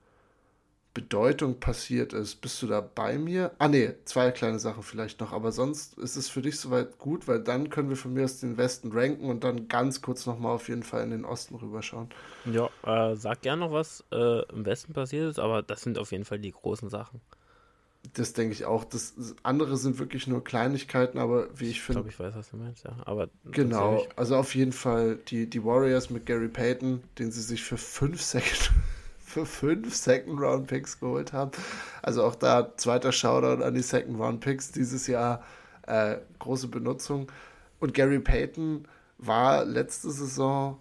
[0.96, 2.36] Bedeutung passiert ist.
[2.36, 3.52] Bist du da bei mir?
[3.60, 7.28] Ah ne, zwei kleine Sachen vielleicht noch, aber sonst ist es für dich soweit gut,
[7.28, 10.54] weil dann können wir von mir aus den Westen ranken und dann ganz kurz nochmal
[10.56, 12.08] auf jeden Fall in den Osten rüberschauen.
[12.46, 16.14] Ja, äh, sag gern noch, was äh, im Westen passiert ist, aber das sind auf
[16.14, 17.20] jeden Fall die großen Sachen.
[18.14, 18.86] Das denke ich auch.
[18.86, 22.08] Das andere sind wirklich nur Kleinigkeiten, aber wie ich finde.
[22.08, 22.96] Ich glaube, ich weiß, was du meinst, ja.
[23.04, 27.64] Aber genau, also auf jeden Fall die, die Warriors mit Gary Payton, den sie sich
[27.64, 28.82] für fünf Sekunden
[29.36, 31.52] für fünf Second-Round-Picks geholt haben.
[32.02, 35.44] Also auch da zweiter Shoutout an die Second-Round-Picks dieses Jahr.
[35.86, 37.30] Äh, große Benutzung.
[37.80, 38.88] Und Gary Payton
[39.18, 40.80] war letzte Saison,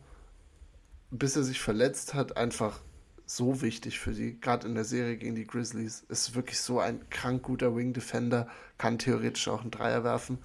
[1.10, 2.80] bis er sich verletzt hat, einfach
[3.26, 6.04] so wichtig für sie, gerade in der Serie gegen die Grizzlies.
[6.08, 8.46] Ist wirklich so ein krank guter Wing Defender,
[8.78, 10.38] kann theoretisch auch einen Dreier werfen.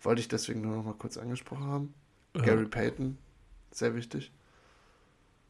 [0.00, 1.94] Wollte ich deswegen nur noch mal kurz angesprochen haben.
[2.34, 2.42] Ja.
[2.42, 3.18] Gary Payton,
[3.70, 4.32] sehr wichtig.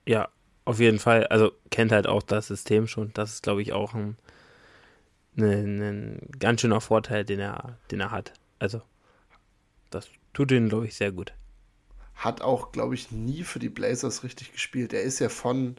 [0.06, 0.28] Ja,
[0.64, 3.12] auf jeden Fall, also kennt halt auch das System schon.
[3.14, 4.16] Das ist, glaube ich, auch ein,
[5.36, 8.32] ein, ein, ganz schöner Vorteil, den er, den er hat.
[8.58, 8.80] Also,
[9.90, 11.34] das tut ihn, glaube ich, sehr gut.
[12.14, 14.92] Hat auch, glaube ich, nie für die Blazers richtig gespielt.
[14.92, 15.76] Er ist ja von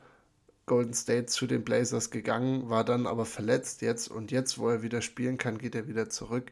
[0.66, 4.82] Golden State zu den Blazers gegangen, war dann aber verletzt jetzt und jetzt, wo er
[4.82, 6.52] wieder spielen kann, geht er wieder zurück.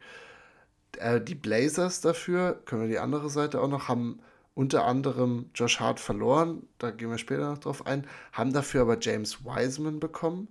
[0.97, 4.19] Äh, die Blazers dafür, können wir die andere Seite auch noch, haben
[4.55, 8.99] unter anderem Josh Hart verloren, da gehen wir später noch drauf ein, haben dafür aber
[8.99, 10.47] James Wiseman bekommen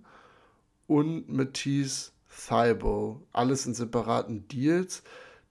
[0.87, 2.11] und Matisse
[2.47, 5.03] Thibault, alles in separaten Deals.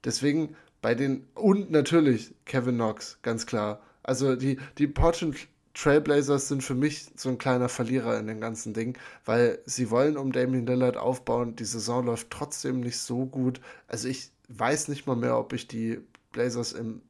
[0.05, 3.81] Deswegen bei den, und natürlich Kevin Knox, ganz klar.
[4.03, 5.37] Also die, die Portland
[5.75, 10.17] Trailblazers sind für mich so ein kleiner Verlierer in dem ganzen Ding, weil sie wollen
[10.17, 11.57] um Damian Lillard aufbauen.
[11.57, 13.61] Die Saison läuft trotzdem nicht so gut.
[13.87, 16.01] Also ich weiß nicht mal mehr, ob ich die
[16.33, 17.01] Blazers im,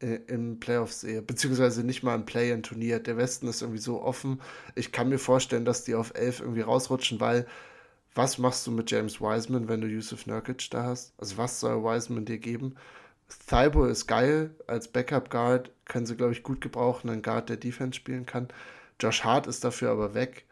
[0.00, 3.00] äh, im Playoffs sehe, beziehungsweise nicht mal im Play-in-Turnier.
[3.00, 4.40] Der Westen ist irgendwie so offen.
[4.74, 7.46] Ich kann mir vorstellen, dass die auf 11 irgendwie rausrutschen, weil
[8.14, 11.14] was machst du mit James Wiseman, wenn du Yusuf Nurkic da hast?
[11.18, 12.74] Also was soll Wiseman dir geben?
[13.48, 17.96] Thibault ist geil als Backup-Guard, können sie, glaube ich, gut gebrauchen, einen Guard, der Defense
[17.96, 18.48] spielen kann.
[18.98, 20.44] Josh Hart ist dafür aber weg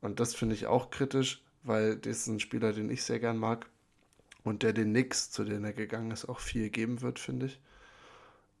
[0.00, 3.38] und das finde ich auch kritisch, weil das ist ein Spieler, den ich sehr gern
[3.38, 3.66] mag
[4.44, 7.60] und der den Knicks, zu denen er gegangen ist, auch viel geben wird, finde ich.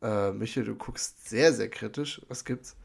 [0.02, 2.20] Äh, Michael, du guckst sehr, sehr kritisch.
[2.28, 2.76] Was gibt's?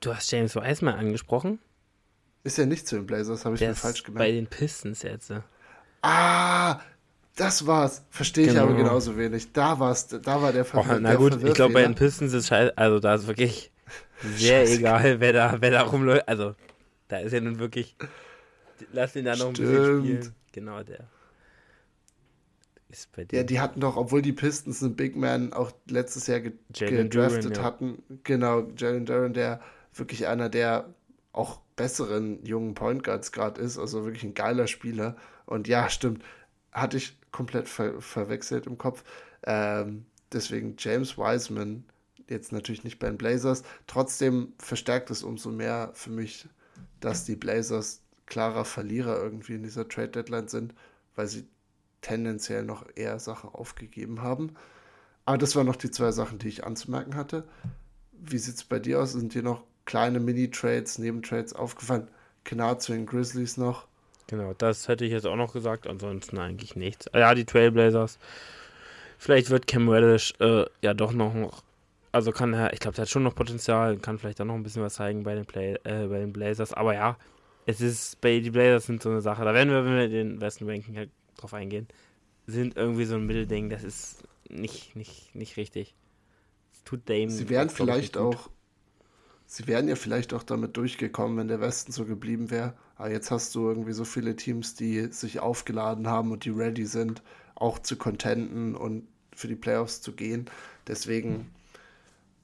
[0.00, 1.58] Du hast James Wiseman angesprochen?
[2.42, 4.18] Ist ja nicht zu den Blazers, habe ich mir falsch gemerkt.
[4.18, 5.32] Bei den Pistons jetzt.
[6.00, 6.80] Ah,
[7.36, 8.02] das war's.
[8.08, 8.64] Verstehe ich genau.
[8.64, 9.52] aber genauso wenig.
[9.52, 10.96] Da war's, da war der Verwirr.
[10.96, 13.70] Oh, na gut, ich glaube bei den Pistons ist scheiße, also da ist wirklich
[14.36, 14.78] sehr Scheiße.
[14.78, 16.28] egal, wer da, wer da rumläuft.
[16.28, 16.54] Also,
[17.08, 17.96] da ist ja nun wirklich.
[18.92, 20.34] Lass ihn da noch ein bisschen spielen.
[20.52, 21.04] Genau, der.
[22.90, 23.26] Ist bei.
[23.30, 27.44] Ja, die hatten doch, obwohl die Pistons einen Big Man auch letztes Jahr ge gedraftet
[27.44, 27.62] Duran, ja.
[27.62, 28.02] hatten.
[28.24, 29.60] Genau, Jalen Duran, der
[29.94, 30.92] wirklich einer der
[31.32, 35.16] auch besseren jungen Point Guards gerade ist, also wirklich ein geiler Spieler.
[35.46, 36.22] Und ja, stimmt,
[36.72, 39.04] hatte ich komplett ver verwechselt im Kopf.
[39.44, 41.84] Ähm, deswegen James Wiseman,
[42.28, 43.62] jetzt natürlich nicht bei den Blazers.
[43.86, 46.48] Trotzdem verstärkt es umso mehr für mich,
[47.00, 50.74] dass die Blazers klarer Verlierer irgendwie in dieser Trade Deadline sind,
[51.16, 51.46] weil sie
[52.00, 54.54] tendenziell noch eher Sachen aufgegeben haben.
[55.24, 57.44] Aber das waren noch die zwei Sachen, die ich anzumerken hatte.
[58.12, 59.12] Wie sieht es bei dir aus?
[59.12, 62.08] Sind dir noch kleine Mini-Trades, Nebentrades aufgefallen?
[62.44, 63.86] Kennard zu den Grizzlies noch.
[64.26, 65.86] Genau, das hätte ich jetzt auch noch gesagt.
[65.86, 67.12] Ansonsten eigentlich nichts.
[67.12, 68.18] Ah ja, die Trailblazers.
[69.18, 71.62] Vielleicht wird Cam Reddish äh, ja doch noch,
[72.10, 74.62] also kann er, ich glaube, der hat schon noch Potenzial, kann vielleicht auch noch ein
[74.62, 76.72] bisschen was zeigen bei den, Play, äh, bei den Blazers.
[76.72, 77.16] Aber ja,
[77.66, 79.44] es ist, bei die Blazers sind so eine Sache.
[79.44, 80.66] Da werden wir, wenn wir den Westen
[80.96, 81.10] halt
[81.40, 81.88] drauf eingehen,
[82.46, 83.70] sind irgendwie so ein Mittelding.
[83.70, 85.94] Das ist nicht, nicht, nicht richtig.
[86.84, 87.30] Tut Dame.
[87.30, 88.50] Sie werden vielleicht auch
[89.50, 92.74] sie wären ja vielleicht auch damit durchgekommen, wenn der Westen so geblieben wäre.
[92.94, 96.86] Aber jetzt hast du irgendwie so viele Teams, die sich aufgeladen haben und die ready
[96.86, 97.20] sind,
[97.56, 100.46] auch zu contenten und für die Playoffs zu gehen.
[100.86, 101.50] Deswegen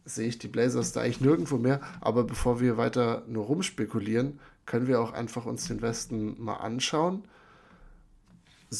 [0.05, 1.81] sehe ich die Blazers da eigentlich nirgendwo mehr.
[2.01, 7.24] Aber bevor wir weiter nur rumspekulieren, können wir auch einfach uns den Westen mal anschauen.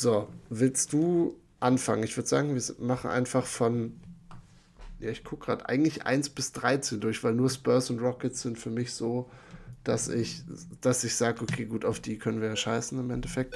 [0.01, 2.02] So, willst du anfangen?
[2.02, 3.98] Ich würde sagen, wir machen einfach von
[4.98, 8.59] ja, ich gucke gerade eigentlich 1 bis 13 durch, weil nur Spurs und Rockets sind
[8.59, 9.31] für mich so,
[9.85, 10.43] dass ich,
[10.81, 13.55] dass ich sage, okay, gut, auf die können wir ja scheißen im Endeffekt.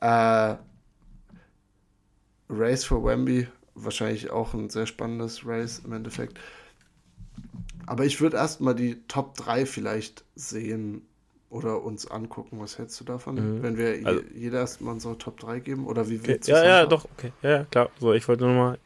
[0.00, 0.56] Äh,
[2.48, 6.38] Race for Wemby, wahrscheinlich auch ein sehr spannendes Race im Endeffekt.
[7.86, 11.06] Aber ich würde erstmal die Top 3 vielleicht sehen
[11.50, 12.60] oder uns angucken.
[12.60, 13.34] Was hältst du davon?
[13.36, 13.62] Mhm.
[13.62, 15.86] Wenn wir also, jeder erstmal unsere Top 3 geben?
[15.86, 16.58] Oder wie willst okay.
[16.58, 17.32] Ja, ja, doch, okay.
[17.42, 17.90] Ja, ja, klar.
[18.00, 18.78] So, ich wollte nur mal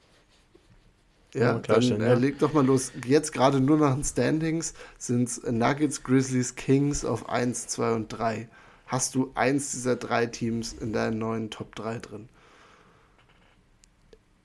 [1.35, 2.15] ja, dann äh, ja.
[2.15, 2.93] leg doch mal los.
[3.07, 8.09] Jetzt gerade nur nach den Standings sind es Nuggets, Grizzlies, Kings auf 1, 2 und
[8.09, 8.49] 3.
[8.87, 12.29] Hast du eins dieser drei Teams in deinen neuen Top 3 drin?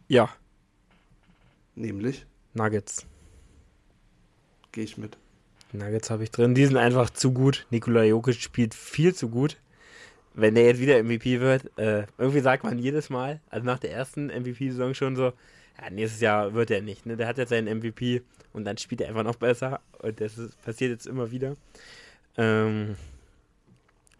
[0.07, 0.29] Ja.
[1.73, 2.27] Nämlich?
[2.53, 3.07] Nuggets.
[4.71, 5.17] Gehe ich mit.
[5.77, 6.55] Nuggets habe ich drin.
[6.55, 7.65] Die sind einfach zu gut.
[7.69, 9.57] Nikola Jokic spielt viel zu gut.
[10.33, 13.91] Wenn der jetzt wieder MVP wird, äh, irgendwie sagt man jedes Mal, also nach der
[13.91, 15.31] ersten MVP-Saison schon so,
[15.81, 17.05] ja, nächstes Jahr wird er nicht.
[17.05, 17.15] Ne?
[17.15, 18.21] Der hat jetzt seinen MVP
[18.51, 19.81] und dann spielt er einfach noch besser.
[19.99, 21.55] Und das ist, passiert jetzt immer wieder.
[22.37, 22.95] Ähm,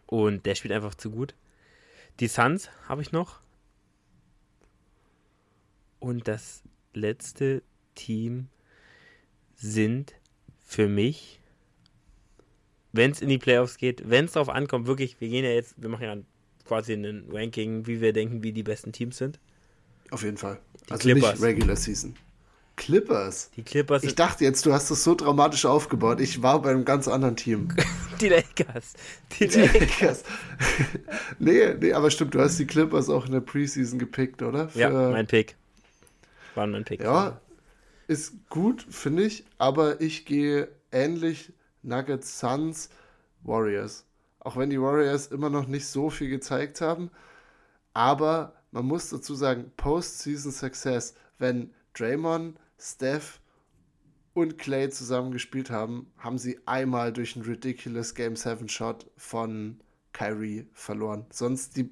[0.08, 1.36] und der spielt einfach zu gut.
[2.20, 3.42] Die Suns habe ich noch.
[6.00, 6.64] Und das
[6.94, 7.62] letzte
[7.96, 8.48] Team
[9.56, 10.14] sind
[10.66, 11.40] für mich,
[12.96, 15.76] wenn es in die Playoffs geht, wenn es darauf ankommt, wirklich, wir gehen ja jetzt,
[15.78, 16.18] wir machen ja
[16.66, 19.40] quasi ein Ranking, wie wir denken, wie die besten Teams sind.
[20.12, 20.60] Auf jeden Fall.
[20.88, 21.34] Die also Clippers.
[21.34, 22.16] nicht Regular Season.
[22.76, 23.52] Clippers.
[23.56, 24.04] Die Clippers.
[24.04, 26.20] Ich dachte jetzt, du hast das so dramatisch aufgebaut.
[26.20, 27.70] Ich war bei einem ganz anderen Team.
[28.22, 28.94] die Lakers.
[29.40, 30.24] Die, die Lakers.
[31.40, 34.70] nee, nee, aber stimmt, du hast die Clippers auch in der Preseason gepickt, oder?
[34.70, 35.56] Für, ja, mein Pick.
[36.56, 37.02] War mein Pick.
[37.02, 37.40] Ja,
[38.08, 41.52] ist gut, finde ich, aber ich gehe ähnlich
[41.86, 42.90] Nuggets Suns
[43.44, 44.06] Warriors.
[44.40, 47.10] Auch wenn die Warriors immer noch nicht so viel gezeigt haben.
[47.94, 53.40] Aber man muss dazu sagen, Postseason Success, wenn Draymond, Steph
[54.34, 59.80] und Clay zusammen gespielt haben, haben sie einmal durch einen ridiculous Game 7 Shot von
[60.12, 61.26] Kyrie verloren.
[61.32, 61.90] Sonst die,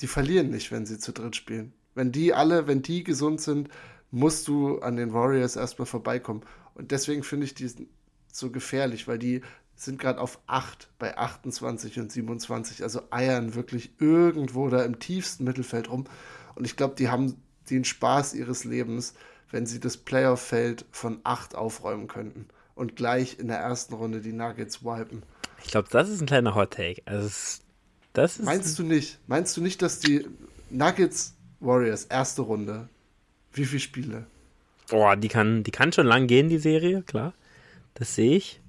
[0.00, 1.72] die verlieren nicht, wenn sie zu dritt spielen.
[1.94, 3.70] Wenn die alle, wenn die gesund sind,
[4.10, 6.42] musst du an den Warriors erstmal vorbeikommen.
[6.74, 7.88] Und deswegen finde ich die
[8.38, 9.42] so gefährlich, weil die
[9.74, 15.44] sind gerade auf 8 bei 28 und 27, also eiern wirklich irgendwo da im tiefsten
[15.44, 16.04] Mittelfeld rum.
[16.54, 17.36] Und ich glaube, die haben
[17.70, 19.14] den Spaß ihres Lebens,
[19.50, 24.32] wenn sie das Playoff-Feld von 8 aufräumen könnten und gleich in der ersten Runde die
[24.32, 25.22] Nuggets wipen.
[25.62, 27.02] Ich glaube, das ist ein kleiner Hot Take.
[27.04, 27.28] Also
[28.12, 29.18] das ist Meinst du nicht?
[29.26, 30.26] Meinst du nicht, dass die
[30.70, 32.88] Nuggets Warriors erste Runde,
[33.52, 34.26] wie viele Spiele?
[34.88, 37.34] Boah, die kann, die kann schon lang gehen, die Serie, klar.
[37.96, 38.60] Das sehe ich.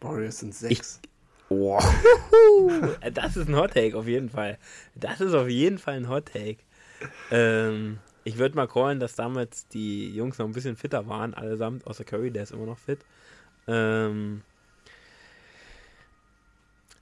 [0.00, 1.00] Warriors sind sechs.
[1.02, 1.10] Ich,
[1.50, 1.80] oh.
[3.12, 4.58] das ist ein Hot Take auf jeden Fall.
[4.94, 6.58] Das ist auf jeden Fall ein Hot Take.
[7.30, 11.86] Ähm, ich würde mal callen, dass damals die Jungs noch ein bisschen fitter waren, allesamt,
[11.86, 13.00] außer Curry, der ist immer noch fit.
[13.66, 14.42] Ähm,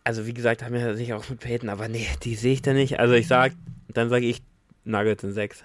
[0.02, 2.72] also wie gesagt, haben wir sicher auch mit Peyton, aber nee, die sehe ich da
[2.72, 2.98] nicht.
[2.98, 3.52] Also ich sag,
[3.88, 4.42] dann sage ich
[4.84, 5.62] Nuggets in sechs.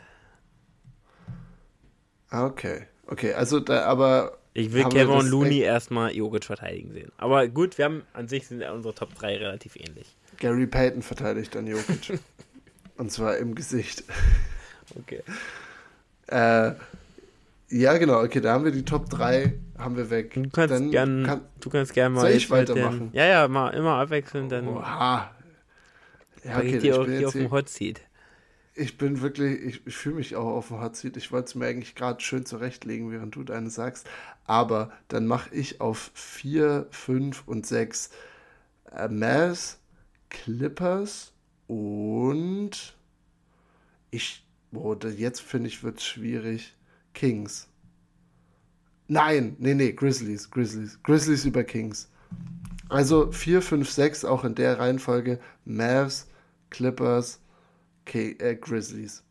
[2.31, 7.11] Okay, okay, also da, aber ich will Kevin Looney erstmal Jogic verteidigen sehen.
[7.17, 10.15] Aber gut, wir haben an sich sind unsere Top 3 relativ ähnlich.
[10.37, 12.19] Gary Payton verteidigt dann Jokic.
[12.97, 14.03] Und zwar im Gesicht.
[14.99, 15.21] Okay.
[16.27, 16.73] Äh,
[17.69, 20.33] ja, genau, okay, da haben wir die Top 3, haben wir weg.
[20.33, 22.21] Du kannst dann gern, kann, du kannst gern mal.
[22.21, 23.11] Soll ich weitermachen?
[23.11, 24.67] Den, ja, ja, mal immer abwechseln, dann.
[24.67, 25.31] Oha.
[26.43, 28.01] Ja, okay, ich, ich bin jetzt auf dem Hot Seat
[28.81, 31.15] ich bin wirklich, ich, ich fühle mich auch auf dem Hot Seat.
[31.15, 34.07] Ich wollte es mir eigentlich gerade schön zurechtlegen, während du deine sagst.
[34.45, 38.09] Aber dann mache ich auf 4, 5 und 6
[38.91, 39.79] äh, Mavs,
[40.29, 41.31] Clippers
[41.67, 42.95] und
[44.09, 46.75] ich, boah, jetzt finde ich, wird es schwierig.
[47.13, 47.67] Kings.
[49.07, 50.97] Nein, nee, nee, Grizzlies, Grizzlies.
[51.03, 52.09] Grizzlies über Kings.
[52.89, 55.39] Also 4, 5, 6 auch in der Reihenfolge.
[55.65, 56.27] Mavs,
[56.69, 57.39] Clippers,
[58.05, 59.23] K äh, Grizzlies.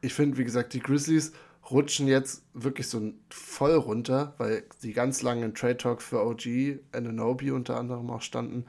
[0.00, 1.32] Ich finde, wie gesagt, die Grizzlies
[1.70, 7.50] rutschen jetzt wirklich so voll runter, weil die ganz langen Trade Talk für OG, Ananobi
[7.50, 8.66] unter anderem auch standen,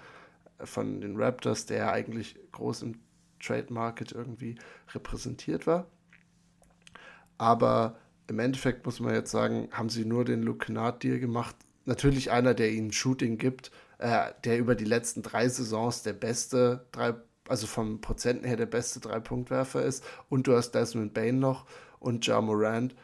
[0.60, 3.00] äh, von den Raptors, der eigentlich groß im
[3.40, 4.56] Trade Market irgendwie
[4.94, 5.88] repräsentiert war.
[7.38, 7.98] Aber
[8.28, 11.56] im Endeffekt muss man jetzt sagen, haben sie nur den Luke Kennard Deal gemacht.
[11.86, 16.86] Natürlich einer, der ihnen Shooting gibt, äh, der über die letzten drei Saisons der beste
[16.92, 17.16] drei
[17.52, 20.06] also vom Prozenten her der beste Drei-Punktwerfer ist.
[20.30, 21.66] Und du hast Desmond Bain noch
[22.00, 22.96] und Ja Morant.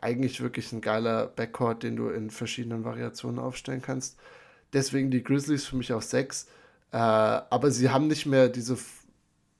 [0.00, 4.18] Eigentlich wirklich ein geiler Backcourt, den du in verschiedenen Variationen aufstellen kannst.
[4.72, 6.46] Deswegen die Grizzlies für mich auf sechs.
[6.92, 8.78] Äh, aber sie haben nicht mehr diese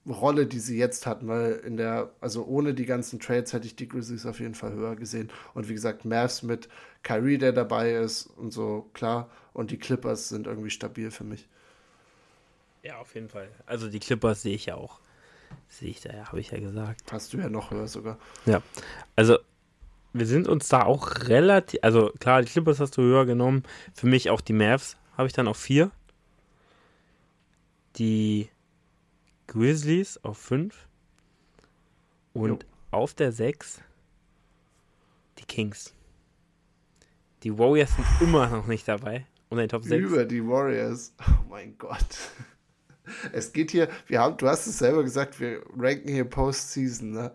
[0.09, 3.77] Rolle, die sie jetzt hatten, weil in der, also ohne die ganzen Trades hätte ich
[3.77, 5.31] die Grizzlies auf jeden Fall höher gesehen.
[5.53, 6.71] Und wie gesagt, Mavs mit
[7.03, 9.29] Kyrie, der dabei ist und so, klar.
[9.53, 11.47] Und die Clippers sind irgendwie stabil für mich.
[12.85, 13.49] Ja, auf jeden Fall.
[13.65, 15.01] Also die Clippers sehe ich ja auch.
[15.69, 17.11] Sehe ich da ja, habe ich ja gesagt.
[17.11, 18.19] Hast du ja noch höher sogar.
[18.45, 18.63] Ja.
[19.17, 19.39] Also
[20.13, 23.63] wir sind uns da auch relativ, also klar, die Clippers hast du höher genommen.
[23.95, 25.91] Für mich auch die Mavs habe ich dann auf vier.
[27.97, 28.51] Die
[29.47, 30.87] Grizzlies auf fünf.
[32.35, 32.59] Und jo.
[32.91, 33.81] auf der sechs
[35.39, 35.95] die Kings.
[37.43, 39.27] Die Warriors sind immer noch nicht dabei.
[39.49, 40.03] Und in Top 6.
[40.03, 41.15] Über die Warriors.
[41.21, 42.19] Oh mein Gott.
[43.33, 47.33] Es geht hier, wir haben, du hast es selber gesagt, wir ranken hier Postseason, ne?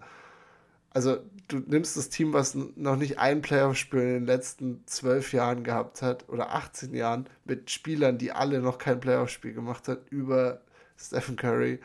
[0.92, 5.64] Also du nimmst das Team, was noch nicht ein Playoff-Spiel in den letzten zwölf Jahren
[5.64, 10.62] gehabt hat oder 18 Jahren mit Spielern, die alle noch kein Playoff-Spiel gemacht hat, über
[10.98, 11.80] Stephen Curry,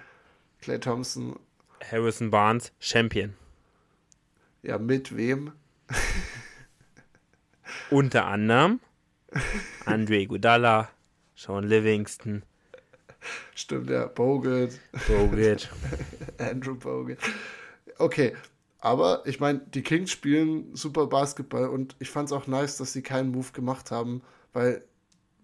[0.61, 1.39] Clay Thompson.
[1.90, 3.35] Harrison Barnes, Champion.
[4.62, 5.52] Ja, mit wem?
[7.90, 8.81] Unter anderem
[9.85, 10.89] Andre Gudala,
[11.35, 12.43] Sean Livingston,
[13.55, 14.06] Stimmt, ja.
[14.06, 14.78] Bogut.
[15.06, 15.70] Bogut.
[16.38, 17.18] Andrew Bogut.
[17.98, 18.34] Okay,
[18.78, 22.92] aber ich meine, die Kings spielen super Basketball und ich fand es auch nice, dass
[22.92, 24.22] sie keinen Move gemacht haben,
[24.52, 24.84] weil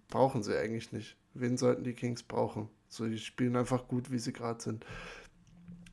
[0.08, 1.16] brauchen sie eigentlich nicht.
[1.34, 2.68] Wen sollten die Kings brauchen?
[2.88, 4.84] So, die spielen einfach gut, wie sie gerade sind.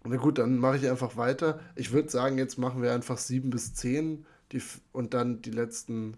[0.03, 1.59] Na gut, dann mache ich einfach weiter.
[1.76, 4.61] Ich würde sagen, jetzt machen wir einfach sieben bis zehn die,
[4.91, 6.18] und dann die letzten,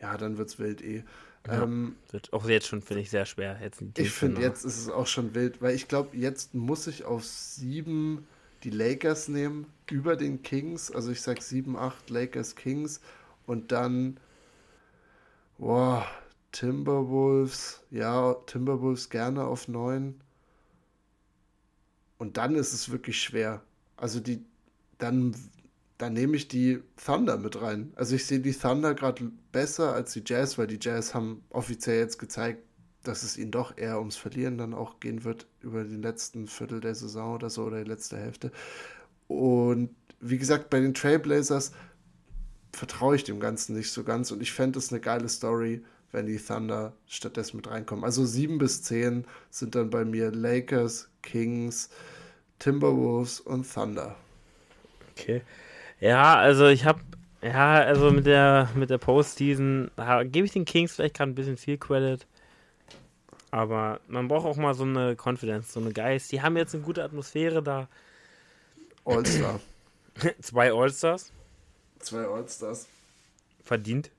[0.00, 1.04] ja, dann wird es wild eh.
[1.46, 3.58] Ja, ähm, wird auch jetzt schon, finde ich, sehr schwer.
[3.62, 7.04] Jetzt ich finde, jetzt ist es auch schon wild, weil ich glaube, jetzt muss ich
[7.04, 8.26] auf sieben
[8.62, 10.90] die Lakers nehmen, über den Kings.
[10.90, 13.00] Also ich sage sieben, acht Lakers Kings
[13.46, 14.18] und dann,
[15.58, 16.06] boah,
[16.52, 20.14] Timberwolves, ja, Timberwolves gerne auf 9.
[22.18, 23.62] Und dann ist es wirklich schwer.
[23.96, 24.42] Also die,
[24.98, 25.36] dann,
[25.98, 27.92] dann nehme ich die Thunder mit rein.
[27.96, 31.98] Also ich sehe die Thunder gerade besser als die Jazz, weil die Jazz haben offiziell
[31.98, 32.62] jetzt gezeigt,
[33.02, 36.80] dass es ihnen doch eher ums Verlieren dann auch gehen wird über den letzten Viertel
[36.80, 38.50] der Saison oder so oder die letzte Hälfte.
[39.28, 39.90] Und
[40.20, 41.72] wie gesagt, bei den Trailblazers
[42.72, 45.82] vertraue ich dem Ganzen nicht so ganz und ich fände es eine geile Story,
[46.12, 48.04] wenn die Thunder stattdessen mit reinkommen.
[48.04, 51.88] Also sieben bis zehn sind dann bei mir Lakers, Kings,
[52.58, 54.16] Timberwolves und Thunder.
[55.12, 55.42] Okay.
[56.00, 57.00] Ja, also ich habe,
[57.42, 59.90] ja, also mit der, mit der Postseason
[60.24, 62.26] gebe ich den Kings vielleicht gerade ein bisschen viel Credit.
[63.50, 66.32] Aber man braucht auch mal so eine Confidence, so eine Geist.
[66.32, 67.88] Die haben jetzt eine gute Atmosphäre da.
[69.04, 69.60] All-Star.
[70.42, 71.32] Zwei All-Stars.
[72.00, 72.88] Zwei All-Stars.
[73.62, 74.10] Verdient.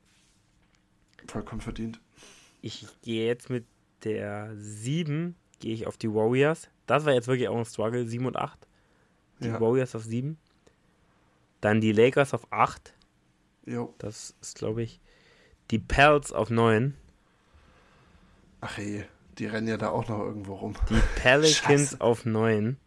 [1.27, 1.99] Vollkommen verdient.
[2.61, 3.65] Ich gehe jetzt mit
[4.03, 6.69] der 7, gehe ich auf die Warriors.
[6.85, 8.57] Das war jetzt wirklich auch ein Struggle, 7 und 8.
[9.41, 9.59] Die ja.
[9.59, 10.37] Warriors auf 7.
[11.61, 12.93] Dann die Lakers auf 8.
[13.65, 13.93] Jo.
[13.97, 14.99] Das ist, glaube ich,
[15.71, 16.95] die Pels auf 9.
[18.61, 19.05] Ach hey,
[19.37, 20.75] die rennen ja da auch noch irgendwo rum.
[20.89, 22.01] Die Pelicans Scheiße.
[22.01, 22.77] auf 9.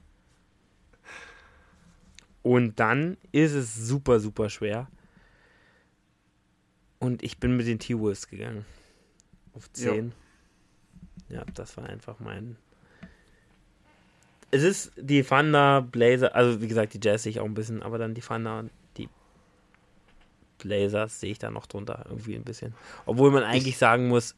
[2.43, 4.89] Und dann ist es super, super schwer.
[6.99, 8.65] Und ich bin mit den T-Wolves gegangen.
[9.53, 10.13] Auf 10.
[11.29, 11.37] Jo.
[11.37, 12.57] Ja, das war einfach mein.
[14.51, 17.83] Es ist die Thunder, Blazer, also wie gesagt, die Jazz sehe ich auch ein bisschen,
[17.83, 19.09] aber dann die Thunder und die
[20.59, 22.75] Blazers sehe ich da noch drunter irgendwie ein bisschen.
[23.07, 24.35] Obwohl man eigentlich ich, sagen muss,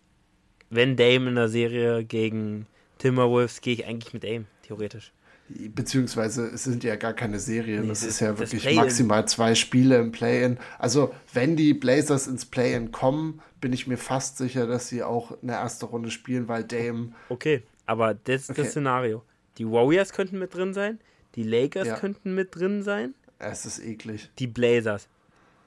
[0.70, 2.66] wenn Dame in der Serie gegen
[2.98, 5.12] Timberwolves, gehe ich eigentlich mit Dame, theoretisch.
[5.48, 9.98] Beziehungsweise es sind ja gar keine Serien, nee, es ist ja wirklich maximal zwei Spiele
[9.98, 10.58] im Play-In.
[10.78, 15.36] Also wenn die Blazers ins Play-In kommen, bin ich mir fast sicher, dass sie auch
[15.42, 17.12] eine erste Runde spielen, weil Dame.
[17.28, 18.62] Okay, aber das ist okay.
[18.62, 19.22] das Szenario.
[19.62, 20.98] Die Warriors könnten mit drin sein,
[21.36, 21.94] die Lakers ja.
[21.96, 23.14] könnten mit drin sein.
[23.38, 24.28] Es ist eklig.
[24.40, 25.08] Die Blazers.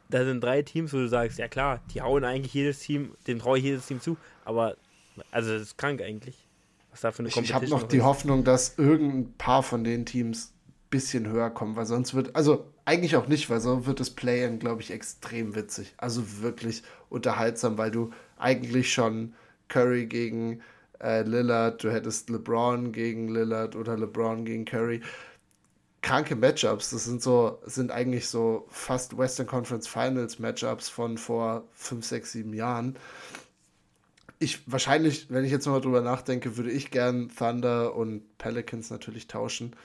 [0.09, 3.39] Da sind drei Teams, wo du sagst, ja klar, die hauen eigentlich jedes Team, dem
[3.39, 4.76] traue ich jedes Team zu, aber
[5.31, 6.45] also das ist krank eigentlich.
[6.91, 8.03] Was da für eine Ich habe noch die ist.
[8.03, 12.69] Hoffnung, dass irgendein paar von den Teams ein bisschen höher kommen, weil sonst wird, also
[12.84, 15.93] eigentlich auch nicht, weil sonst wird das Play-In, glaube ich, extrem witzig.
[15.95, 19.35] Also wirklich unterhaltsam, weil du eigentlich schon
[19.69, 20.61] Curry gegen
[21.06, 25.02] äh, Lillard, du hättest LeBron gegen Lillard oder LeBron gegen Curry.
[26.02, 31.64] Kranke Matchups, das sind so, sind eigentlich so fast Western Conference Finals Matchups von vor
[31.73, 32.98] 5, 6, 7 Jahren
[34.40, 39.27] ich wahrscheinlich, wenn ich jetzt mal drüber nachdenke, würde ich gern Thunder und Pelicans natürlich
[39.27, 39.76] tauschen.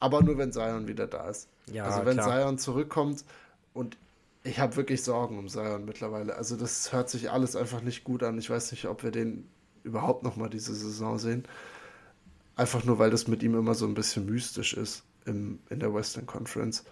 [0.00, 1.48] Aber nur wenn Zion wieder da ist.
[1.72, 2.42] Ja, also wenn klar.
[2.42, 3.24] Zion zurückkommt
[3.72, 3.96] und
[4.42, 6.34] ich habe wirklich Sorgen um Zion mittlerweile.
[6.34, 8.38] Also das hört sich alles einfach nicht gut an.
[8.38, 9.48] Ich weiß nicht, ob wir den
[9.84, 11.44] überhaupt noch mal diese Saison sehen.
[12.56, 15.94] Einfach nur, weil das mit ihm immer so ein bisschen mystisch ist im, in der
[15.94, 16.84] Western Conference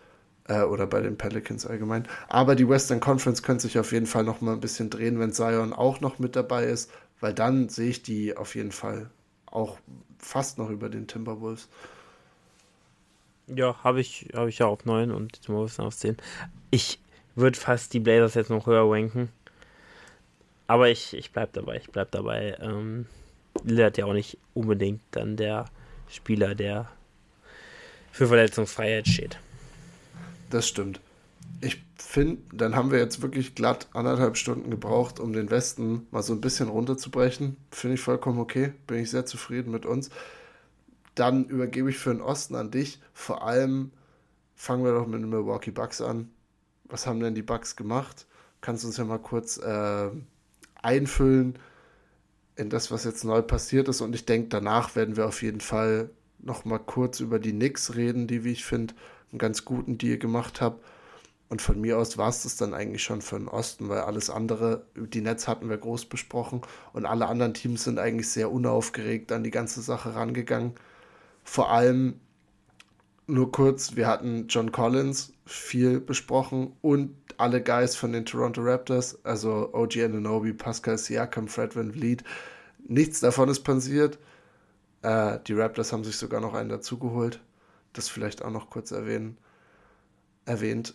[0.49, 2.07] äh, oder bei den Pelicans allgemein.
[2.29, 5.33] Aber die Western Conference könnte sich auf jeden Fall noch mal ein bisschen drehen, wenn
[5.33, 6.91] Zion auch noch mit dabei ist,
[7.21, 9.11] weil dann sehe ich die auf jeden Fall
[9.47, 9.79] auch
[10.19, 11.69] fast noch über den Timberwolves.
[13.47, 16.17] Ja, habe ich, hab ich ja auf 9 und die Timberwolves auf 10.
[16.71, 17.01] Ich
[17.35, 19.29] würde fast die Blazers jetzt noch höher ranken.
[20.71, 21.79] Aber ich, ich bleibe dabei.
[21.79, 22.57] Ich bleibe dabei.
[22.61, 23.07] Ähm,
[23.65, 25.65] Lillard ja auch nicht unbedingt dann der
[26.09, 26.89] Spieler, der
[28.13, 29.41] für Verletzungsfreiheit steht.
[30.49, 31.01] Das stimmt.
[31.61, 36.23] Ich finde, dann haben wir jetzt wirklich glatt anderthalb Stunden gebraucht, um den Westen mal
[36.23, 37.57] so ein bisschen runterzubrechen.
[37.73, 38.73] Finde ich vollkommen okay.
[38.87, 40.09] Bin ich sehr zufrieden mit uns.
[41.17, 43.01] Dann übergebe ich für den Osten an dich.
[43.13, 43.91] Vor allem
[44.55, 46.31] fangen wir doch mit den Milwaukee Bucks an.
[46.85, 48.29] Was haben denn die Bucks gemacht?
[48.61, 50.11] Kannst du uns ja mal kurz äh,
[50.83, 51.59] einfüllen
[52.57, 54.01] in das, was jetzt neu passiert ist.
[54.01, 57.95] Und ich denke, danach werden wir auf jeden Fall noch mal kurz über die Knicks
[57.95, 58.95] reden, die, wie ich finde,
[59.31, 60.81] einen ganz guten Deal gemacht habe.
[61.49, 64.31] Und von mir aus war es das dann eigentlich schon für den Osten, weil alles
[64.31, 66.61] andere, die Nets hatten wir groß besprochen
[66.93, 70.75] und alle anderen Teams sind eigentlich sehr unaufgeregt an die ganze Sache rangegangen.
[71.43, 72.21] Vor allem
[73.31, 79.25] nur kurz, wir hatten John Collins viel besprochen und alle Guys von den Toronto Raptors,
[79.25, 82.25] also OG Ananobi, Pascal Siakam, Fred Van Vliet.
[82.87, 84.19] Nichts davon ist passiert.
[85.03, 87.41] Äh, die Raptors haben sich sogar noch einen dazugeholt
[87.93, 89.37] das vielleicht auch noch kurz erwähnen,
[90.45, 90.95] erwähnt.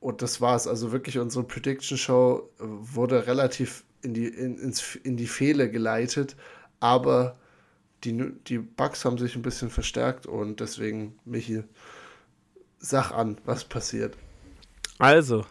[0.00, 0.66] Und das war es.
[0.66, 6.36] Also wirklich unsere Prediction Show wurde relativ in die, in, ins, in die Fehle geleitet,
[6.80, 7.38] aber
[8.04, 11.64] die, die Bugs haben sich ein bisschen verstärkt und deswegen, Michi,
[12.78, 14.16] sag an, was passiert.
[14.98, 15.44] Also,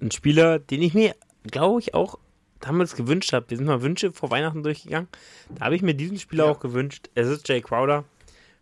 [0.00, 1.14] ein Spieler, den ich mir,
[1.44, 2.18] glaube ich, auch
[2.60, 3.50] damals gewünscht habe.
[3.50, 5.08] Wir sind mal Wünsche vor Weihnachten durchgegangen.
[5.54, 6.50] Da habe ich mir diesen Spieler ja.
[6.50, 7.10] auch gewünscht.
[7.14, 8.04] Es ist Jay Crowder.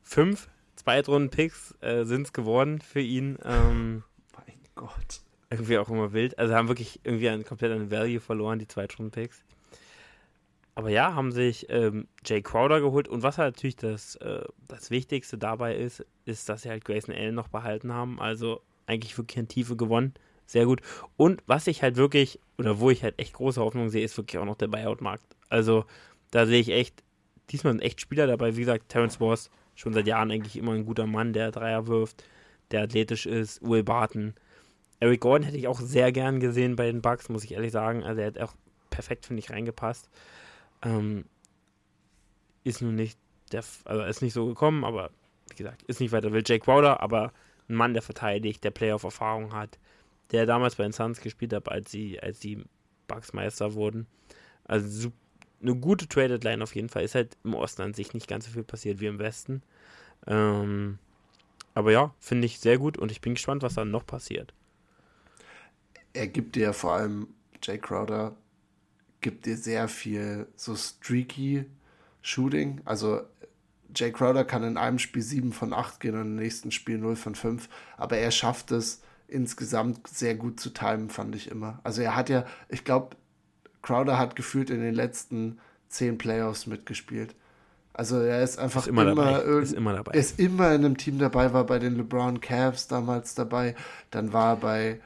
[0.03, 3.39] Fünf Zweitrunden-Picks äh, sind es geworden für ihn.
[3.45, 4.03] Ähm,
[4.37, 5.21] mein Gott.
[5.51, 6.39] Irgendwie auch immer wild.
[6.39, 9.43] Also haben wirklich irgendwie ein, komplett an Value verloren, die Zweitrunden-Picks.
[10.75, 13.09] Aber ja, haben sich ähm, Jay Crowder geholt.
[13.09, 17.15] Und was halt natürlich das, äh, das Wichtigste dabei ist, ist, dass sie halt Grayson
[17.15, 18.21] Allen noch behalten haben.
[18.21, 20.15] Also eigentlich wirklich in Tiefe gewonnen.
[20.47, 20.81] Sehr gut.
[21.17, 24.39] Und was ich halt wirklich, oder wo ich halt echt große Hoffnung sehe, ist wirklich
[24.39, 25.25] auch noch der Buyout-Markt.
[25.49, 25.85] Also
[26.33, 27.03] da sehe ich echt,
[27.51, 28.57] diesmal sind echt Spieler dabei.
[28.57, 32.25] Wie gesagt, Terrence Ross, schon seit Jahren eigentlich immer ein guter Mann, der Dreier wirft,
[32.73, 33.63] der athletisch ist.
[33.63, 34.35] Will Barton.
[35.01, 38.03] Eric Gordon hätte ich auch sehr gern gesehen bei den Bucks, muss ich ehrlich sagen.
[38.03, 38.55] Also er hat auch
[38.91, 40.09] perfekt, finde ich, reingepasst.
[40.85, 41.25] Ähm,
[42.63, 43.19] ist nun nicht
[43.53, 45.11] der, also ist nicht so gekommen, aber
[45.51, 46.43] wie gesagt, ist nicht weiter will.
[46.45, 47.33] Jake Crowder, aber
[47.69, 49.79] ein Mann, der verteidigt, der Playoff-Erfahrung hat,
[50.33, 52.65] der damals bei den Suns gespielt hat, als sie, als die
[53.07, 54.07] Bucks Meister wurden.
[54.65, 55.13] Also
[55.63, 57.05] eine gute Traded Line auf jeden Fall.
[57.05, 59.63] Ist halt im Osten an sich nicht ganz so viel passiert wie im Westen.
[60.27, 60.99] Ähm,
[61.75, 64.55] aber ja, finde ich sehr gut und ich bin gespannt, was dann noch passiert.
[66.13, 67.29] Er gibt dir vor allem,
[67.63, 68.37] Jay Crowder,
[69.25, 71.65] gibt dir sehr viel so streaky
[72.21, 72.83] Shooting.
[72.85, 73.23] Also
[73.95, 77.17] Jay Crowder kann in einem Spiel 7 von 8 gehen und im nächsten Spiel 0
[77.17, 77.71] von 5.
[77.97, 81.81] Aber er schafft es insgesamt sehr gut zu timen, fand ich immer.
[81.85, 83.17] Also er hat ja, ich glaube,
[83.81, 87.35] Crowder hat gefühlt in den letzten 10 Playoffs mitgespielt.
[87.95, 89.63] Also er ist einfach ist immer, immer, dabei.
[89.63, 90.13] ist immer dabei.
[90.13, 93.75] Er ist immer in einem Team dabei, war bei den LeBron Cavs damals dabei,
[94.11, 95.01] dann war er bei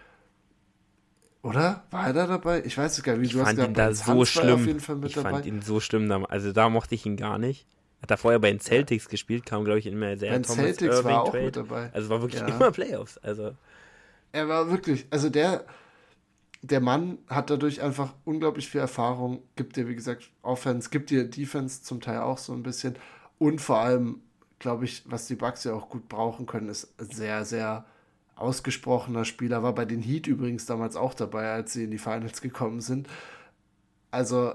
[1.43, 1.85] oder?
[1.91, 2.63] War er da dabei?
[2.65, 3.29] Ich weiß es gar nicht.
[3.29, 4.69] Ich du fand ihn da so schlimm.
[5.05, 5.31] ich dabei.
[5.31, 6.11] fand ihn so schlimm.
[6.29, 7.67] Also da mochte ich ihn gar nicht.
[8.03, 9.11] Hat er vorher bei den Celtics ja.
[9.11, 11.45] gespielt, kam, glaube ich, in mehr sehr Thomas Celtics Irving war auch Trade.
[11.45, 11.91] mit dabei.
[11.93, 12.49] Also war wirklich ja.
[12.55, 13.19] immer Playoffs.
[13.19, 13.55] Also.
[14.33, 15.65] Er war wirklich, also der,
[16.63, 21.25] der Mann hat dadurch einfach unglaublich viel Erfahrung, gibt dir, wie gesagt, Offense, gibt dir
[21.25, 22.95] Defense zum Teil auch so ein bisschen.
[23.39, 24.21] Und vor allem,
[24.59, 27.85] glaube ich, was die Bucks ja auch gut brauchen können, ist sehr, sehr
[28.39, 29.63] ausgesprochener Spieler.
[29.63, 33.09] War bei den Heat übrigens damals auch dabei, als sie in die Finals gekommen sind.
[34.11, 34.55] Also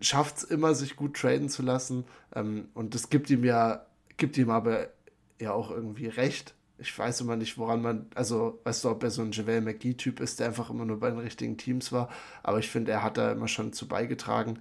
[0.00, 2.04] schafft es immer, sich gut traden zu lassen.
[2.34, 3.86] Ähm, und das gibt ihm ja,
[4.16, 4.88] gibt ihm aber
[5.40, 6.54] ja auch irgendwie recht.
[6.78, 10.20] Ich weiß immer nicht, woran man, also weißt du, ob er so ein JaVale McGee-Typ
[10.20, 12.08] ist, der einfach immer nur bei den richtigen Teams war.
[12.44, 14.60] Aber ich finde, er hat da immer schon zu beigetragen.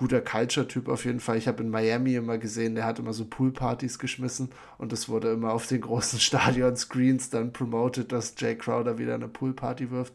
[0.00, 1.36] Guter Culture-Typ auf jeden Fall.
[1.36, 4.48] Ich habe in Miami immer gesehen, der hat immer so Poolpartys geschmissen
[4.78, 9.28] und es wurde immer auf den großen Stadion-Screens dann promoted, dass Jay Crowder wieder eine
[9.28, 10.14] Poolparty wirft.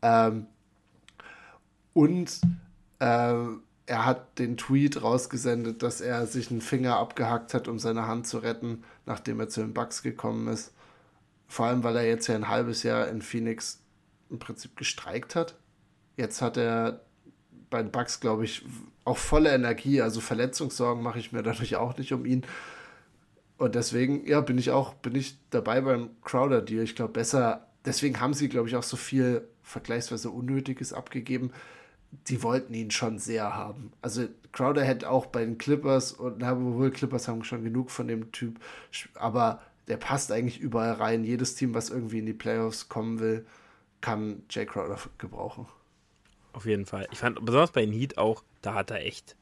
[0.00, 0.46] Ähm,
[1.92, 2.40] und
[3.00, 3.34] äh,
[3.86, 8.28] er hat den Tweet rausgesendet, dass er sich einen Finger abgehackt hat, um seine Hand
[8.28, 10.72] zu retten, nachdem er zu den Bucks gekommen ist.
[11.48, 13.82] Vor allem, weil er jetzt ja ein halbes Jahr in Phoenix
[14.30, 15.56] im Prinzip gestreikt hat.
[16.16, 17.00] Jetzt hat er
[17.70, 18.64] bei den Bucks, glaube ich,
[19.04, 20.00] auch volle Energie.
[20.00, 22.44] Also Verletzungssorgen mache ich mir dadurch auch nicht um ihn.
[23.58, 26.82] Und deswegen, ja, bin ich auch, bin ich dabei beim Crowder-Deal.
[26.82, 31.52] Ich glaube, besser, deswegen haben sie, glaube ich, auch so viel vergleichsweise Unnötiges abgegeben
[32.28, 33.92] die wollten ihn schon sehr haben.
[34.02, 38.08] Also Crowder hätte auch bei den Clippers und na, wohl Clippers haben schon genug von
[38.08, 38.58] dem Typ,
[39.14, 41.24] aber der passt eigentlich überall rein.
[41.24, 43.46] Jedes Team, was irgendwie in die Playoffs kommen will,
[44.00, 45.66] kann Jay Crowder gebrauchen.
[46.56, 47.06] Auf jeden Fall.
[47.12, 49.36] Ich fand besonders bei den Heat auch, da hat er echt,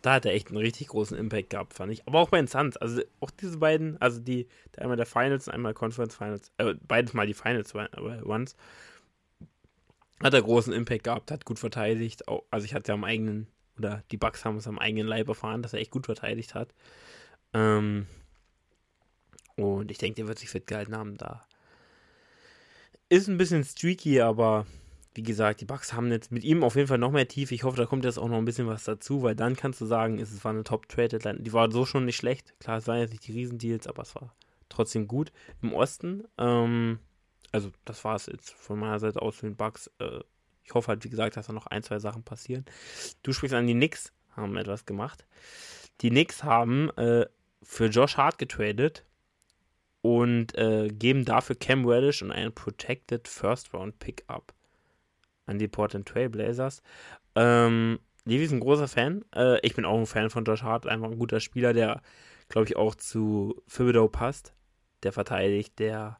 [0.00, 2.06] da hat er echt einen richtig großen Impact gehabt, fand ich.
[2.06, 4.46] Aber auch bei den Suns, also auch diese beiden, also die,
[4.76, 8.54] einmal der Finals einmal Conference Finals, äh, beides mal die Finals Ones
[10.22, 12.22] hat er großen Impact gehabt, hat gut verteidigt.
[12.52, 15.62] Also ich hatte ja am eigenen, oder die Bucks haben es am eigenen Leib erfahren,
[15.62, 16.72] dass er echt gut verteidigt hat.
[17.54, 18.06] Ähm,
[19.56, 21.44] und ich denke, der wird sich fit gehalten haben da.
[23.08, 24.64] Ist ein bisschen streaky, aber
[25.14, 27.54] wie gesagt, die Bucks haben jetzt mit ihm auf jeden Fall noch mehr Tiefe.
[27.54, 29.86] Ich hoffe, da kommt jetzt auch noch ein bisschen was dazu, weil dann kannst du
[29.86, 31.38] sagen, es war eine Top-Trade.
[31.38, 32.58] Die war so schon nicht schlecht.
[32.58, 34.34] Klar, es waren jetzt nicht die Riesendeals, aber es war
[34.68, 35.32] trotzdem gut.
[35.62, 36.98] Im Osten, ähm,
[37.52, 39.88] also das war es jetzt von meiner Seite aus für den Bugs.
[40.00, 40.20] Äh,
[40.64, 42.64] ich hoffe halt, wie gesagt, dass da noch ein, zwei Sachen passieren.
[43.22, 45.26] Du sprichst an die Knicks, haben etwas gemacht.
[46.00, 47.26] Die Knicks haben äh,
[47.62, 49.04] für Josh Hart getradet
[50.00, 54.52] und äh, geben dafür Cam Reddish und einen Protected First Round Pickup
[55.46, 56.82] an die Portland Trail Blazers.
[57.34, 59.24] Ähm, Levi ist ein großer Fan.
[59.34, 62.00] Äh, ich bin auch ein Fan von Josh Hart, einfach ein guter Spieler, der,
[62.48, 64.54] glaube ich, auch zu Thibodeau passt.
[65.02, 66.18] Der verteidigt, der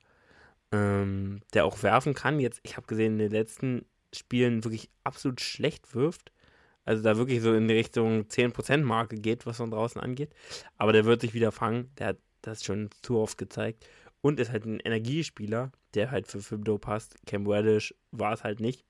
[0.74, 2.40] ähm, der auch werfen kann.
[2.40, 6.32] Jetzt, ich habe gesehen, in den letzten Spielen wirklich absolut schlecht wirft.
[6.84, 10.34] Also da wirklich so in die Richtung 10%-Marke geht, was von draußen angeht.
[10.76, 11.90] Aber der wird sich wieder fangen.
[11.98, 13.86] Der hat das schon zu oft gezeigt.
[14.20, 17.16] Und ist halt ein Energiespieler, der halt für Fibdo passt.
[17.26, 18.84] Cam Reddish war es halt nicht.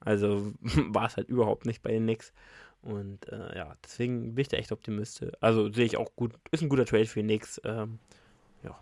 [0.00, 2.32] Also war es halt überhaupt nicht bei den Knicks.
[2.82, 5.30] Und äh, ja, deswegen bin ich da echt optimistisch.
[5.40, 7.60] Also sehe ich auch gut, ist ein guter Trade für die Knicks.
[7.64, 7.98] Ähm,
[8.64, 8.78] ja.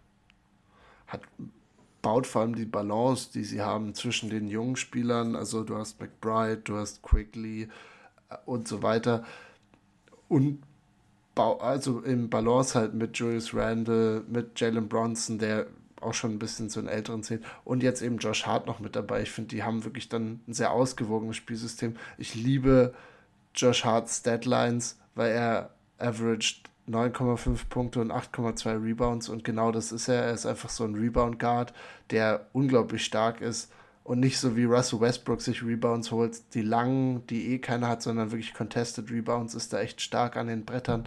[1.09, 1.23] Hat,
[2.01, 5.35] baut vor allem die Balance, die sie haben zwischen den jungen Spielern.
[5.35, 7.69] Also du hast McBride, du hast Quigley
[8.31, 9.25] äh, und so weiter.
[10.29, 10.63] Und
[11.35, 15.67] also im Balance halt mit Julius Randle, mit Jalen Bronson, der
[16.01, 17.45] auch schon ein bisschen zu den älteren zählt.
[17.65, 19.23] Und jetzt eben Josh Hart noch mit dabei.
[19.23, 21.97] Ich finde, die haben wirklich dann ein sehr ausgewogenes Spielsystem.
[22.17, 22.95] Ich liebe
[23.55, 30.09] Josh Harts Deadlines, weil er averaged 9,5 Punkte und 8,2 Rebounds und genau das ist
[30.09, 30.23] er.
[30.25, 31.75] Er ist einfach so ein Rebound Guard,
[32.11, 33.71] der unglaublich stark ist
[34.05, 38.03] und nicht so wie Russell Westbrook sich Rebounds holt, die langen, die eh keiner hat,
[38.03, 41.07] sondern wirklich Contested Rebounds, ist da echt stark an den Brettern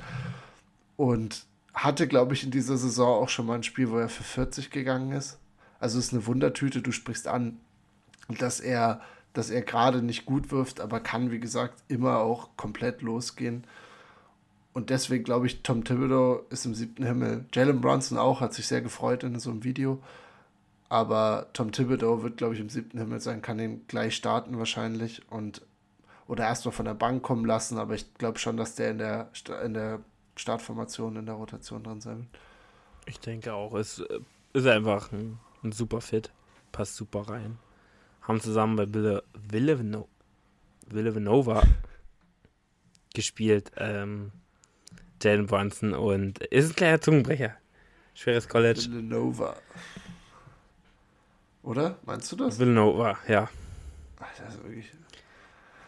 [0.97, 4.23] und hatte, glaube ich, in dieser Saison auch schon mal ein Spiel, wo er für
[4.23, 5.39] 40 gegangen ist.
[5.79, 7.59] Also ist eine Wundertüte, du sprichst an,
[8.27, 9.01] dass er
[9.33, 13.63] dass er gerade nicht gut wirft, aber kann, wie gesagt, immer auch komplett losgehen.
[14.73, 17.45] Und deswegen glaube ich, Tom Thibodeau ist im siebten Himmel.
[17.53, 20.01] Jalen Brunson auch, hat sich sehr gefreut in so einem Video.
[20.89, 25.21] Aber Tom Thibodeau wird, glaube ich, im siebten Himmel sein, kann ihn gleich starten wahrscheinlich
[25.29, 25.61] und
[26.27, 27.77] oder erstmal von der Bank kommen lassen.
[27.77, 29.29] Aber ich glaube schon, dass der in der,
[29.65, 29.99] in der
[30.41, 32.27] Startformation, in der Rotation drin sein.
[33.05, 33.73] Ich denke auch.
[33.73, 34.19] Es äh,
[34.53, 36.31] ist einfach ein, ein super Fit.
[36.71, 37.57] Passt super rein
[38.21, 39.95] haben zusammen bei Ville, Ville,
[40.87, 41.63] Villanova
[43.13, 43.71] gespielt.
[43.77, 44.31] Ähm,
[45.21, 47.55] Jalen Brunson und ist ein kleiner Zungenbrecher.
[48.15, 48.87] Schweres College.
[48.89, 49.55] Villanova.
[51.63, 51.99] Oder?
[52.05, 52.57] Meinst du das?
[52.59, 53.49] Villanova, ja.
[54.19, 54.91] Alter, das ist wirklich.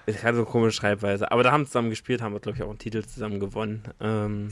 [0.05, 1.31] Es hat so komische Schreibweise.
[1.31, 3.83] Aber da haben sie zusammen gespielt, haben wir, glaube ich, auch einen Titel zusammen gewonnen.
[3.99, 4.49] Ähm,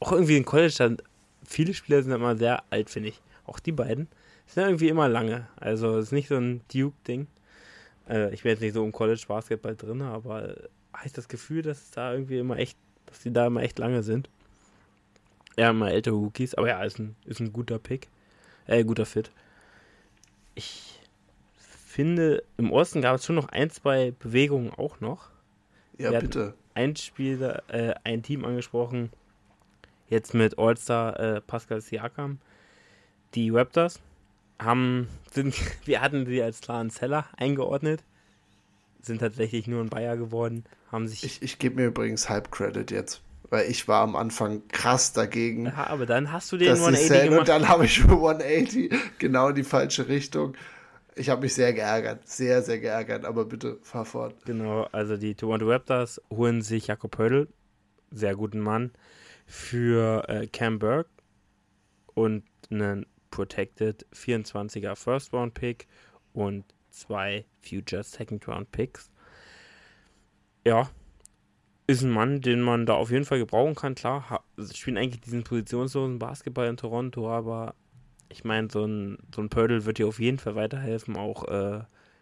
[0.00, 0.98] auch irgendwie in College, dann,
[1.44, 3.20] viele Spieler sind immer sehr alt, finde ich.
[3.46, 4.08] Auch die beiden
[4.46, 5.46] sind irgendwie immer lange.
[5.56, 7.26] Also es ist nicht so ein Duke-Ding.
[8.08, 10.56] Äh, ich bin jetzt nicht so im College-Basketball drin, aber
[10.92, 12.76] habe ich das Gefühl, dass es da irgendwie immer echt,
[13.06, 14.28] dass die da immer echt lange sind.
[15.56, 18.08] Ja, immer ältere Rookies, aber ja, ist ein, ist ein guter Pick.
[18.66, 19.30] Äh, guter Fit.
[20.54, 20.87] Ich
[21.98, 25.30] finde, im Osten gab es schon noch ein, zwei Bewegungen auch noch.
[25.98, 26.54] Ja, Wir bitte.
[26.74, 29.10] Ein Spiel, äh, ein Team angesprochen,
[30.08, 32.38] jetzt mit All-Star äh, Pascal Siakam.
[33.34, 33.98] Die Raptors
[34.60, 35.56] haben, sind,
[35.86, 38.04] wir hatten sie als klaren Seller eingeordnet,
[39.02, 41.24] sind tatsächlich nur ein Bayer geworden, haben sich.
[41.24, 45.66] Ich, ich gebe mir übrigens Halb-Credit jetzt, weil ich war am Anfang krass dagegen.
[45.66, 47.40] Ja, aber dann hast du den 180 gemacht.
[47.40, 50.54] Und dann habe ich für 180 genau in die falsche Richtung.
[51.18, 54.34] Ich habe mich sehr geärgert, sehr, sehr geärgert, aber bitte fahr fort.
[54.44, 57.48] Genau, also die Toronto Raptors holen sich Jakob Hödel,
[58.10, 58.92] sehr guten Mann,
[59.46, 61.10] für äh, Cam Burke
[62.14, 65.88] und einen Protected 24er First Round Pick
[66.32, 69.10] und zwei Future Second Round Picks.
[70.64, 70.88] Ja,
[71.88, 73.94] ist ein Mann, den man da auf jeden Fall gebrauchen kann.
[73.94, 77.74] Klar, spielen eigentlich diesen positionslosen Basketball in Toronto, aber
[78.28, 81.80] ich meine, so ein, so ein Pördel wird dir auf jeden Fall weiterhelfen, auch äh,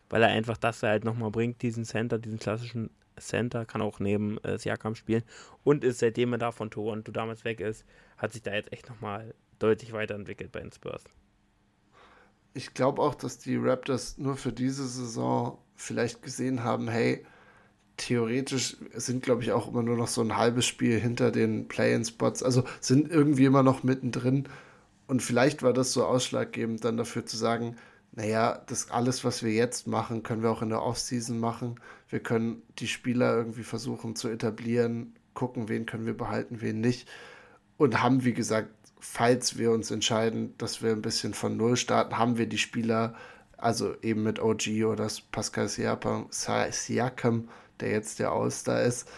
[0.08, 4.38] weil er einfach das halt nochmal bringt, diesen Center, diesen klassischen Center, kann auch neben
[4.38, 5.22] äh, Siakam spielen
[5.64, 7.84] und ist, seitdem er da von Toronto damals weg ist,
[8.18, 11.04] hat sich da jetzt echt nochmal deutlich weiterentwickelt bei den Spurs.
[12.54, 17.24] Ich glaube auch, dass die Raptors nur für diese Saison vielleicht gesehen haben, hey,
[17.96, 22.42] theoretisch sind, glaube ich, auch immer nur noch so ein halbes Spiel hinter den Play-in-Spots.
[22.42, 24.48] Also sind irgendwie immer noch mittendrin.
[25.06, 27.76] Und vielleicht war das so ausschlaggebend dann dafür zu sagen,
[28.12, 31.78] naja, das alles, was wir jetzt machen, können wir auch in der Offseason machen.
[32.08, 37.08] Wir können die Spieler irgendwie versuchen zu etablieren, gucken, wen können wir behalten, wen nicht.
[37.76, 42.18] Und haben, wie gesagt, falls wir uns entscheiden, dass wir ein bisschen von Null starten,
[42.18, 43.14] haben wir die Spieler,
[43.58, 47.48] also eben mit OG oder Pascal Siakam,
[47.80, 49.08] der jetzt der All-Star ist,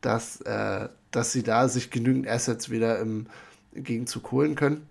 [0.00, 3.26] dass, äh, dass sie da sich genügend Assets wieder im
[3.74, 4.86] Gegenzug holen können.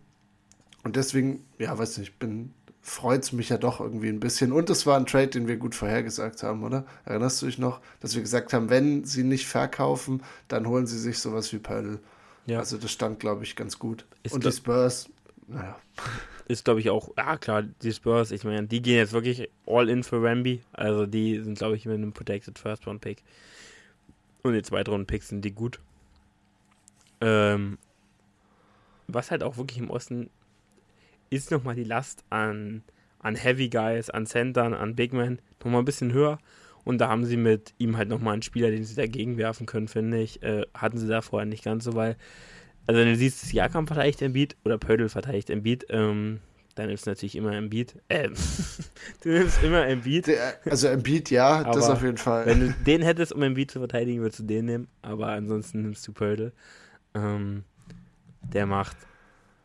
[0.88, 4.54] Und deswegen, ja, weiß nicht, bin freut es mich ja doch irgendwie ein bisschen.
[4.54, 6.86] Und es war ein Trade, den wir gut vorhergesagt haben, oder?
[7.04, 10.98] Erinnerst du dich noch, dass wir gesagt haben, wenn sie nicht verkaufen, dann holen sie
[10.98, 12.00] sich sowas wie Pöll.
[12.46, 12.60] Ja.
[12.60, 14.06] Also das stand, glaube ich, ganz gut.
[14.24, 15.10] Ist und die Spurs,
[15.48, 15.78] naja.
[16.48, 19.90] Ist, glaube ich, auch, ja klar, die Spurs, ich meine, die gehen jetzt wirklich all
[19.90, 20.62] in für Ramby.
[20.72, 23.22] Also die sind, glaube ich, mit einem Protected First Round Pick.
[24.44, 25.82] Und die zweitrunden Picks sind die gut.
[27.20, 27.78] Ähm,
[29.08, 30.30] was halt auch wirklich im Osten
[31.30, 32.84] ist nochmal die Last an,
[33.20, 36.40] an Heavy Guys, an Centern, an Big Men nochmal ein bisschen höher.
[36.84, 39.90] Und da haben sie mit ihm halt nochmal einen Spieler, den sie dagegen werfen können,
[39.90, 40.42] finde ich.
[40.42, 42.16] Äh, hatten sie da vorher nicht ganz so, weil,
[42.86, 46.40] also wenn du siehst, Siakam verteidigt Beat oder Pödel verteidigt Embiid, ähm,
[46.76, 47.96] dann nimmst du natürlich immer Embiid.
[48.10, 48.34] Ähm,
[49.22, 50.30] du nimmst immer Embiid.
[50.64, 52.46] also Embiid, ja, aber das auf jeden Fall.
[52.46, 54.88] Wenn du den hättest, um Embiid zu verteidigen, würdest du den nehmen.
[55.02, 56.54] Aber ansonsten nimmst du Pördel.
[57.14, 57.66] Ähm,
[58.54, 58.96] der macht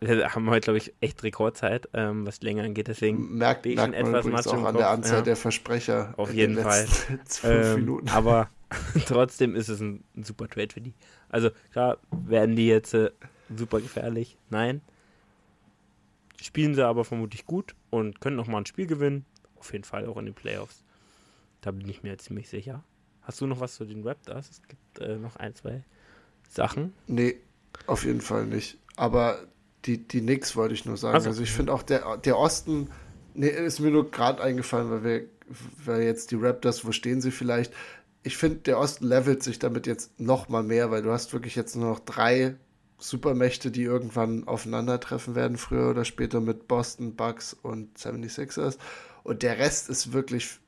[0.02, 2.88] wir haben heute, glaube ich, echt Rekordzeit, ähm, was länger angeht.
[2.88, 5.22] Deswegen merkt, merkt man etwas übrigens auch an der Anzahl ja.
[5.22, 6.14] der Versprecher.
[6.16, 6.86] Auf jeden Fall.
[7.44, 8.50] Ähm, aber
[9.06, 10.94] trotzdem ist es ein, ein, super Trade für die.
[11.28, 13.10] Also klar, werden die jetzt äh,
[13.54, 14.36] super gefährlich?
[14.50, 14.80] Nein.
[16.40, 19.24] Spielen sie aber vermutlich gut und können noch mal ein Spiel gewinnen.
[19.56, 20.84] Auf jeden Fall auch in den Playoffs.
[21.60, 22.82] Da bin ich mir ziemlich sicher.
[23.22, 24.50] Hast du noch was zu den Raptors?
[24.50, 25.84] Es gibt äh, noch ein, zwei
[26.48, 26.92] Sachen.
[27.06, 27.36] Nee,
[27.86, 28.78] auf jeden Fall nicht.
[28.96, 29.46] Aber
[29.84, 31.14] die, die Knicks wollte ich nur sagen.
[31.14, 32.88] Also, also ich finde auch der, der Osten,
[33.34, 35.24] nee, ist mir nur gerade eingefallen, weil wir,
[35.84, 37.72] weil jetzt die Raptors, wo stehen sie vielleicht?
[38.22, 41.56] Ich finde, der Osten levelt sich damit jetzt noch mal mehr, weil du hast wirklich
[41.56, 42.54] jetzt nur noch drei
[42.98, 48.78] Supermächte, die irgendwann aufeinandertreffen werden, früher oder später mit Boston, Bucks und 76ers.
[49.24, 50.60] Und der Rest ist wirklich,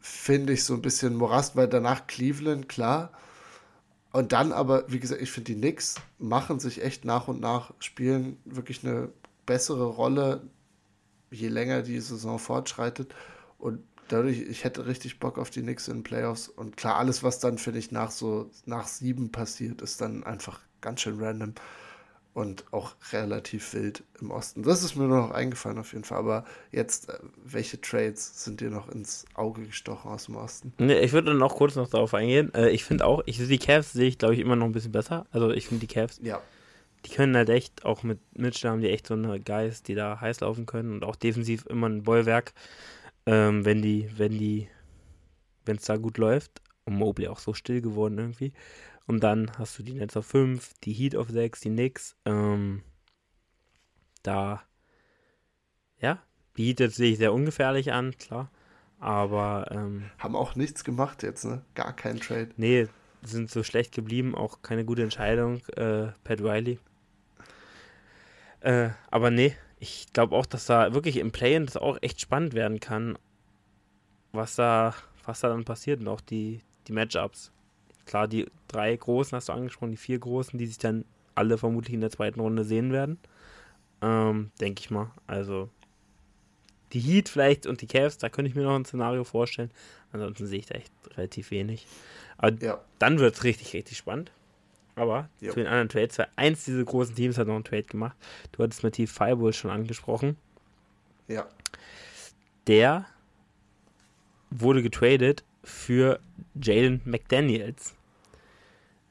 [0.00, 3.12] finde ich, so ein bisschen Morast, weil danach Cleveland, klar,
[4.16, 7.74] und dann aber, wie gesagt, ich finde, die Knicks machen sich echt nach und nach,
[7.80, 9.10] spielen wirklich eine
[9.44, 10.40] bessere Rolle,
[11.30, 13.14] je länger die Saison fortschreitet.
[13.58, 16.48] Und dadurch, ich hätte richtig Bock auf die Knicks in den Playoffs.
[16.48, 20.60] Und klar, alles, was dann, finde ich, nach so, nach sieben passiert, ist dann einfach
[20.80, 21.52] ganz schön random
[22.36, 24.62] und auch relativ wild im Osten.
[24.62, 26.18] Das ist mir noch eingefallen auf jeden Fall.
[26.18, 30.70] Aber jetzt, äh, welche Trades sind dir noch ins Auge gestochen aus dem Osten?
[30.76, 32.52] Nee, ich würde dann auch kurz noch darauf eingehen.
[32.52, 34.92] Äh, ich finde auch, ich, die Cavs sehe ich, glaube ich, immer noch ein bisschen
[34.92, 35.24] besser.
[35.30, 36.42] Also ich finde die Cavs, ja.
[37.06, 40.20] die können halt echt, auch mit Mitchell haben die echt so eine Geist, die da
[40.20, 42.52] heiß laufen können und auch defensiv immer ein Bollwerk,
[43.24, 44.68] ähm, wenn die, wenn die,
[45.64, 46.60] wenn es da gut läuft.
[46.84, 48.52] Und Mobley auch so still geworden irgendwie.
[49.06, 52.16] Und dann hast du die Nets auf 5, die Heat auf 6, die Knicks.
[52.24, 52.82] Ähm,
[54.22, 54.62] da,
[56.00, 56.22] ja,
[56.56, 58.50] die Heat jetzt sehe ich sehr ungefährlich an, klar.
[58.98, 59.68] Aber.
[59.70, 61.62] Ähm, Haben auch nichts gemacht jetzt, ne?
[61.74, 62.50] Gar kein Trade.
[62.56, 62.88] Nee,
[63.22, 65.60] sind so schlecht geblieben, auch keine gute Entscheidung.
[65.76, 66.78] Äh, Pat Riley.
[68.60, 72.54] Äh, aber nee, ich glaube auch, dass da wirklich im Play-In das auch echt spannend
[72.54, 73.18] werden kann,
[74.32, 77.52] was da, was da dann passiert und auch die, die Matchups.
[78.06, 81.04] Klar, die drei Großen hast du angesprochen, die vier Großen, die sich dann
[81.34, 83.18] alle vermutlich in der zweiten Runde sehen werden.
[84.00, 85.10] Ähm, Denke ich mal.
[85.26, 85.68] Also
[86.92, 89.70] die Heat vielleicht und die Cavs, da könnte ich mir noch ein Szenario vorstellen.
[90.12, 91.86] Ansonsten sehe ich da echt relativ wenig.
[92.38, 92.80] Aber ja.
[92.98, 94.30] dann wird es richtig, richtig spannend.
[94.94, 95.50] Aber ja.
[95.50, 98.16] zu den anderen Trades, weil eins dieser großen Teams hat noch einen Trade gemacht.
[98.52, 100.36] Du hattest Matthias Fireball schon angesprochen.
[101.28, 101.46] Ja.
[102.66, 103.04] Der
[104.50, 106.20] wurde getradet für
[106.54, 107.94] Jalen McDaniels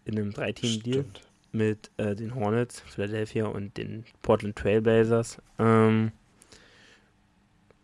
[0.06, 1.06] in einem Drei-Team-Deal
[1.52, 5.42] mit äh, den Hornets, Philadelphia und den Portland Trailblazers.
[5.60, 6.12] Ähm,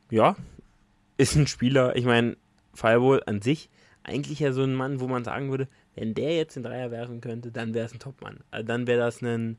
[0.09, 0.35] ja,
[1.17, 2.37] ist ein Spieler, ich meine,
[2.73, 3.69] Fireball an sich
[4.03, 7.21] eigentlich ja so ein Mann, wo man sagen würde, wenn der jetzt den Dreier werfen
[7.21, 8.39] könnte, dann wäre es ein Topmann.
[8.51, 9.57] Also dann wäre das ein,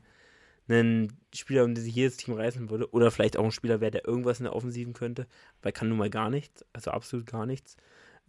[0.67, 2.91] ein Spieler, um den sich jedes Team reißen würde.
[2.91, 5.27] Oder vielleicht auch ein Spieler wäre, der irgendwas in der Offensiven könnte,
[5.59, 7.77] aber er kann nun mal gar nichts, also absolut gar nichts.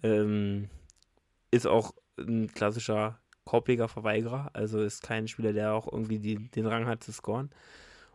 [0.02, 0.68] Ähm,
[1.50, 6.66] ist auch ein klassischer korpiger Verweigerer, also ist kein Spieler, der auch irgendwie die, den
[6.66, 7.50] Rang hat zu scoren.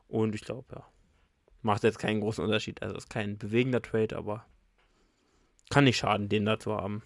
[0.07, 0.85] Und ich glaube, ja,
[1.61, 2.81] macht jetzt keinen großen Unterschied.
[2.81, 4.45] Also ist kein bewegender Trade, aber
[5.69, 7.03] kann nicht schaden, den da zu haben.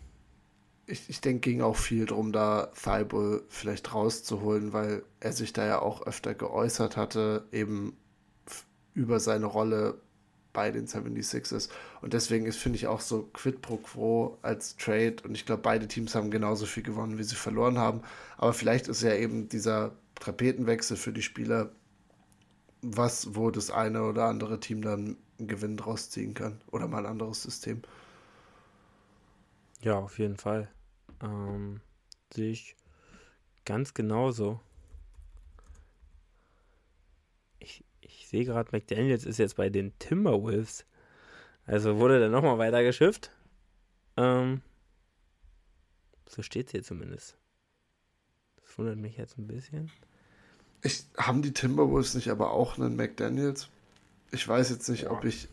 [0.85, 5.65] Ich, ich denke, ging auch viel darum, da Thibault vielleicht rauszuholen, weil er sich da
[5.65, 7.97] ja auch öfter geäußert hatte, eben
[8.93, 10.01] über seine Rolle
[10.53, 11.69] bei den 76ers.
[12.01, 15.17] Und deswegen ist, finde ich, auch so quid pro quo als Trade.
[15.23, 18.01] Und ich glaube, beide Teams haben genauso viel gewonnen, wie sie verloren haben.
[18.38, 21.71] Aber vielleicht ist ja eben dieser Tapetenwechsel für die Spieler
[22.81, 26.61] was, wo das eine oder andere Team dann einen Gewinn draus ziehen kann.
[26.71, 27.81] Oder mal ein anderes System.
[29.81, 30.69] Ja, auf jeden Fall.
[31.21, 31.81] Ähm,
[32.34, 32.75] sehe ich
[33.65, 34.59] ganz genauso.
[38.27, 40.85] Sehe gerade, McDaniels ist jetzt bei den Timberwolves.
[41.65, 43.31] Also wurde er nochmal weitergeschifft.
[44.17, 44.61] Ähm,
[46.27, 47.38] so steht es hier zumindest.
[48.61, 49.91] Das wundert mich jetzt ein bisschen.
[50.81, 53.69] Ich, haben die Timberwolves nicht aber auch einen McDaniels?
[54.31, 55.47] Ich weiß jetzt nicht, ob ich.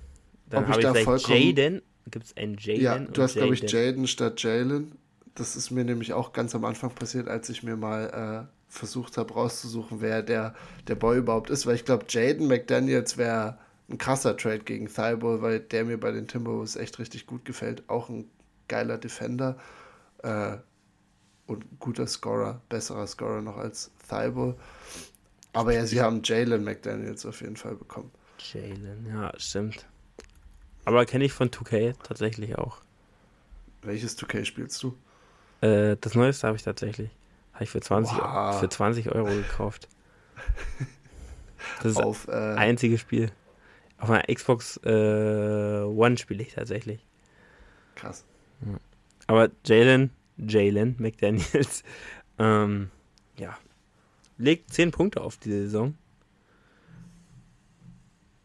[0.49, 1.37] Dann ob ich, ich da vollkommen.
[1.37, 1.83] Jaden.
[2.11, 2.83] Gibt es einen Jaden?
[2.83, 4.97] Ja, du hast, glaube ich, Jaden statt Jalen.
[5.35, 9.19] Das ist mir nämlich auch ganz am Anfang passiert, als ich mir mal äh, versucht
[9.19, 10.55] habe rauszusuchen, wer der,
[10.87, 13.59] der Boy überhaupt ist, weil ich glaube, Jaden McDaniels wäre
[13.91, 17.83] ein krasser Trade gegen Thibault, weil der mir bei den Timberwolves echt richtig gut gefällt.
[17.89, 18.31] Auch ein
[18.69, 19.59] geiler Defender
[20.23, 20.57] äh,
[21.47, 24.57] und guter Scorer, besserer Scorer noch als Thibault.
[25.53, 28.13] Aber ja, sie haben Jalen McDaniels auf jeden Fall bekommen.
[28.39, 29.85] Jalen, ja, stimmt.
[30.85, 32.79] Aber kenne ich von 2K tatsächlich auch.
[33.83, 34.97] Welches 2K spielst du?
[35.61, 37.11] Äh, das neueste habe ich tatsächlich.
[37.61, 38.59] Habe ich für 20, wow.
[38.59, 39.87] für 20 Euro gekauft.
[41.83, 43.31] Das ist Auf, das äh, einzige Spiel.
[43.99, 47.05] Auf einer Xbox äh, One spiele ich tatsächlich.
[47.97, 48.25] Krass.
[49.27, 50.09] Aber Jalen,
[50.39, 51.85] Jalen McDaniels,
[52.39, 52.91] ähm,
[53.37, 53.59] ja,
[54.39, 55.99] legt 10 Punkte auf die Saison.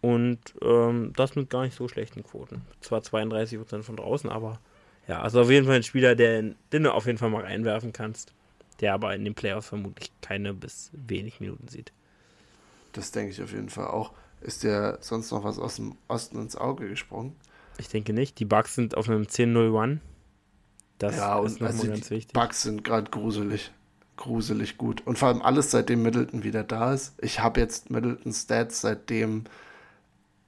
[0.02, 2.64] Und ähm, das mit gar nicht so schlechten Quoten.
[2.82, 4.60] Zwar 32% von draußen, aber
[5.08, 6.42] ja, also auf jeden Fall ein Spieler, der,
[6.74, 8.35] den du auf jeden Fall mal reinwerfen kannst.
[8.82, 11.94] Der aber in den Playoffs vermutlich keine bis wenig Minuten sieht.
[12.94, 14.14] Das denke ich auf jeden Fall auch.
[14.42, 17.36] Ist dir sonst noch was aus dem Osten ins Auge gesprungen?
[17.78, 18.40] Ich denke nicht.
[18.40, 20.00] Die Bugs sind auf einem 10-0-1.
[20.98, 22.34] Das ja, ist nochmal also ganz wichtig.
[22.34, 23.72] Bugs sind gerade gruselig.
[24.18, 25.06] Gruselig gut.
[25.06, 27.16] Und vor allem alles, seitdem Middleton wieder da ist.
[27.22, 29.44] Ich habe jetzt Middleton Stats, seitdem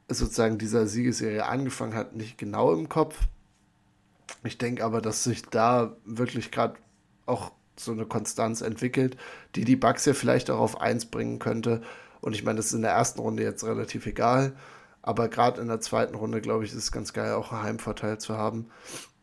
[0.07, 3.19] sozusagen dieser Siegesserie angefangen hat, nicht genau im Kopf.
[4.43, 6.75] Ich denke aber, dass sich da wirklich gerade
[7.25, 9.17] auch so eine Konstanz entwickelt,
[9.55, 11.81] die die Bugs ja vielleicht auch auf 1 bringen könnte.
[12.21, 14.53] Und ich meine, das ist in der ersten Runde jetzt relativ egal.
[15.01, 18.17] Aber gerade in der zweiten Runde, glaube ich, ist es ganz geil, auch einen Heimvorteil
[18.19, 18.67] zu haben.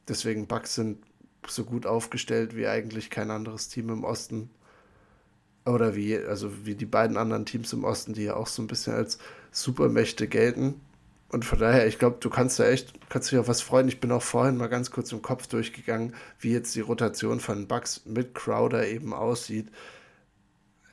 [0.08, 0.98] Deswegen Bucks sind
[1.46, 4.50] so gut aufgestellt wie eigentlich kein anderes Team im Osten.
[5.66, 8.66] Oder wie, also wie die beiden anderen Teams im Osten, die ja auch so ein
[8.66, 9.18] bisschen als
[9.50, 10.80] Supermächte gelten.
[11.34, 13.88] Und von daher, ich glaube, du kannst da echt, kannst dich auf was freuen.
[13.88, 17.68] Ich bin auch vorhin mal ganz kurz im Kopf durchgegangen, wie jetzt die Rotation von
[17.68, 19.70] Bucks mit Crowder eben aussieht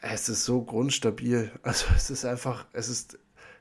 [0.02, 1.52] es ist so grundstabil.
[1.64, 3.20] Also es ist einfach, es ist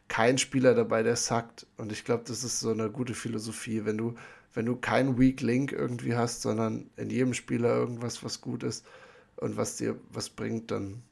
[0.09, 1.67] kein Spieler dabei, der sackt.
[1.77, 3.85] Und ich glaube, das ist so eine gute Philosophie.
[3.85, 4.15] Wenn du,
[4.55, 8.85] wenn du keinen Weak Link irgendwie hast, sondern in jedem Spieler irgendwas, was gut ist
[9.37, 11.03] und was dir was bringt, dann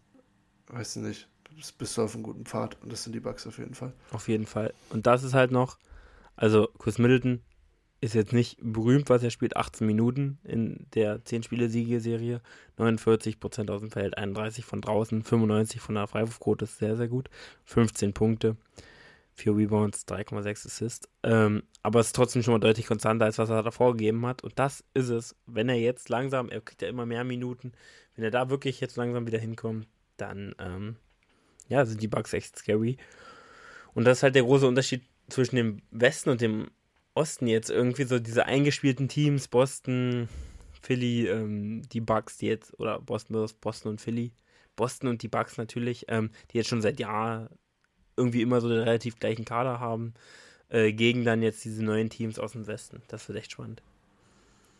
[0.68, 1.27] weißt du nicht,
[1.78, 2.80] bist du auf einem guten Pfad.
[2.82, 3.92] Und das sind die Bugs auf jeden Fall.
[4.12, 4.72] Auf jeden Fall.
[4.90, 5.78] Und das ist halt noch,
[6.36, 7.42] also Chris Middleton
[8.00, 9.56] ist jetzt nicht berühmt, was er spielt.
[9.56, 12.40] 18 Minuten in der 10-Spiele-Siegeserie.
[12.78, 17.28] 49% aus dem Feld, 31 von draußen, 95 von der Freiwurfquote ist sehr, sehr gut.
[17.64, 18.56] 15 Punkte,
[19.34, 21.08] 4 Rebounds, 3,6 Assists.
[21.24, 24.44] Ähm, aber es ist trotzdem schon mal deutlich konstanter, als was er davor gegeben hat.
[24.44, 25.34] Und das ist es.
[25.46, 27.72] Wenn er jetzt langsam, er kriegt ja immer mehr Minuten,
[28.14, 30.96] wenn er da wirklich jetzt langsam wieder hinkommt, dann ähm,
[31.68, 32.96] ja, sind die Bugs echt scary.
[33.94, 36.70] Und das ist halt der große Unterschied zwischen dem Westen und dem
[37.14, 40.28] Osten jetzt irgendwie so diese eingespielten Teams, Boston,
[40.80, 44.32] Philly, ähm, die Bucks, die jetzt, oder Boston, Boston und Philly,
[44.76, 47.48] Boston und die Bucks natürlich, ähm, die jetzt schon seit Jahren
[48.16, 50.14] irgendwie immer so den relativ gleichen Kader haben,
[50.68, 53.02] äh, gegen dann jetzt diese neuen Teams aus dem Westen.
[53.08, 53.82] Das wird echt spannend.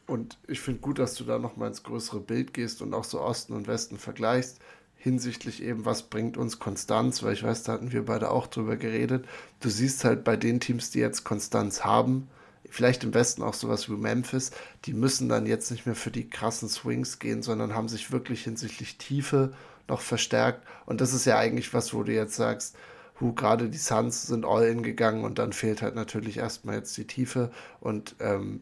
[0.07, 3.21] Und ich finde gut, dass du da nochmal ins größere Bild gehst und auch so
[3.21, 4.59] Osten und Westen vergleichst,
[4.99, 8.77] hinsichtlich eben, was bringt uns Konstanz, weil ich weiß, da hatten wir beide auch drüber
[8.77, 9.27] geredet.
[9.61, 12.29] Du siehst halt bei den Teams, die jetzt Konstanz haben,
[12.69, 14.51] vielleicht im Westen auch sowas wie Memphis,
[14.85, 18.43] die müssen dann jetzt nicht mehr für die krassen Swings gehen, sondern haben sich wirklich
[18.43, 19.55] hinsichtlich Tiefe
[19.87, 20.67] noch verstärkt.
[20.85, 22.77] Und das ist ja eigentlich was, wo du jetzt sagst,
[23.21, 26.97] hu, gerade die Suns sind all in gegangen und dann fehlt halt natürlich erstmal jetzt
[26.97, 27.51] die Tiefe
[27.81, 28.61] und ähm,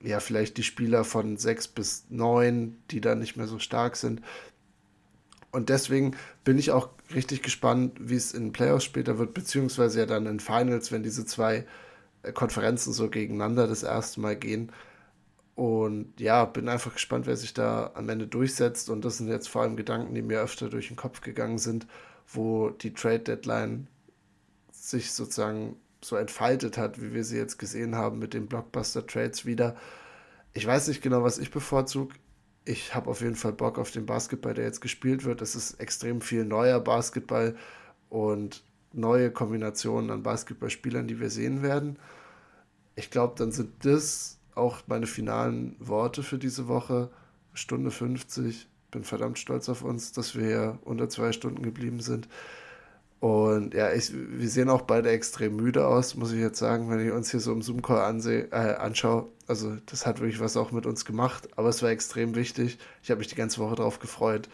[0.00, 4.22] ja, vielleicht die Spieler von sechs bis neun, die dann nicht mehr so stark sind,
[5.50, 10.06] und deswegen bin ich auch richtig gespannt, wie es in Playoffs später wird, beziehungsweise ja
[10.06, 11.66] dann in Finals, wenn diese zwei
[12.22, 14.72] äh, Konferenzen so gegeneinander das erste Mal gehen.
[15.54, 18.90] Und ja, bin einfach gespannt, wer sich da am Ende durchsetzt.
[18.90, 21.86] Und das sind jetzt vor allem Gedanken, die mir öfter durch den Kopf gegangen sind,
[22.28, 23.88] wo die Trade Deadline
[24.70, 29.46] sich sozusagen so entfaltet hat, wie wir sie jetzt gesehen haben mit den Blockbuster Trades
[29.46, 29.76] wieder.
[30.52, 32.14] Ich weiß nicht genau, was ich bevorzuge
[32.68, 35.40] ich habe auf jeden Fall Bock auf den Basketball, der jetzt gespielt wird.
[35.40, 37.56] Es ist extrem viel neuer Basketball
[38.10, 38.62] und
[38.92, 41.98] neue Kombinationen an Basketballspielern, die wir sehen werden.
[42.94, 47.10] Ich glaube, dann sind das auch meine finalen Worte für diese Woche.
[47.54, 48.68] Stunde 50.
[48.90, 52.28] Bin verdammt stolz auf uns, dass wir hier unter zwei Stunden geblieben sind.
[53.20, 57.04] Und ja, ich, wir sehen auch beide extrem müde aus, muss ich jetzt sagen, wenn
[57.04, 59.26] ich uns hier so im Zoom-Call äh, anschaue.
[59.48, 62.78] Also, das hat wirklich was auch mit uns gemacht, aber es war extrem wichtig.
[63.02, 64.48] Ich habe mich die ganze Woche darauf gefreut.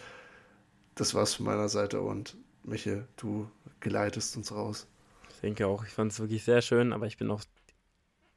[0.94, 3.50] Das war's von meiner Seite und Michael, du
[3.80, 4.86] geleitest uns raus.
[5.28, 7.42] Ich denke auch, ich fand es wirklich sehr schön, aber ich bin auch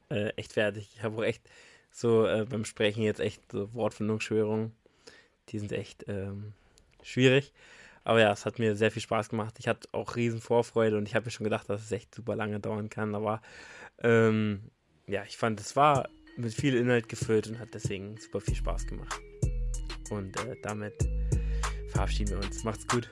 [0.10, 0.92] äh, echt fertig.
[0.96, 1.48] Ich habe auch echt
[1.92, 4.74] so äh, beim Sprechen jetzt echt so Wortfindungsschwörungen.
[5.50, 6.54] Die sind echt ähm,
[7.02, 7.54] schwierig.
[8.08, 9.56] Aber ja, es hat mir sehr viel Spaß gemacht.
[9.60, 12.38] Ich hatte auch riesen Vorfreude und ich habe mir schon gedacht, dass es echt super
[12.38, 13.14] lange dauern kann.
[13.16, 13.42] Aber
[14.02, 14.72] ähm,
[15.08, 16.08] ja, ich fand, es war
[16.38, 19.20] mit viel Inhalt gefüllt und hat deswegen super viel Spaß gemacht.
[20.10, 20.94] Und äh, damit
[21.90, 22.64] verabschieden wir uns.
[22.64, 23.10] Macht's gut.